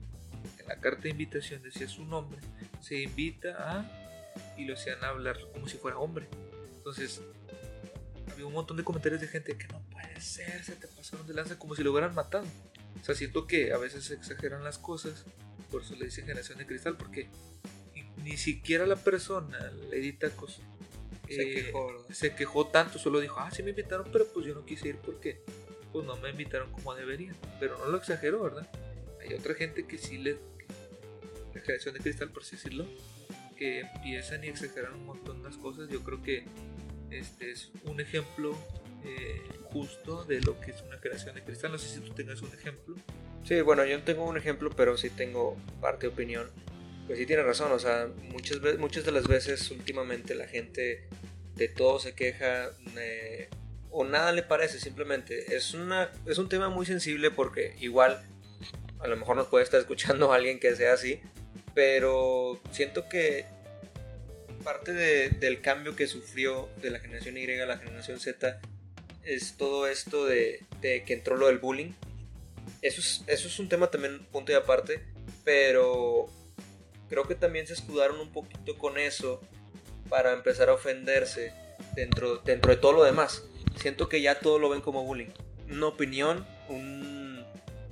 En 0.59 0.67
la 0.67 0.81
carta 0.81 1.03
de 1.03 1.11
invitación 1.11 1.63
decía 1.63 1.89
su 1.89 2.05
nombre, 2.05 2.39
se 2.81 3.03
invita 3.03 3.57
a 3.59 4.55
y 4.57 4.65
lo 4.65 4.75
hacían 4.75 5.03
hablar 5.03 5.39
como 5.53 5.69
si 5.69 5.79
fuera 5.79 5.99
hombre. 5.99 6.29
Entonces, 6.77 7.23
había 8.31 8.47
un 8.47 8.53
montón 8.53 8.77
de 8.77 8.85
comentarios 8.85 9.21
de 9.21 9.29
gente 9.29 9.57
que 9.57 9.67
no 9.69 9.83
ser, 10.21 10.65
se 10.65 10.73
te 10.73 10.89
pasaron 10.89 11.27
de 11.27 11.35
lanza 11.35 11.59
como 11.59 11.75
si 11.75 11.83
lo 11.83 11.93
hubieran 11.93 12.15
matado. 12.15 12.47
O 13.01 13.05
sea, 13.05 13.15
siento 13.15 13.47
que 13.47 13.73
a 13.73 13.79
veces 13.79 14.05
se 14.05 14.15
exageran 14.15 14.65
las 14.65 14.79
cosas, 14.79 15.25
por 15.71 15.83
eso 15.83 15.95
le 15.95 16.07
dice 16.07 16.23
generación 16.23 16.59
de 16.59 16.67
cristal, 16.67 16.97
porque 16.97 17.29
ni 18.25 18.37
siquiera 18.37 18.87
la 18.87 18.97
persona, 18.97 19.73
Lady 19.91 20.12
Tacos, 20.12 20.61
se, 21.29 21.43
eh, 21.43 21.55
quejó, 21.55 22.07
se 22.11 22.35
quejó 22.35 22.66
tanto, 22.66 22.99
solo 22.99 23.21
dijo, 23.21 23.37
ah, 23.39 23.51
sí 23.51 23.62
me 23.62 23.71
invitaron, 23.71 24.09
pero 24.12 24.27
pues 24.27 24.47
yo 24.47 24.55
no 24.55 24.64
quise 24.64 24.89
ir 24.89 24.97
porque 24.97 25.41
pues 25.93 26.05
no 26.05 26.16
me 26.16 26.31
invitaron 26.31 26.71
como 26.73 26.95
deberían. 26.95 27.37
Pero 27.61 27.79
no 27.79 27.87
lo 27.87 27.99
exageró, 27.99 28.43
¿verdad? 28.43 28.69
Hay 29.21 29.35
otra 29.35 29.55
gente 29.55 29.87
que 29.87 29.99
sí 29.99 30.19
le... 30.19 30.39
La 31.55 31.61
generación 31.61 31.95
de 31.95 32.01
cristal, 32.01 32.31
por 32.31 32.43
así 32.43 32.57
decirlo, 32.57 32.87
que 33.57 33.81
empiezan 33.81 34.45
y 34.45 34.49
exageran 34.49 34.95
un 34.95 35.07
montón 35.07 35.43
las 35.43 35.57
cosas. 35.57 35.89
Yo 35.89 36.03
creo 36.05 36.23
que 36.23 36.45
este 37.11 37.51
es 37.51 37.71
un 37.85 38.01
ejemplo 38.01 38.57
eh, 39.05 39.43
justo 39.64 40.25
de 40.25 40.41
lo 40.41 40.61
que 40.61 40.71
es 40.71 40.83
una 40.83 41.01
creación 41.01 41.35
de 41.35 41.43
cristal. 41.43 41.73
No 41.73 41.79
sé 41.79 41.89
si 41.89 42.01
tú 42.01 42.12
tengas 42.14 42.43
un 42.43 42.53
ejemplo. 42.53 42.97
Sí, 43.45 43.61
bueno, 43.62 43.85
yo 43.85 43.99
no 43.99 44.05
tengo 44.05 44.25
un 44.25 44.37
ejemplo, 44.37 44.71
pero 44.71 44.97
sí 44.97 45.11
tengo 45.11 45.57
parte 45.81 46.07
de 46.07 46.12
opinión. 46.12 46.49
Pues 47.09 47.19
sí 47.19 47.25
tiene 47.25 47.43
razón, 47.43 47.73
o 47.73 47.79
sea, 47.79 48.07
muchas, 48.33 48.59
muchas 48.79 49.03
de 49.03 49.13
las 49.13 49.27
veces 49.27 49.71
últimamente 49.71 50.35
la 50.35 50.47
gente 50.47 51.09
de 51.55 51.69
todo 51.69 51.99
se 51.99 52.15
queja 52.15 52.71
eh, 52.99 53.49
o 53.91 54.05
nada 54.05 54.31
le 54.31 54.43
parece, 54.43 54.79
simplemente. 54.79 55.57
Es, 55.57 55.73
una, 55.73 56.13
es 56.27 56.37
un 56.37 56.51
tema 56.51 56.69
muy 56.69 56.85
sensible 56.85 57.31
porque 57.31 57.75
igual 57.81 58.23
a 59.01 59.07
lo 59.07 59.17
mejor 59.17 59.37
nos 59.37 59.47
puede 59.47 59.65
estar 59.65 59.81
escuchando 59.81 60.35
alguien 60.35 60.61
que 60.61 60.77
sea 60.77 60.93
así, 60.93 61.19
pero 61.75 62.61
siento 62.73 63.09
que 63.09 63.47
parte 64.63 64.93
del 64.93 65.63
cambio 65.63 65.97
que 65.97 66.07
sufrió 66.07 66.69
de 66.83 66.91
la 66.91 67.01
generación 67.01 67.39
Y 67.39 67.51
a 67.59 67.65
la 67.65 67.79
generación 67.79 68.21
Z 68.21 68.61
es 69.25 69.57
todo 69.57 69.87
esto 69.87 70.27
de, 70.27 70.67
que 70.83 71.15
entró 71.15 71.37
lo 71.37 71.47
del 71.47 71.57
bullying. 71.57 71.93
Eso 72.83 73.01
es, 73.01 73.25
eso 73.29 73.49
es 73.49 73.59
un 73.59 73.71
tema 73.71 73.91
también 73.91 74.27
punto 74.27 74.53
y 74.53 74.57
aparte, 74.57 75.01
pero 75.43 76.29
creo 77.09 77.25
que 77.27 77.35
también 77.35 77.67
se 77.67 77.75
escudaron 77.75 78.21
un 78.21 78.33
poquito 78.33 78.77
con 78.79 78.99
eso 78.99 79.41
para 80.09 80.33
empezar 80.33 80.69
a 80.69 80.75
ofenderse 80.75 81.53
dentro, 81.95 82.39
dentro 82.39 82.71
de 82.71 82.79
todo 82.79 82.93
lo 82.93 83.05
demás. 83.05 83.45
Siento 83.77 84.09
que 84.09 84.21
ya 84.21 84.41
todo 84.41 84.59
lo 84.59 84.69
ven 84.69 84.81
como 84.81 85.05
bullying. 85.05 85.31
Una 85.71 85.87
opinión, 85.87 86.47
un 86.69 87.45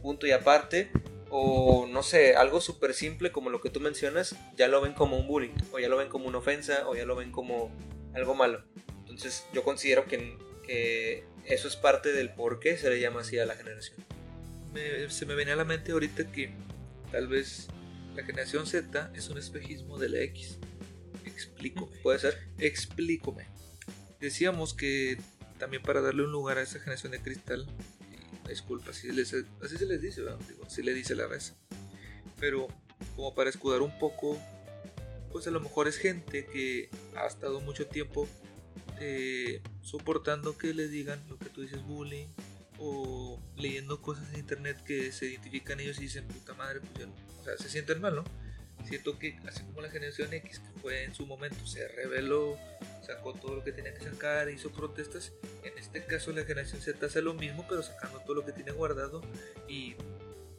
punto 0.03 0.27
y 0.27 0.33
aparte, 0.33 0.91
o 1.31 1.87
no 1.87 2.03
sé, 2.03 2.37
algo 2.37 2.61
súper 2.61 2.95
simple 2.95 3.33
como 3.33 3.51
lo 3.51 3.61
que 3.61 3.71
tú 3.71 3.81
mencionas, 3.81 4.37
ya 4.57 4.69
lo 4.69 4.81
ven 4.81 4.95
como 4.95 5.19
un 5.19 5.27
bullying, 5.27 5.55
o 5.73 5.79
ya 5.79 5.89
lo 5.89 5.97
ven 5.97 6.09
como 6.09 6.27
una 6.27 6.39
ofensa, 6.39 6.89
o 6.89 6.95
ya 6.95 7.05
lo 7.05 7.17
ven 7.17 7.31
como 7.31 7.71
algo 8.14 8.35
malo. 8.35 8.62
Entonces 9.05 9.47
yo 9.53 9.62
considero 9.62 10.07
que 10.07 10.37
que 10.67 11.25
eso 11.45 11.69
es 11.69 11.77
parte 11.77 12.12
del 12.12 12.31
por 12.31 12.59
qué 12.59 12.77
se 12.77 12.91
le 12.91 13.01
llama 13.01 13.21
así 13.21 13.39
a 13.39 13.47
la 13.47 13.55
generación. 13.55 13.97
se 15.09 15.27
me 15.27 15.35
venía 15.35 15.55
a 15.55 15.57
la 15.57 15.64
mente 15.64 15.93
ahorita 15.93 16.31
que 16.33 16.51
tal 17.12 17.29
vez 17.29 17.69
la 18.17 18.25
generación 18.25 18.67
Z 18.67 19.12
es 19.14 19.29
un 19.29 19.37
espejismo 19.37 19.99
de 19.99 20.09
la 20.09 20.21
X. 20.21 20.59
Explícame. 21.25 21.89
¿Puede 22.03 22.19
ser? 22.19 22.49
Explícame. 22.59 23.47
Decíamos 24.19 24.73
que 24.73 25.19
también 25.59 25.83
para 25.83 26.01
darle 26.01 26.25
un 26.25 26.33
lugar 26.33 26.57
a 26.57 26.62
esa 26.62 26.79
generación 26.79 27.12
de 27.12 27.21
cristal, 27.21 27.67
disculpa, 28.49 28.91
así, 28.91 29.09
así 29.11 29.77
se 29.77 29.87
les 29.87 30.01
dice, 30.01 30.23
así 30.67 30.83
le 30.83 30.95
dice 30.95 31.14
la 31.14 31.27
raza. 31.27 31.55
Pero 32.41 32.69
como 33.14 33.35
para 33.35 33.51
escudar 33.51 33.83
un 33.83 33.97
poco, 33.99 34.39
pues 35.31 35.47
a 35.47 35.51
lo 35.51 35.61
mejor 35.61 35.87
es 35.87 35.99
gente 35.99 36.47
que 36.47 36.89
ha 37.17 37.27
estado 37.27 37.61
mucho 37.61 37.87
tiempo 37.87 38.27
eh, 38.99 39.61
soportando 39.83 40.57
que 40.57 40.73
le 40.73 40.89
digan 40.89 41.23
lo 41.29 41.39
que 41.39 41.51
tú 41.51 41.61
dices 41.61 41.83
bullying 41.85 42.29
o 42.79 43.43
leyendo 43.57 44.01
cosas 44.01 44.33
en 44.33 44.41
internet 44.41 44.83
que 44.85 45.12
se 45.12 45.27
identifican 45.27 45.81
ellos 45.81 45.99
y 45.99 46.03
dicen 46.03 46.27
puta 46.27 46.55
madre, 46.55 46.81
pues 46.81 46.93
ya, 46.99 47.07
o 47.07 47.26
se 47.57 47.68
sienten 47.68 48.01
mal, 48.01 48.16
¿no? 48.16 48.24
Siento 48.84 49.18
que 49.18 49.38
así 49.47 49.62
como 49.64 49.80
la 49.80 49.90
generación 49.90 50.32
X, 50.32 50.61
que 50.61 50.80
fue 50.80 51.05
en 51.05 51.14
su 51.14 51.26
momento, 51.26 51.66
se 51.66 51.88
reveló, 51.88 52.57
sacó 53.05 53.32
todo 53.32 53.57
lo 53.57 53.64
que 53.64 53.72
tenía 53.72 53.94
que 53.94 54.05
sacar, 54.05 54.49
hizo 54.51 54.70
protestas, 54.70 55.32
en 55.64 55.76
este 55.78 56.05
caso 56.05 56.30
la 56.32 56.44
generación 56.44 56.80
Z 56.80 57.05
hace 57.05 57.22
lo 57.22 57.34
mismo, 57.34 57.64
pero 57.68 57.82
sacando 57.82 58.20
todo 58.20 58.34
lo 58.34 58.44
que 58.44 58.53
tiene 58.53 58.72
guardado 58.72 59.22
y 59.68 59.97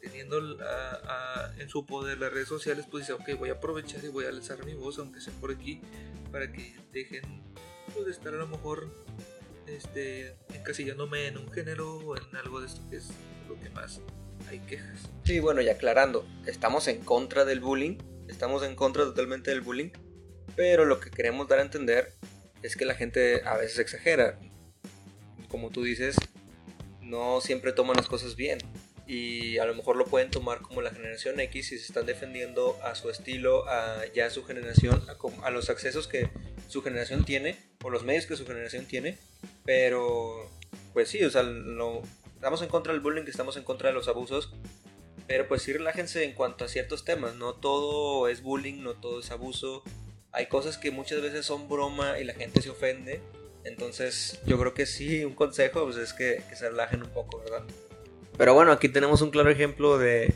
teniendo 0.02 0.40
en 1.58 1.70
su 1.70 1.86
poder 1.86 2.18
las 2.18 2.34
redes 2.34 2.48
sociales, 2.48 2.86
pues 2.90 3.08
dice, 3.08 3.14
ok, 3.14 3.38
voy 3.38 3.50
a 3.50 3.54
aprovechar 3.54 4.04
y 4.04 4.08
voy 4.08 4.26
a 4.26 4.30
alzar 4.30 4.66
mi 4.66 4.74
voz, 4.74 5.00
aunque 5.00 5.22
sea 5.22 5.34
por 5.40 5.52
aquí, 5.52 5.82
para 6.32 6.52
que 6.52 6.76
dejen 6.92 7.44
de 8.04 8.12
estar 8.12 8.34
a 8.34 8.38
lo 8.38 8.48
mejor 8.48 8.90
este, 9.68 10.36
encasillándome 10.54 11.28
en 11.28 11.38
un 11.38 11.52
género 11.52 11.98
o 11.98 12.18
en 12.18 12.36
algo 12.36 12.60
de 12.60 12.68
esto 12.68 12.82
que 12.90 12.98
es 12.98 13.10
lo 13.48 13.60
que 13.60 13.70
más 13.70 14.02
hay 14.48 14.60
quejas. 14.60 15.10
Sí, 15.24 15.40
bueno, 15.40 15.62
y 15.62 15.70
aclarando, 15.70 16.28
estamos 16.46 16.88
en 16.88 17.04
contra 17.04 17.46
del 17.46 17.60
bullying, 17.60 17.98
estamos 18.28 18.64
en 18.64 18.76
contra 18.76 19.04
totalmente 19.04 19.52
del 19.52 19.62
bullying, 19.62 19.90
pero 20.56 20.86
lo 20.86 21.00
que 21.00 21.12
queremos 21.12 21.48
dar 21.48 21.60
a 21.60 21.64
entender 21.64 22.14
es 22.64 22.76
que 22.76 22.86
la 22.86 22.96
gente 22.96 23.42
a 23.46 23.58
veces 23.58 23.80
exagera. 23.80 24.40
Como 25.50 25.70
tú 25.70 25.84
dices, 25.84 26.16
no 27.02 27.42
siempre 27.42 27.74
toman 27.74 27.98
las 27.98 28.08
cosas 28.08 28.36
bien 28.36 28.60
y 29.08 29.58
a 29.58 29.66
lo 29.66 29.74
mejor 29.74 29.96
lo 29.96 30.06
pueden 30.06 30.30
tomar 30.30 30.62
como 30.62 30.82
la 30.82 30.92
generación 30.92 31.40
X 31.40 31.72
y 31.72 31.80
se 31.80 31.86
están 31.86 32.06
defendiendo 32.06 32.78
a 32.84 32.94
su 32.96 33.10
estilo, 33.10 33.68
a 33.70 34.02
ya 34.14 34.30
su 34.30 34.44
generación, 34.44 35.02
a, 35.44 35.50
los 35.50 35.70
accesos 35.70 36.08
que 36.08 36.30
su 36.68 36.82
generación 36.82 37.24
tiene 37.24 37.56
o 37.82 37.90
los 37.90 38.04
medios 38.04 38.26
que 38.26 38.36
su 38.36 38.46
generación 38.46 38.86
tiene, 38.86 39.18
pero 39.64 40.52
pues 40.94 41.08
sí, 41.08 41.24
o 41.24 41.30
sea, 41.30 41.44
estamos 42.38 42.62
en 42.62 42.70
contra 42.70 42.94
del 42.94 43.02
bullying, 43.02 43.24
estamos 43.28 43.58
en 43.58 43.64
contra 43.64 43.90
de 43.90 43.96
los 43.96 44.08
abusos, 44.08 44.54
pero 45.26 45.48
pues 45.48 45.64
sí 45.64 45.74
relájense 45.74 46.24
en 46.24 46.34
cuanto 46.34 46.66
a 46.66 46.68
ciertos 46.68 47.04
temas, 47.04 47.34
no 47.36 47.56
todo 47.56 48.28
es 48.28 48.44
bullying, 48.44 48.84
no 48.84 48.94
todo 48.94 49.22
es 49.22 49.32
abuso, 49.32 49.84
hay 50.32 50.46
cosas 50.46 50.78
que 50.78 50.92
muchas 50.92 51.22
veces 51.22 51.48
son 51.48 51.68
broma 51.68 52.20
y 52.20 52.24
la 52.24 52.36
gente 52.36 52.62
se 52.62 52.70
ofende, 52.70 53.22
entonces 53.64 54.40
yo 54.46 54.60
creo 54.60 54.76
que 54.76 54.86
sí, 54.86 55.26
un 55.26 55.34
consejo 55.34 55.84
pues 55.84 55.98
es 55.98 56.14
que, 56.14 56.44
que 56.48 56.56
se 56.56 56.70
relajen 56.70 57.02
un 57.02 57.10
poco, 57.10 57.40
¿verdad? 57.40 57.64
Pero 58.38 58.54
bueno, 58.54 58.72
aquí 58.72 58.88
tenemos 58.88 59.22
un 59.24 59.32
claro 59.32 59.50
ejemplo 59.50 59.98
de, 59.98 60.32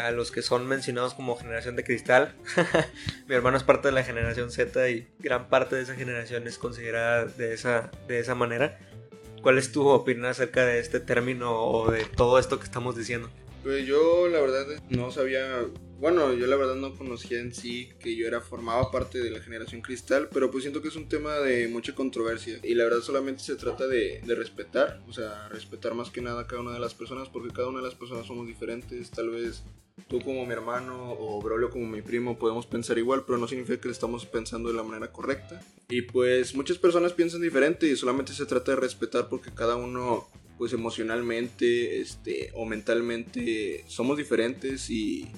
a 0.00 0.10
los 0.10 0.30
que 0.30 0.40
son 0.40 0.66
mencionados 0.66 1.12
como 1.12 1.36
generación 1.36 1.76
de 1.76 1.84
cristal. 1.84 2.34
Mi 3.28 3.34
hermano 3.34 3.58
es 3.58 3.62
parte 3.62 3.88
de 3.88 3.92
la 3.92 4.04
generación 4.04 4.50
Z 4.50 4.88
y 4.88 5.06
gran 5.18 5.50
parte 5.50 5.76
de 5.76 5.82
esa 5.82 5.94
generación 5.94 6.48
es 6.48 6.56
considerada 6.56 7.26
de 7.26 7.52
esa, 7.52 7.90
de 8.08 8.20
esa 8.20 8.34
manera. 8.34 8.78
¿Cuál 9.42 9.58
es 9.58 9.72
tu 9.72 9.88
opinión 9.88 10.26
acerca 10.26 10.64
de 10.64 10.78
este 10.78 11.00
término 11.00 11.60
o 11.60 11.90
de 11.90 12.04
todo 12.04 12.38
esto 12.38 12.60
que 12.60 12.64
estamos 12.64 12.96
diciendo? 12.96 13.28
Pues 13.64 13.84
yo 13.86 14.28
la 14.28 14.40
verdad 14.40 14.66
no 14.88 15.10
sabía 15.10 15.66
bueno, 16.02 16.34
yo 16.34 16.48
la 16.48 16.56
verdad 16.56 16.74
no 16.74 16.96
conocía 16.96 17.38
en 17.38 17.54
sí 17.54 17.90
que 18.00 18.16
yo 18.16 18.26
era 18.26 18.40
formaba 18.40 18.90
parte 18.90 19.20
de 19.20 19.30
la 19.30 19.40
generación 19.40 19.82
cristal, 19.82 20.28
pero 20.32 20.50
pues 20.50 20.64
siento 20.64 20.82
que 20.82 20.88
es 20.88 20.96
un 20.96 21.08
tema 21.08 21.36
de 21.36 21.68
mucha 21.68 21.94
controversia 21.94 22.58
y 22.64 22.74
la 22.74 22.82
verdad 22.82 23.02
solamente 23.02 23.44
se 23.44 23.54
trata 23.54 23.86
de, 23.86 24.20
de 24.20 24.34
respetar, 24.34 25.00
o 25.08 25.12
sea, 25.12 25.48
respetar 25.48 25.94
más 25.94 26.10
que 26.10 26.20
nada 26.20 26.40
a 26.40 26.46
cada 26.48 26.60
una 26.60 26.72
de 26.72 26.80
las 26.80 26.92
personas 26.92 27.28
porque 27.28 27.54
cada 27.54 27.68
una 27.68 27.78
de 27.78 27.84
las 27.84 27.94
personas 27.94 28.26
somos 28.26 28.48
diferentes, 28.48 29.12
tal 29.12 29.30
vez 29.30 29.62
tú 30.08 30.20
como 30.20 30.44
mi 30.44 30.52
hermano 30.52 31.12
o 31.12 31.40
Brolio 31.40 31.70
como 31.70 31.86
mi 31.86 32.02
primo 32.02 32.36
podemos 32.36 32.66
pensar 32.66 32.98
igual, 32.98 33.22
pero 33.24 33.38
no 33.38 33.46
significa 33.46 33.80
que 33.80 33.88
estamos 33.88 34.26
pensando 34.26 34.70
de 34.70 34.74
la 34.74 34.82
manera 34.82 35.12
correcta. 35.12 35.62
Y 35.88 36.02
pues 36.02 36.56
muchas 36.56 36.78
personas 36.78 37.12
piensan 37.12 37.42
diferente 37.42 37.86
y 37.86 37.94
solamente 37.94 38.32
se 38.32 38.46
trata 38.46 38.72
de 38.72 38.80
respetar 38.80 39.28
porque 39.28 39.54
cada 39.54 39.76
uno 39.76 40.26
pues 40.58 40.72
emocionalmente 40.72 42.00
este, 42.00 42.50
o 42.54 42.64
mentalmente 42.64 43.84
somos 43.86 44.16
diferentes 44.16 44.90
y 44.90 45.30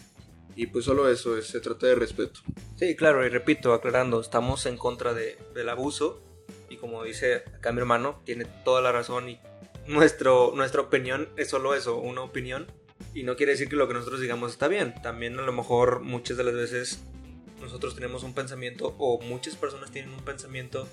y 0.56 0.66
pues 0.66 0.84
solo 0.84 1.08
eso, 1.08 1.40
se 1.42 1.60
trata 1.60 1.86
de 1.86 1.94
respeto. 1.94 2.40
Sí, 2.76 2.96
claro, 2.96 3.24
y 3.24 3.28
repito, 3.28 3.72
aclarando, 3.72 4.20
estamos 4.20 4.66
en 4.66 4.76
contra 4.76 5.14
de, 5.14 5.38
del 5.54 5.68
abuso 5.68 6.22
y 6.68 6.76
como 6.76 7.04
dice 7.04 7.44
acá 7.56 7.72
mi 7.72 7.78
hermano, 7.78 8.20
tiene 8.24 8.44
toda 8.64 8.80
la 8.80 8.92
razón 8.92 9.28
y 9.28 9.40
nuestro, 9.86 10.52
nuestra 10.54 10.82
opinión 10.82 11.28
es 11.36 11.48
solo 11.48 11.74
eso, 11.74 11.98
una 11.98 12.22
opinión 12.22 12.66
y 13.14 13.22
no 13.22 13.36
quiere 13.36 13.52
decir 13.52 13.68
que 13.68 13.76
lo 13.76 13.86
que 13.88 13.94
nosotros 13.94 14.20
digamos 14.20 14.52
está 14.52 14.68
bien. 14.68 14.94
También 15.02 15.38
a 15.38 15.42
lo 15.42 15.52
mejor 15.52 16.00
muchas 16.00 16.36
de 16.36 16.44
las 16.44 16.54
veces 16.54 17.00
nosotros 17.60 17.94
tenemos 17.94 18.22
un 18.22 18.34
pensamiento 18.34 18.94
o 18.98 19.20
muchas 19.20 19.56
personas 19.56 19.90
tienen 19.90 20.12
un 20.12 20.24
pensamiento 20.24 20.88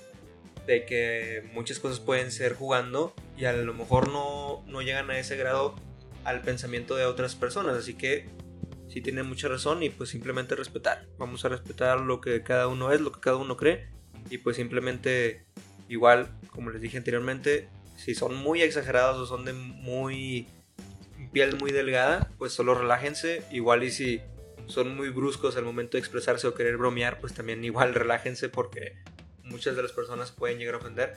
de 0.66 0.84
que 0.86 1.48
muchas 1.52 1.78
cosas 1.80 2.00
pueden 2.00 2.30
ser 2.30 2.54
jugando 2.54 3.14
y 3.36 3.46
a 3.46 3.52
lo 3.52 3.74
mejor 3.74 4.08
no, 4.08 4.62
no 4.66 4.82
llegan 4.82 5.10
a 5.10 5.18
ese 5.18 5.36
grado 5.36 5.74
al 6.24 6.42
pensamiento 6.42 6.94
de 6.94 7.04
otras 7.04 7.34
personas. 7.34 7.76
Así 7.76 7.94
que 7.94 8.28
sí 8.92 9.00
tiene 9.00 9.22
mucha 9.22 9.48
razón 9.48 9.82
y 9.82 9.88
pues 9.88 10.10
simplemente 10.10 10.54
respetar. 10.54 11.06
Vamos 11.18 11.44
a 11.44 11.48
respetar 11.48 12.00
lo 12.00 12.20
que 12.20 12.42
cada 12.42 12.68
uno 12.68 12.92
es, 12.92 13.00
lo 13.00 13.10
que 13.10 13.20
cada 13.20 13.36
uno 13.36 13.56
cree 13.56 13.88
y 14.28 14.38
pues 14.38 14.56
simplemente 14.56 15.44
igual, 15.88 16.28
como 16.50 16.70
les 16.70 16.82
dije 16.82 16.98
anteriormente, 16.98 17.68
si 17.96 18.14
son 18.14 18.36
muy 18.36 18.62
exagerados 18.62 19.18
o 19.18 19.26
son 19.26 19.44
de 19.44 19.54
muy 19.54 20.46
piel 21.32 21.56
muy 21.58 21.72
delgada, 21.72 22.30
pues 22.36 22.52
solo 22.52 22.74
relájense, 22.74 23.42
igual 23.50 23.82
y 23.82 23.90
si 23.90 24.20
son 24.66 24.94
muy 24.94 25.08
bruscos 25.08 25.56
al 25.56 25.64
momento 25.64 25.92
de 25.92 26.00
expresarse 26.00 26.46
o 26.46 26.54
querer 26.54 26.76
bromear, 26.76 27.18
pues 27.20 27.32
también 27.32 27.64
igual 27.64 27.94
relájense 27.94 28.50
porque 28.50 28.98
muchas 29.44 29.74
de 29.74 29.82
las 29.82 29.92
personas 29.92 30.32
pueden 30.32 30.58
llegar 30.58 30.74
a 30.74 30.78
ofender. 30.78 31.14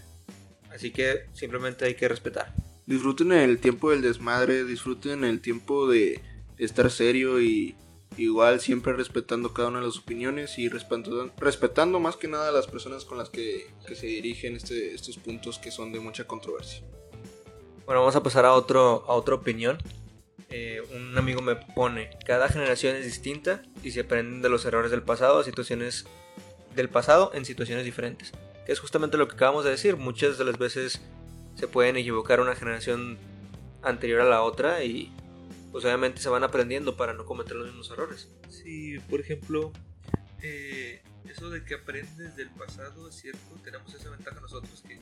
Así 0.72 0.92
que 0.92 1.26
simplemente 1.34 1.86
hay 1.86 1.96
que 1.96 2.08
respetar. 2.08 2.54
Disfruten 2.86 3.32
el 3.34 3.60
tiempo 3.60 3.92
del 3.92 4.02
desmadre, 4.02 4.64
disfruten 4.64 5.24
el 5.24 5.42
tiempo 5.42 5.90
de 5.90 6.22
estar 6.58 6.90
serio 6.92 7.42
y 7.42 7.76
igual 8.18 8.60
siempre 8.62 8.94
respetando 8.94 9.54
cada 9.54 9.70
una 9.70 9.80
de 9.80 9.88
las 9.88 9.98
opiniones 9.98 10.58
y 10.58 10.70
respetando, 10.70 11.32
respetando 11.38 12.00
más 12.00 12.16
que 12.16 12.28
nada 12.28 12.50
a 12.50 12.52
las 12.52 12.68
personas 12.68 13.06
con 13.06 13.18
las 13.18 13.30
que, 13.30 13.68
se 13.94 14.06
dirigen 14.06 14.56
este, 14.56 14.94
estos 14.94 15.18
puntos 15.18 15.60
que 15.60 15.72
son 15.72 15.92
de 15.92 16.00
mucha 16.00 16.26
controversia. 16.26 16.82
Bueno, 17.86 18.02
vamos 18.02 18.16
a 18.16 18.24
pasar 18.24 18.46
a, 18.46 18.54
otro, 18.54 19.06
a 19.08 19.14
otra 19.14 19.36
opinión. 19.36 19.78
Eh, 20.50 20.82
un 20.96 21.18
amigo 21.18 21.42
me 21.42 21.56
pone, 21.56 22.12
cada 22.26 22.50
generación 22.50 22.96
es 22.96 23.06
distinta 23.06 23.64
y 23.84 23.92
se 23.92 24.02
aprenden 24.02 24.42
de 24.42 24.50
los 24.50 24.66
errores 24.66 24.92
del 24.92 25.02
pasado 25.02 25.44
situaciones 25.44 26.06
del 26.76 26.90
pasado 26.90 27.32
en 27.34 27.46
situaciones 27.46 27.86
diferentes. 27.86 28.32
Que 28.66 28.72
es 28.72 28.80
justamente 28.80 29.18
lo 29.18 29.28
que 29.28 29.36
acabamos 29.36 29.64
de 29.64 29.72
decir. 29.72 29.96
Muchas 29.96 30.38
de 30.38 30.46
las 30.46 30.58
veces 30.58 31.02
se 31.56 31.68
pueden 31.68 31.96
equivocar 31.96 32.42
una 32.42 32.56
generación 32.56 33.18
anterior 33.82 34.22
a 34.22 34.26
la 34.26 34.42
otra 34.42 34.84
y 34.84 35.12
pues 35.76 35.84
obviamente 35.84 36.22
se 36.22 36.30
van 36.30 36.46
aprendiendo 36.46 36.96
para 36.96 37.12
no 37.12 37.26
cometer 37.26 37.58
los 37.58 37.68
mismos 37.68 37.92
errores. 37.92 38.30
Sí, 38.48 38.98
por 39.10 39.20
ejemplo, 39.20 39.74
eh, 40.42 41.02
eso 41.30 41.50
de 41.50 41.66
que 41.66 41.74
aprendes 41.74 42.38
del 42.38 42.50
pasado 42.52 43.10
es 43.10 43.16
cierto, 43.16 43.42
tenemos 43.62 43.94
esa 43.94 44.10
ventaja 44.10 44.40
nosotros 44.40 44.82
que 44.88 45.02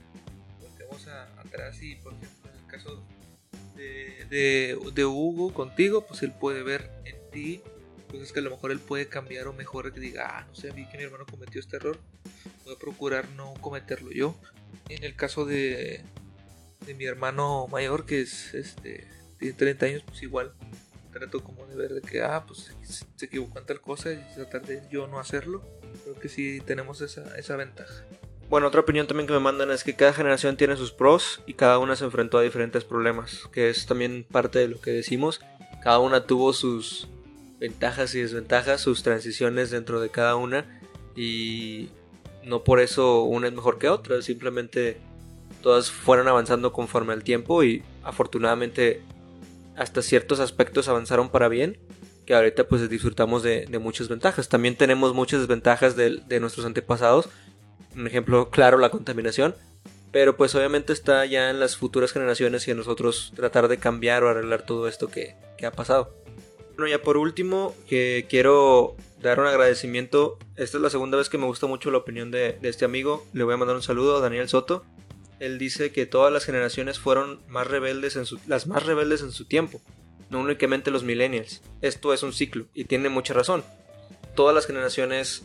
volteamos 0.59 1.07
atrás 1.37 1.79
y 1.79 1.95
por 1.97 2.13
ejemplo 2.13 2.49
en 2.49 2.59
el 2.59 2.65
caso 2.65 3.03
de, 3.75 4.75
de, 4.95 5.05
Hugo 5.05 5.53
contigo, 5.53 6.07
pues 6.07 6.23
él 6.23 6.33
puede 6.41 6.63
ver 6.63 6.89
en 7.05 7.17
ti 7.29 7.61
cosas 8.09 8.31
que 8.31 8.39
a 8.39 8.41
lo 8.41 8.49
mejor 8.49 8.71
él 8.71 8.79
puede 8.79 9.07
cambiar 9.07 9.45
o 9.45 9.53
mejor 9.53 9.93
que 9.93 9.99
diga, 9.99 10.39
ah, 10.39 10.45
no 10.47 10.55
sé, 10.55 10.71
vi 10.71 10.89
que 10.89 10.97
mi 10.97 11.03
hermano 11.03 11.27
cometió 11.29 11.61
este 11.61 11.75
error, 11.75 11.99
voy 12.65 12.73
a 12.73 12.79
procurar 12.79 13.29
no 13.35 13.53
cometerlo 13.61 14.09
yo. 14.09 14.35
En 14.89 15.03
el 15.03 15.15
caso 15.15 15.45
de, 15.45 16.03
de 16.83 16.95
mi 16.95 17.05
hermano 17.05 17.67
mayor, 17.67 18.07
que 18.07 18.21
es 18.21 18.55
este 18.55 19.07
tiene 19.43 19.57
30 19.57 19.85
años, 19.85 20.03
pues 20.05 20.23
igual 20.23 20.53
trato 21.11 21.43
como 21.43 21.65
de 21.67 21.75
ver 21.75 21.93
de 21.93 22.01
que, 22.01 22.21
ah, 22.21 22.43
pues 22.47 22.75
se 23.15 23.25
equivocó 23.25 23.59
en 23.59 23.65
tal 23.65 23.81
cosa 23.81 24.11
y 24.11 24.19
tratar 24.35 24.65
de 24.65 24.81
yo 24.89 25.07
no 25.07 25.19
hacerlo. 25.19 25.61
Creo 26.03 26.15
que 26.19 26.29
sí 26.29 26.61
tenemos 26.65 27.01
esa, 27.01 27.37
esa 27.37 27.55
ventaja. 27.55 28.03
Bueno, 28.49 28.67
otra 28.67 28.81
opinión 28.81 29.07
también 29.07 29.27
que 29.27 29.33
me 29.33 29.39
mandan 29.39 29.71
es 29.71 29.83
que 29.83 29.95
cada 29.95 30.13
generación 30.13 30.57
tiene 30.57 30.75
sus 30.75 30.91
pros 30.91 31.41
y 31.45 31.53
cada 31.53 31.79
una 31.79 31.95
se 31.95 32.05
enfrentó 32.05 32.37
a 32.37 32.41
diferentes 32.41 32.83
problemas, 32.83 33.47
que 33.51 33.69
es 33.69 33.85
también 33.85 34.25
parte 34.29 34.59
de 34.59 34.67
lo 34.67 34.81
que 34.81 34.91
decimos. 34.91 35.41
Cada 35.83 35.99
una 35.99 36.25
tuvo 36.25 36.53
sus 36.53 37.07
ventajas 37.59 38.13
y 38.15 38.21
desventajas, 38.21 38.81
sus 38.81 39.03
transiciones 39.03 39.71
dentro 39.71 40.01
de 40.01 40.09
cada 40.09 40.35
una 40.35 40.65
y 41.15 41.89
no 42.43 42.63
por 42.63 42.79
eso 42.79 43.23
una 43.23 43.47
es 43.47 43.53
mejor 43.53 43.77
que 43.77 43.89
otra, 43.89 44.21
simplemente 44.21 44.97
todas 45.61 45.89
fueron 45.89 46.27
avanzando 46.27 46.73
conforme 46.73 47.13
al 47.13 47.23
tiempo 47.23 47.63
y 47.63 47.83
afortunadamente 48.03 49.01
hasta 49.75 50.01
ciertos 50.01 50.39
aspectos 50.39 50.87
avanzaron 50.87 51.29
para 51.29 51.47
bien, 51.47 51.77
que 52.25 52.33
ahorita 52.33 52.67
pues 52.67 52.87
disfrutamos 52.89 53.43
de, 53.43 53.67
muchas 53.79 54.07
ventajas. 54.07 54.49
También 54.49 54.75
tenemos 54.75 55.13
muchas 55.13 55.41
desventajas 55.41 55.95
de, 55.95 56.39
nuestros 56.39 56.65
antepasados, 56.65 57.29
un 57.95 58.07
ejemplo 58.07 58.49
claro 58.49 58.77
la 58.77 58.89
contaminación, 58.89 59.55
pero 60.11 60.37
pues 60.37 60.53
obviamente 60.55 60.93
está 60.93 61.25
ya 61.25 61.49
en 61.49 61.59
las 61.59 61.75
futuras 61.75 62.11
generaciones 62.11 62.67
y 62.67 62.71
en 62.71 62.77
nosotros 62.77 63.33
tratar 63.35 63.67
de 63.67 63.77
cambiar 63.77 64.23
o 64.23 64.29
arreglar 64.29 64.65
todo 64.65 64.87
esto 64.87 65.09
que, 65.09 65.35
ha 65.65 65.71
pasado. 65.71 66.13
Bueno, 66.75 66.89
ya 66.89 67.01
por 67.01 67.15
último, 67.15 67.73
quiero 67.87 68.95
dar 69.21 69.39
un 69.39 69.47
agradecimiento. 69.47 70.37
Esta 70.57 70.77
es 70.77 70.83
la 70.83 70.89
segunda 70.89 71.17
vez 71.17 71.29
que 71.29 71.37
me 71.37 71.45
gusta 71.45 71.67
mucho 71.67 71.89
la 71.89 71.99
opinión 71.99 72.31
de, 72.31 72.57
de 72.61 72.67
este 72.67 72.83
amigo. 72.83 73.25
Le 73.31 73.45
voy 73.45 73.53
a 73.53 73.57
mandar 73.57 73.77
un 73.77 73.81
saludo 73.81 74.17
a 74.17 74.19
Daniel 74.19 74.49
Soto 74.49 74.83
él 75.43 75.57
dice 75.57 75.91
que 75.91 76.05
todas 76.05 76.31
las 76.31 76.45
generaciones 76.45 76.99
fueron 76.99 77.41
más 77.47 77.67
rebeldes 77.67 78.15
en 78.15 78.25
su, 78.25 78.39
las 78.47 78.65
más 78.65 78.85
rebeldes 78.85 79.21
en 79.21 79.31
su 79.31 79.45
tiempo, 79.45 79.81
no 80.29 80.39
únicamente 80.39 80.89
los 80.89 81.03
millennials. 81.03 81.61
Esto 81.81 82.13
es 82.13 82.23
un 82.23 82.31
ciclo 82.31 82.65
y 82.73 82.85
tiene 82.85 83.09
mucha 83.09 83.33
razón. 83.33 83.63
Todas 84.35 84.55
las 84.55 84.65
generaciones 84.65 85.43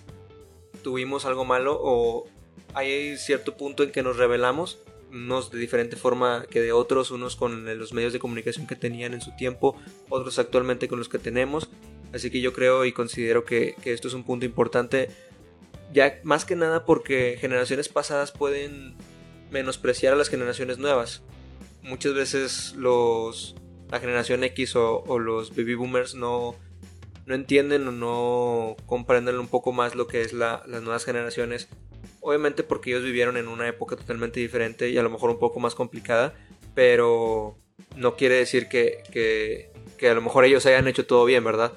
tuvimos 0.82 1.24
algo 1.24 1.44
malo 1.44 1.76
o 1.80 2.28
hay 2.74 3.16
cierto 3.16 3.56
punto 3.56 3.82
en 3.82 3.90
que 3.90 4.02
nos 4.04 4.16
rebelamos, 4.16 4.78
unos 5.10 5.50
de 5.50 5.58
diferente 5.58 5.96
forma 5.96 6.46
que 6.48 6.60
de 6.60 6.70
otros, 6.70 7.10
unos 7.10 7.34
con 7.34 7.64
los 7.78 7.92
medios 7.92 8.12
de 8.12 8.20
comunicación 8.20 8.68
que 8.68 8.76
tenían 8.76 9.14
en 9.14 9.20
su 9.20 9.34
tiempo, 9.36 9.76
otros 10.08 10.38
actualmente 10.38 10.86
con 10.86 10.98
los 10.98 11.08
que 11.08 11.18
tenemos. 11.18 11.68
Así 12.12 12.30
que 12.30 12.40
yo 12.40 12.52
creo 12.52 12.84
y 12.84 12.92
considero 12.92 13.44
que, 13.44 13.74
que 13.82 13.92
esto 13.92 14.06
es 14.06 14.14
un 14.14 14.22
punto 14.22 14.46
importante, 14.46 15.10
ya 15.92 16.20
más 16.22 16.44
que 16.44 16.54
nada 16.54 16.84
porque 16.84 17.36
generaciones 17.40 17.88
pasadas 17.88 18.30
pueden 18.30 18.96
menospreciar 19.50 20.12
a 20.12 20.16
las 20.16 20.28
generaciones 20.28 20.78
nuevas. 20.78 21.22
Muchas 21.82 22.14
veces 22.14 22.74
los, 22.76 23.54
la 23.90 24.00
generación 24.00 24.44
X 24.44 24.76
o, 24.76 25.18
los 25.18 25.54
baby 25.56 25.74
boomers 25.74 26.14
no, 26.14 26.54
no 27.26 27.34
entienden 27.34 27.86
o 27.88 27.92
no 27.92 28.76
comprenden 28.86 29.38
un 29.38 29.48
poco 29.48 29.72
más 29.72 29.94
lo 29.94 30.06
que 30.06 30.22
es 30.22 30.32
la, 30.32 30.62
las 30.66 30.82
nuevas 30.82 31.04
generaciones. 31.04 31.68
Obviamente 32.20 32.62
porque 32.62 32.90
ellos 32.90 33.04
vivieron 33.04 33.36
en 33.36 33.48
una 33.48 33.68
época 33.68 33.96
totalmente 33.96 34.40
diferente 34.40 34.90
y 34.90 34.98
a 34.98 35.02
lo 35.02 35.10
mejor 35.10 35.30
un 35.30 35.38
poco 35.38 35.60
más 35.60 35.74
complicada, 35.74 36.34
pero 36.74 37.56
no 37.96 38.16
quiere 38.16 38.36
decir 38.36 38.68
que, 38.68 39.02
que, 39.10 39.70
que 39.96 40.08
a 40.08 40.14
lo 40.14 40.20
mejor 40.20 40.44
ellos 40.44 40.66
hayan 40.66 40.88
hecho 40.88 41.06
todo 41.06 41.24
bien, 41.24 41.44
¿verdad? 41.44 41.72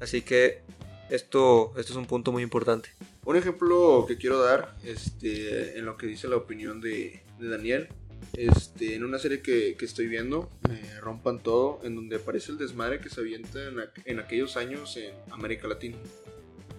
Así 0.00 0.22
que 0.22 0.60
esto, 1.08 1.72
esto 1.78 1.92
es 1.92 1.96
un 1.96 2.06
punto 2.06 2.32
muy 2.32 2.42
importante. 2.42 2.90
Un 3.26 3.34
ejemplo 3.34 4.04
que 4.06 4.16
quiero 4.16 4.40
dar, 4.40 4.76
este, 4.84 5.76
en 5.76 5.84
lo 5.84 5.96
que 5.96 6.06
dice 6.06 6.28
la 6.28 6.36
opinión 6.36 6.80
de, 6.80 7.24
Daniel, 7.40 7.88
este, 8.34 8.94
en 8.94 9.04
una 9.04 9.18
serie 9.18 9.42
que, 9.42 9.76
estoy 9.80 10.06
viendo, 10.06 10.48
Rompan 11.00 11.42
Todo, 11.42 11.80
en 11.82 11.96
donde 11.96 12.16
aparece 12.16 12.52
el 12.52 12.58
desmadre 12.58 13.00
que 13.00 13.10
se 13.10 13.20
avienta 13.20 13.58
en, 14.04 14.20
aquellos 14.20 14.56
años 14.56 14.96
en 14.96 15.12
América 15.32 15.66
Latina. 15.66 15.96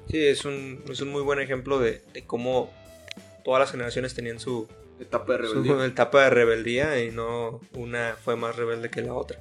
Sí, 0.09 0.25
es 0.25 0.45
un, 0.45 0.81
es 0.89 1.01
un 1.01 1.09
muy 1.09 1.21
buen 1.21 1.39
ejemplo 1.41 1.79
de, 1.79 2.01
cómo 2.25 2.71
todas 3.43 3.59
las 3.59 3.71
generaciones 3.71 4.13
tenían 4.13 4.39
su 4.39 4.69
etapa 5.01 5.33
de 5.33 5.39
rebeldía. 5.39 5.85
etapa 5.85 6.23
de 6.23 6.29
rebeldía 6.29 7.03
y 7.03 7.11
no 7.11 7.59
una 7.73 8.15
fue 8.23 8.37
más 8.37 8.55
rebelde 8.55 8.89
que 8.89 9.01
la 9.01 9.13
otra. 9.13 9.37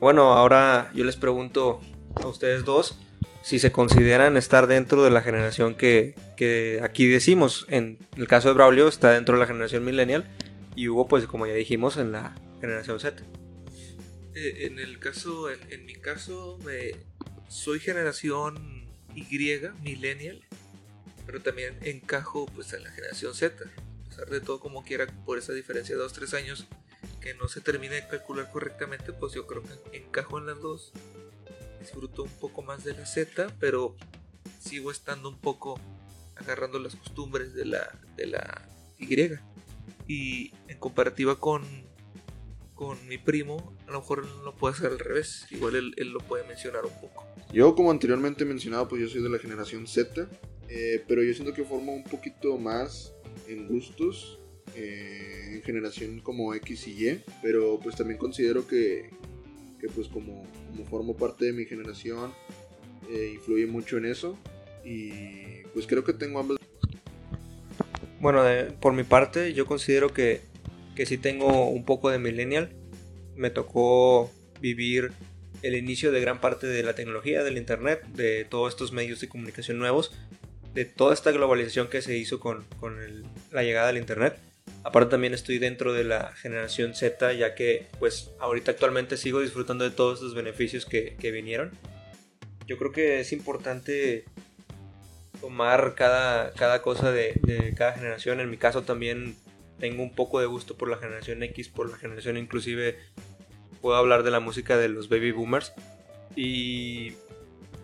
Bueno, 0.00 0.32
ahora 0.32 0.90
yo 0.92 1.04
les 1.04 1.14
pregunto 1.14 1.80
a 2.16 2.26
ustedes 2.26 2.64
dos, 2.64 2.98
si 3.42 3.58
se 3.58 3.72
consideran 3.72 4.36
estar 4.36 4.66
dentro 4.66 5.02
de 5.02 5.10
la 5.10 5.22
generación 5.22 5.74
que, 5.74 6.14
aquí 6.82 7.06
decimos. 7.06 7.66
En 7.68 7.98
el 8.16 8.28
caso 8.28 8.48
de 8.48 8.54
Braulio 8.54 8.88
está 8.88 9.12
dentro 9.12 9.34
de 9.34 9.40
la 9.40 9.46
generación 9.46 9.84
millennial 9.84 10.24
y 10.74 10.88
Hugo, 10.88 11.08
pues 11.08 11.26
como 11.26 11.46
ya 11.46 11.54
dijimos, 11.54 11.96
en 11.96 12.12
la 12.12 12.34
generación 12.60 13.00
Z. 13.00 13.22
Eh, 14.34 14.66
en 14.66 14.78
el 14.78 14.98
caso, 14.98 15.50
en, 15.50 15.84
mi 15.84 15.94
caso, 15.94 16.58
me, 16.64 16.92
soy 17.48 17.80
generación 17.80 18.86
Y, 19.14 19.26
millennial, 19.82 20.42
pero 21.26 21.42
también 21.42 21.76
encajo 21.82 22.46
pues 22.46 22.72
en 22.72 22.84
la 22.84 22.90
generación 22.90 23.34
Z. 23.34 23.64
A 23.64 24.08
pesar 24.08 24.30
de 24.30 24.40
todo 24.40 24.60
como 24.60 24.84
quiera, 24.84 25.06
por 25.24 25.38
esa 25.38 25.52
diferencia 25.52 25.96
de 25.96 26.02
2-3 26.02 26.34
años 26.38 26.66
que 27.20 27.34
no 27.34 27.48
se 27.48 27.60
termina 27.60 27.94
de 27.94 28.06
calcular 28.06 28.50
correctamente, 28.50 29.12
pues 29.12 29.32
yo 29.32 29.46
creo 29.46 29.62
que 29.62 29.98
encajo 29.98 30.38
en 30.38 30.46
las 30.46 30.60
dos. 30.60 30.92
Disfruto 31.82 32.22
un 32.22 32.30
poco 32.30 32.62
más 32.62 32.84
de 32.84 32.92
la 32.94 33.04
Z, 33.04 33.48
pero 33.58 33.96
sigo 34.60 34.92
estando 34.92 35.28
un 35.28 35.38
poco 35.38 35.80
agarrando 36.36 36.78
las 36.78 36.94
costumbres 36.94 37.54
de 37.54 37.64
la, 37.64 37.98
de 38.16 38.26
la 38.26 38.68
Y. 38.98 39.32
Y 40.06 40.52
en 40.68 40.78
comparativa 40.78 41.40
con, 41.40 41.64
con 42.74 43.04
mi 43.08 43.18
primo, 43.18 43.76
a 43.88 43.90
lo 43.90 44.00
mejor 44.00 44.24
lo 44.44 44.54
puede 44.54 44.74
hacer 44.74 44.92
al 44.92 45.00
revés. 45.00 45.46
Igual 45.50 45.74
él, 45.74 45.94
él, 45.96 46.10
lo 46.10 46.20
puede 46.20 46.46
mencionar 46.46 46.84
un 46.84 47.00
poco. 47.00 47.26
Yo, 47.52 47.74
como 47.74 47.90
anteriormente 47.90 48.44
mencionado, 48.44 48.86
pues 48.86 49.02
yo 49.02 49.08
soy 49.08 49.20
de 49.20 49.28
la 49.28 49.40
generación 49.40 49.88
Z. 49.88 50.28
Eh, 50.68 51.04
pero 51.08 51.22
yo 51.24 51.34
siento 51.34 51.52
que 51.52 51.64
formo 51.64 51.92
un 51.92 52.04
poquito 52.04 52.56
más 52.58 53.12
en 53.48 53.66
gustos. 53.66 54.38
Eh, 54.76 55.56
en 55.56 55.62
generación 55.62 56.20
como 56.20 56.54
X 56.54 56.86
y 56.86 57.08
Y. 57.08 57.24
Pero 57.42 57.80
pues 57.82 57.96
también 57.96 58.18
considero 58.18 58.68
que, 58.68 59.10
que 59.82 59.88
pues 59.88 60.06
como, 60.06 60.46
como 60.70 60.84
formo 60.86 61.16
parte 61.16 61.44
de 61.44 61.52
mi 61.52 61.64
generación, 61.64 62.32
eh, 63.10 63.32
influye 63.34 63.66
mucho 63.66 63.98
en 63.98 64.06
eso. 64.06 64.38
Y 64.84 65.64
pues 65.74 65.86
creo 65.88 66.04
que 66.04 66.12
tengo 66.12 66.38
ambas. 66.38 66.58
Bueno, 68.20 68.44
por 68.80 68.92
mi 68.92 69.02
parte, 69.02 69.52
yo 69.52 69.66
considero 69.66 70.14
que, 70.14 70.40
que 70.94 71.04
sí 71.04 71.18
tengo 71.18 71.68
un 71.68 71.84
poco 71.84 72.10
de 72.10 72.20
millennial. 72.20 72.70
Me 73.34 73.50
tocó 73.50 74.30
vivir 74.60 75.10
el 75.62 75.74
inicio 75.74 76.12
de 76.12 76.20
gran 76.20 76.40
parte 76.40 76.68
de 76.68 76.84
la 76.84 76.94
tecnología, 76.94 77.42
del 77.42 77.58
internet, 77.58 78.04
de 78.14 78.44
todos 78.44 78.72
estos 78.72 78.92
medios 78.92 79.20
de 79.20 79.28
comunicación 79.28 79.78
nuevos, 79.78 80.12
de 80.74 80.84
toda 80.84 81.12
esta 81.12 81.32
globalización 81.32 81.88
que 81.88 82.02
se 82.02 82.16
hizo 82.16 82.38
con, 82.38 82.64
con 82.78 82.96
la 83.50 83.62
llegada 83.64 83.88
del 83.88 83.98
internet. 83.98 84.38
Aparte 84.84 85.10
también 85.10 85.32
estoy 85.34 85.58
dentro 85.58 85.92
de 85.92 86.04
la 86.04 86.32
generación 86.34 86.94
Z, 86.94 87.32
ya 87.34 87.54
que 87.54 87.86
pues 87.98 88.32
ahorita 88.40 88.72
actualmente 88.72 89.16
sigo 89.16 89.40
disfrutando 89.40 89.84
de 89.84 89.90
todos 89.90 90.20
los 90.22 90.34
beneficios 90.34 90.86
que, 90.86 91.16
que 91.16 91.30
vinieron. 91.30 91.70
Yo 92.66 92.78
creo 92.78 92.92
que 92.92 93.20
es 93.20 93.32
importante 93.32 94.24
tomar 95.42 95.94
cada, 95.96 96.52
cada 96.52 96.82
cosa 96.82 97.10
de, 97.10 97.74
cada 97.76 97.92
generación. 97.92 98.40
En 98.40 98.48
mi 98.48 98.56
caso 98.56 98.82
también 98.82 99.36
tengo 99.78 100.02
un 100.02 100.14
poco 100.14 100.40
de 100.40 100.46
gusto 100.46 100.76
por 100.76 100.88
la 100.88 100.96
generación 100.96 101.42
X, 101.42 101.68
por 101.68 101.90
la 101.90 101.98
generación 101.98 102.36
inclusive 102.36 102.96
puedo 103.80 103.96
hablar 103.96 104.22
de 104.22 104.30
la 104.30 104.38
música 104.38 104.78
de 104.78 104.88
los 104.88 105.08
baby 105.08 105.32
boomers. 105.32 105.72
Y 106.36 107.14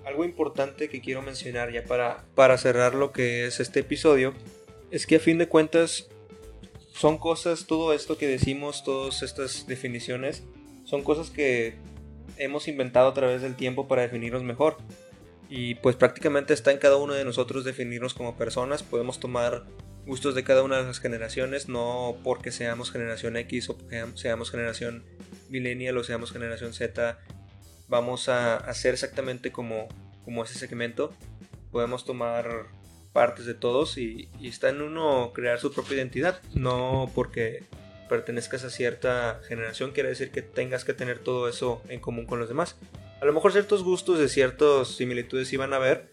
algo 0.06 0.24
importante 0.24 0.88
que 0.88 1.00
quiero 1.00 1.20
mencionar 1.20 1.72
ya 1.72 1.84
para, 1.84 2.24
para 2.34 2.56
cerrar 2.56 2.94
lo 2.94 3.12
que 3.12 3.46
es 3.46 3.60
este 3.60 3.80
episodio 3.80 4.32
es 4.90 5.06
que 5.06 5.16
a 5.16 5.20
fin 5.20 5.36
de 5.38 5.48
cuentas 5.48 6.08
son 6.98 7.18
cosas, 7.18 7.66
todo 7.66 7.92
esto 7.92 8.18
que 8.18 8.26
decimos, 8.26 8.82
todas 8.82 9.22
estas 9.22 9.66
definiciones, 9.68 10.42
son 10.84 11.04
cosas 11.04 11.30
que 11.30 11.76
hemos 12.36 12.66
inventado 12.66 13.08
a 13.08 13.14
través 13.14 13.40
del 13.40 13.54
tiempo 13.54 13.86
para 13.86 14.02
definirnos 14.02 14.42
mejor 14.42 14.76
y 15.48 15.76
pues 15.76 15.94
prácticamente 15.94 16.54
está 16.54 16.72
en 16.72 16.78
cada 16.78 16.96
uno 16.96 17.14
de 17.14 17.24
nosotros 17.24 17.64
definirnos 17.64 18.14
como 18.14 18.36
personas. 18.36 18.82
Podemos 18.82 19.20
tomar 19.20 19.64
gustos 20.06 20.34
de 20.34 20.42
cada 20.42 20.62
una 20.62 20.78
de 20.78 20.84
las 20.84 20.98
generaciones, 20.98 21.68
no 21.68 22.16
porque 22.24 22.50
seamos 22.50 22.90
generación 22.90 23.36
X 23.36 23.70
o 23.70 23.78
seamos 24.14 24.50
generación 24.50 25.04
millennial 25.48 25.96
o 25.98 26.04
seamos 26.04 26.32
generación 26.32 26.74
Z, 26.74 27.18
vamos 27.88 28.28
a 28.28 28.56
hacer 28.56 28.94
exactamente 28.94 29.52
como, 29.52 29.88
como 30.24 30.42
ese 30.42 30.58
segmento. 30.58 31.12
Podemos 31.70 32.04
tomar 32.04 32.66
partes 33.18 33.46
de 33.46 33.54
todos 33.54 33.98
y, 33.98 34.28
está 34.40 34.68
en 34.68 34.80
uno 34.80 35.32
crear 35.34 35.58
su 35.58 35.72
propia 35.72 35.96
identidad, 35.96 36.40
no 36.54 37.10
porque 37.16 37.64
pertenezcas 38.08 38.62
a 38.62 38.70
cierta 38.70 39.40
generación 39.48 39.90
quiere 39.90 40.10
decir 40.10 40.30
que 40.30 40.40
tengas 40.40 40.84
que 40.84 40.94
tener 40.94 41.18
todo 41.18 41.48
eso 41.48 41.82
en 41.88 41.98
común 41.98 42.26
con 42.26 42.38
los 42.38 42.48
demás. 42.48 42.76
A 43.20 43.24
lo 43.24 43.32
mejor 43.32 43.50
ciertos 43.50 43.82
gustos 43.82 44.20
de 44.20 44.28
ciertas 44.28 44.86
similitudes 44.86 45.52
iban 45.52 45.72
a 45.72 45.80
ver, 45.80 46.06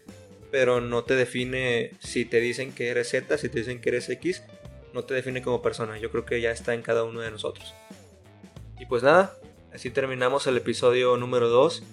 pero 0.50 0.80
no 0.80 1.04
te 1.04 1.14
define 1.14 1.92
si 2.00 2.24
te 2.24 2.40
dicen 2.40 2.72
que 2.72 2.88
eres 2.88 3.10
Z, 3.10 3.38
si 3.38 3.48
te 3.50 3.60
dicen 3.60 3.80
que 3.80 3.90
eres 3.90 4.08
X, 4.08 4.42
no 4.92 5.04
te 5.04 5.14
define 5.14 5.42
como 5.42 5.62
persona. 5.62 6.00
Yo 6.00 6.10
creo 6.10 6.26
que 6.26 6.40
ya 6.40 6.50
está 6.50 6.74
en 6.74 6.82
cada 6.82 7.04
uno 7.04 7.20
de 7.20 7.30
nosotros. 7.30 7.72
Y 8.80 8.86
pues 8.86 9.04
nada, 9.04 9.32
así 9.72 9.90
terminamos 9.90 10.48
el 10.48 10.56
episodio 10.56 11.16
número 11.16 11.48
2. 11.50 11.84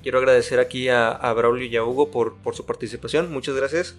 Quiero 0.00 0.18
agradecer 0.18 0.60
aquí 0.60 0.88
a, 0.90 1.32
Braulio 1.36 1.66
y 1.66 1.74
a 1.74 1.82
Hugo 1.82 2.12
por 2.12 2.54
su 2.54 2.64
participación. 2.64 3.32
Muchas 3.32 3.56
gracias. 3.56 3.96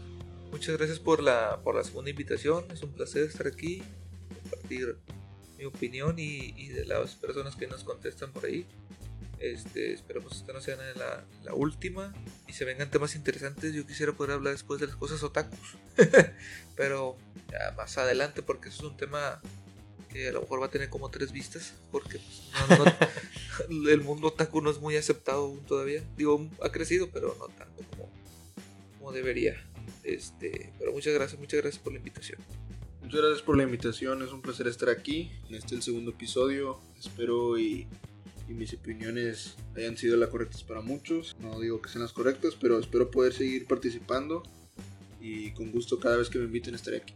Muchas 0.56 0.78
gracias 0.78 1.00
por 1.00 1.22
la, 1.22 1.60
por 1.66 1.76
la 1.76 1.84
segunda 1.84 2.10
invitación. 2.12 2.64
Es 2.72 2.82
un 2.82 2.94
placer 2.94 3.24
estar 3.24 3.46
aquí, 3.46 3.84
compartir 4.42 4.96
mi 5.58 5.66
opinión 5.66 6.18
y, 6.18 6.54
y 6.56 6.70
de 6.70 6.86
las 6.86 7.16
personas 7.16 7.58
que 7.58 7.68
nos 7.68 7.84
contestan 7.84 8.32
por 8.32 8.46
ahí. 8.46 8.66
Este, 9.40 9.92
esperamos 9.92 10.32
que 10.32 10.38
esta 10.38 10.54
no 10.54 10.62
sea 10.62 10.78
la, 10.96 11.26
la, 11.44 11.54
última 11.54 12.14
y 12.48 12.54
se 12.54 12.64
vengan 12.64 12.90
temas 12.90 13.16
interesantes. 13.16 13.74
Yo 13.74 13.86
quisiera 13.86 14.14
poder 14.14 14.32
hablar 14.32 14.54
después 14.54 14.80
de 14.80 14.88
las 14.88 14.96
cosas 14.96 15.22
otakus, 15.24 15.76
pero 16.78 17.18
ya 17.52 17.74
más 17.76 17.98
adelante 17.98 18.42
porque 18.42 18.70
eso 18.70 18.86
es 18.86 18.92
un 18.92 18.98
tema 18.98 19.42
que 20.10 20.30
a 20.30 20.32
lo 20.32 20.40
mejor 20.40 20.62
va 20.62 20.68
a 20.68 20.72
tener 20.72 20.90
como 20.90 21.12
tres 21.12 21.34
vistas 21.34 21.74
porque 21.92 22.22
pues, 22.70 22.94
el 23.90 24.00
mundo 24.00 24.30
otaku 24.30 24.62
no 24.62 24.72
es 24.72 24.80
muy 24.80 24.96
aceptado 24.96 25.52
todavía. 25.68 26.02
Digo, 26.16 26.50
ha 26.64 26.72
crecido, 26.72 27.10
pero 27.12 27.36
no 27.38 27.50
tanto 27.50 27.84
como, 27.90 28.10
como 28.98 29.12
debería. 29.12 29.62
Este, 30.06 30.72
pero 30.80 30.94
muchas 30.94 31.14
gracias, 31.14 31.40
muchas 31.40 31.62
gracias 31.62 31.84
por 31.84 31.92
la 31.92 32.00
invitación. 32.00 32.40
Muchas 33.02 33.22
gracias 33.22 33.42
por 33.42 33.58
la 33.58 33.64
invitación, 33.64 34.22
es 34.24 34.32
un 34.32 34.42
placer 34.42 34.68
estar 34.68 34.90
aquí 34.90 35.32
en 35.50 35.56
este 35.56 35.76
el 35.76 35.82
segundo 35.82 36.12
episodio. 36.12 36.80
Espero 36.98 37.58
y 37.58 37.88
y 38.48 38.54
mis 38.54 38.74
opiniones 38.74 39.56
hayan 39.76 39.98
sido 39.98 40.18
las 40.18 40.30
correctas 40.30 40.64
para 40.64 40.82
muchos. 40.82 41.36
No 41.40 41.60
digo 41.60 41.82
que 41.82 41.90
sean 41.90 42.04
las 42.04 42.14
correctas, 42.14 42.56
pero 42.60 42.80
espero 42.80 43.10
poder 43.10 43.34
seguir 43.34 43.66
participando 43.66 44.44
y 45.20 45.52
con 45.52 45.72
gusto 45.72 46.00
cada 46.00 46.18
vez 46.18 46.30
que 46.30 46.38
me 46.38 46.46
inviten 46.46 46.76
estaré 46.76 46.98
aquí. 46.98 47.16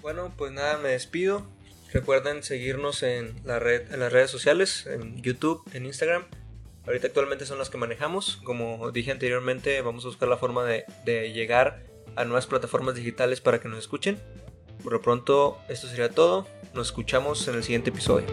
Bueno, 0.00 0.32
pues 0.36 0.52
nada, 0.52 0.78
me 0.78 0.90
despido. 0.90 1.46
Recuerden 1.92 2.42
seguirnos 2.42 3.02
en, 3.02 3.34
la 3.44 3.58
red, 3.58 3.92
en 3.92 4.00
las 4.00 4.12
redes 4.12 4.30
sociales, 4.30 4.86
en 4.86 5.22
YouTube, 5.22 5.62
en 5.72 5.86
Instagram. 5.86 6.24
Ahorita 6.86 7.06
actualmente 7.06 7.46
son 7.46 7.58
las 7.58 7.70
que 7.70 7.78
manejamos. 7.78 8.38
Como 8.44 8.90
dije 8.90 9.10
anteriormente, 9.10 9.80
vamos 9.80 10.04
a 10.04 10.08
buscar 10.08 10.28
la 10.28 10.36
forma 10.36 10.64
de, 10.64 10.84
de 11.04 11.32
llegar 11.32 11.82
a 12.18 12.24
nuevas 12.24 12.46
plataformas 12.46 12.96
digitales 12.96 13.40
para 13.40 13.60
que 13.60 13.68
nos 13.68 13.78
escuchen. 13.78 14.18
Por 14.82 14.92
lo 14.92 15.00
pronto, 15.00 15.58
esto 15.68 15.86
sería 15.86 16.10
todo. 16.10 16.46
Nos 16.74 16.88
escuchamos 16.88 17.46
en 17.48 17.54
el 17.54 17.62
siguiente 17.62 17.90
episodio. 17.90 18.26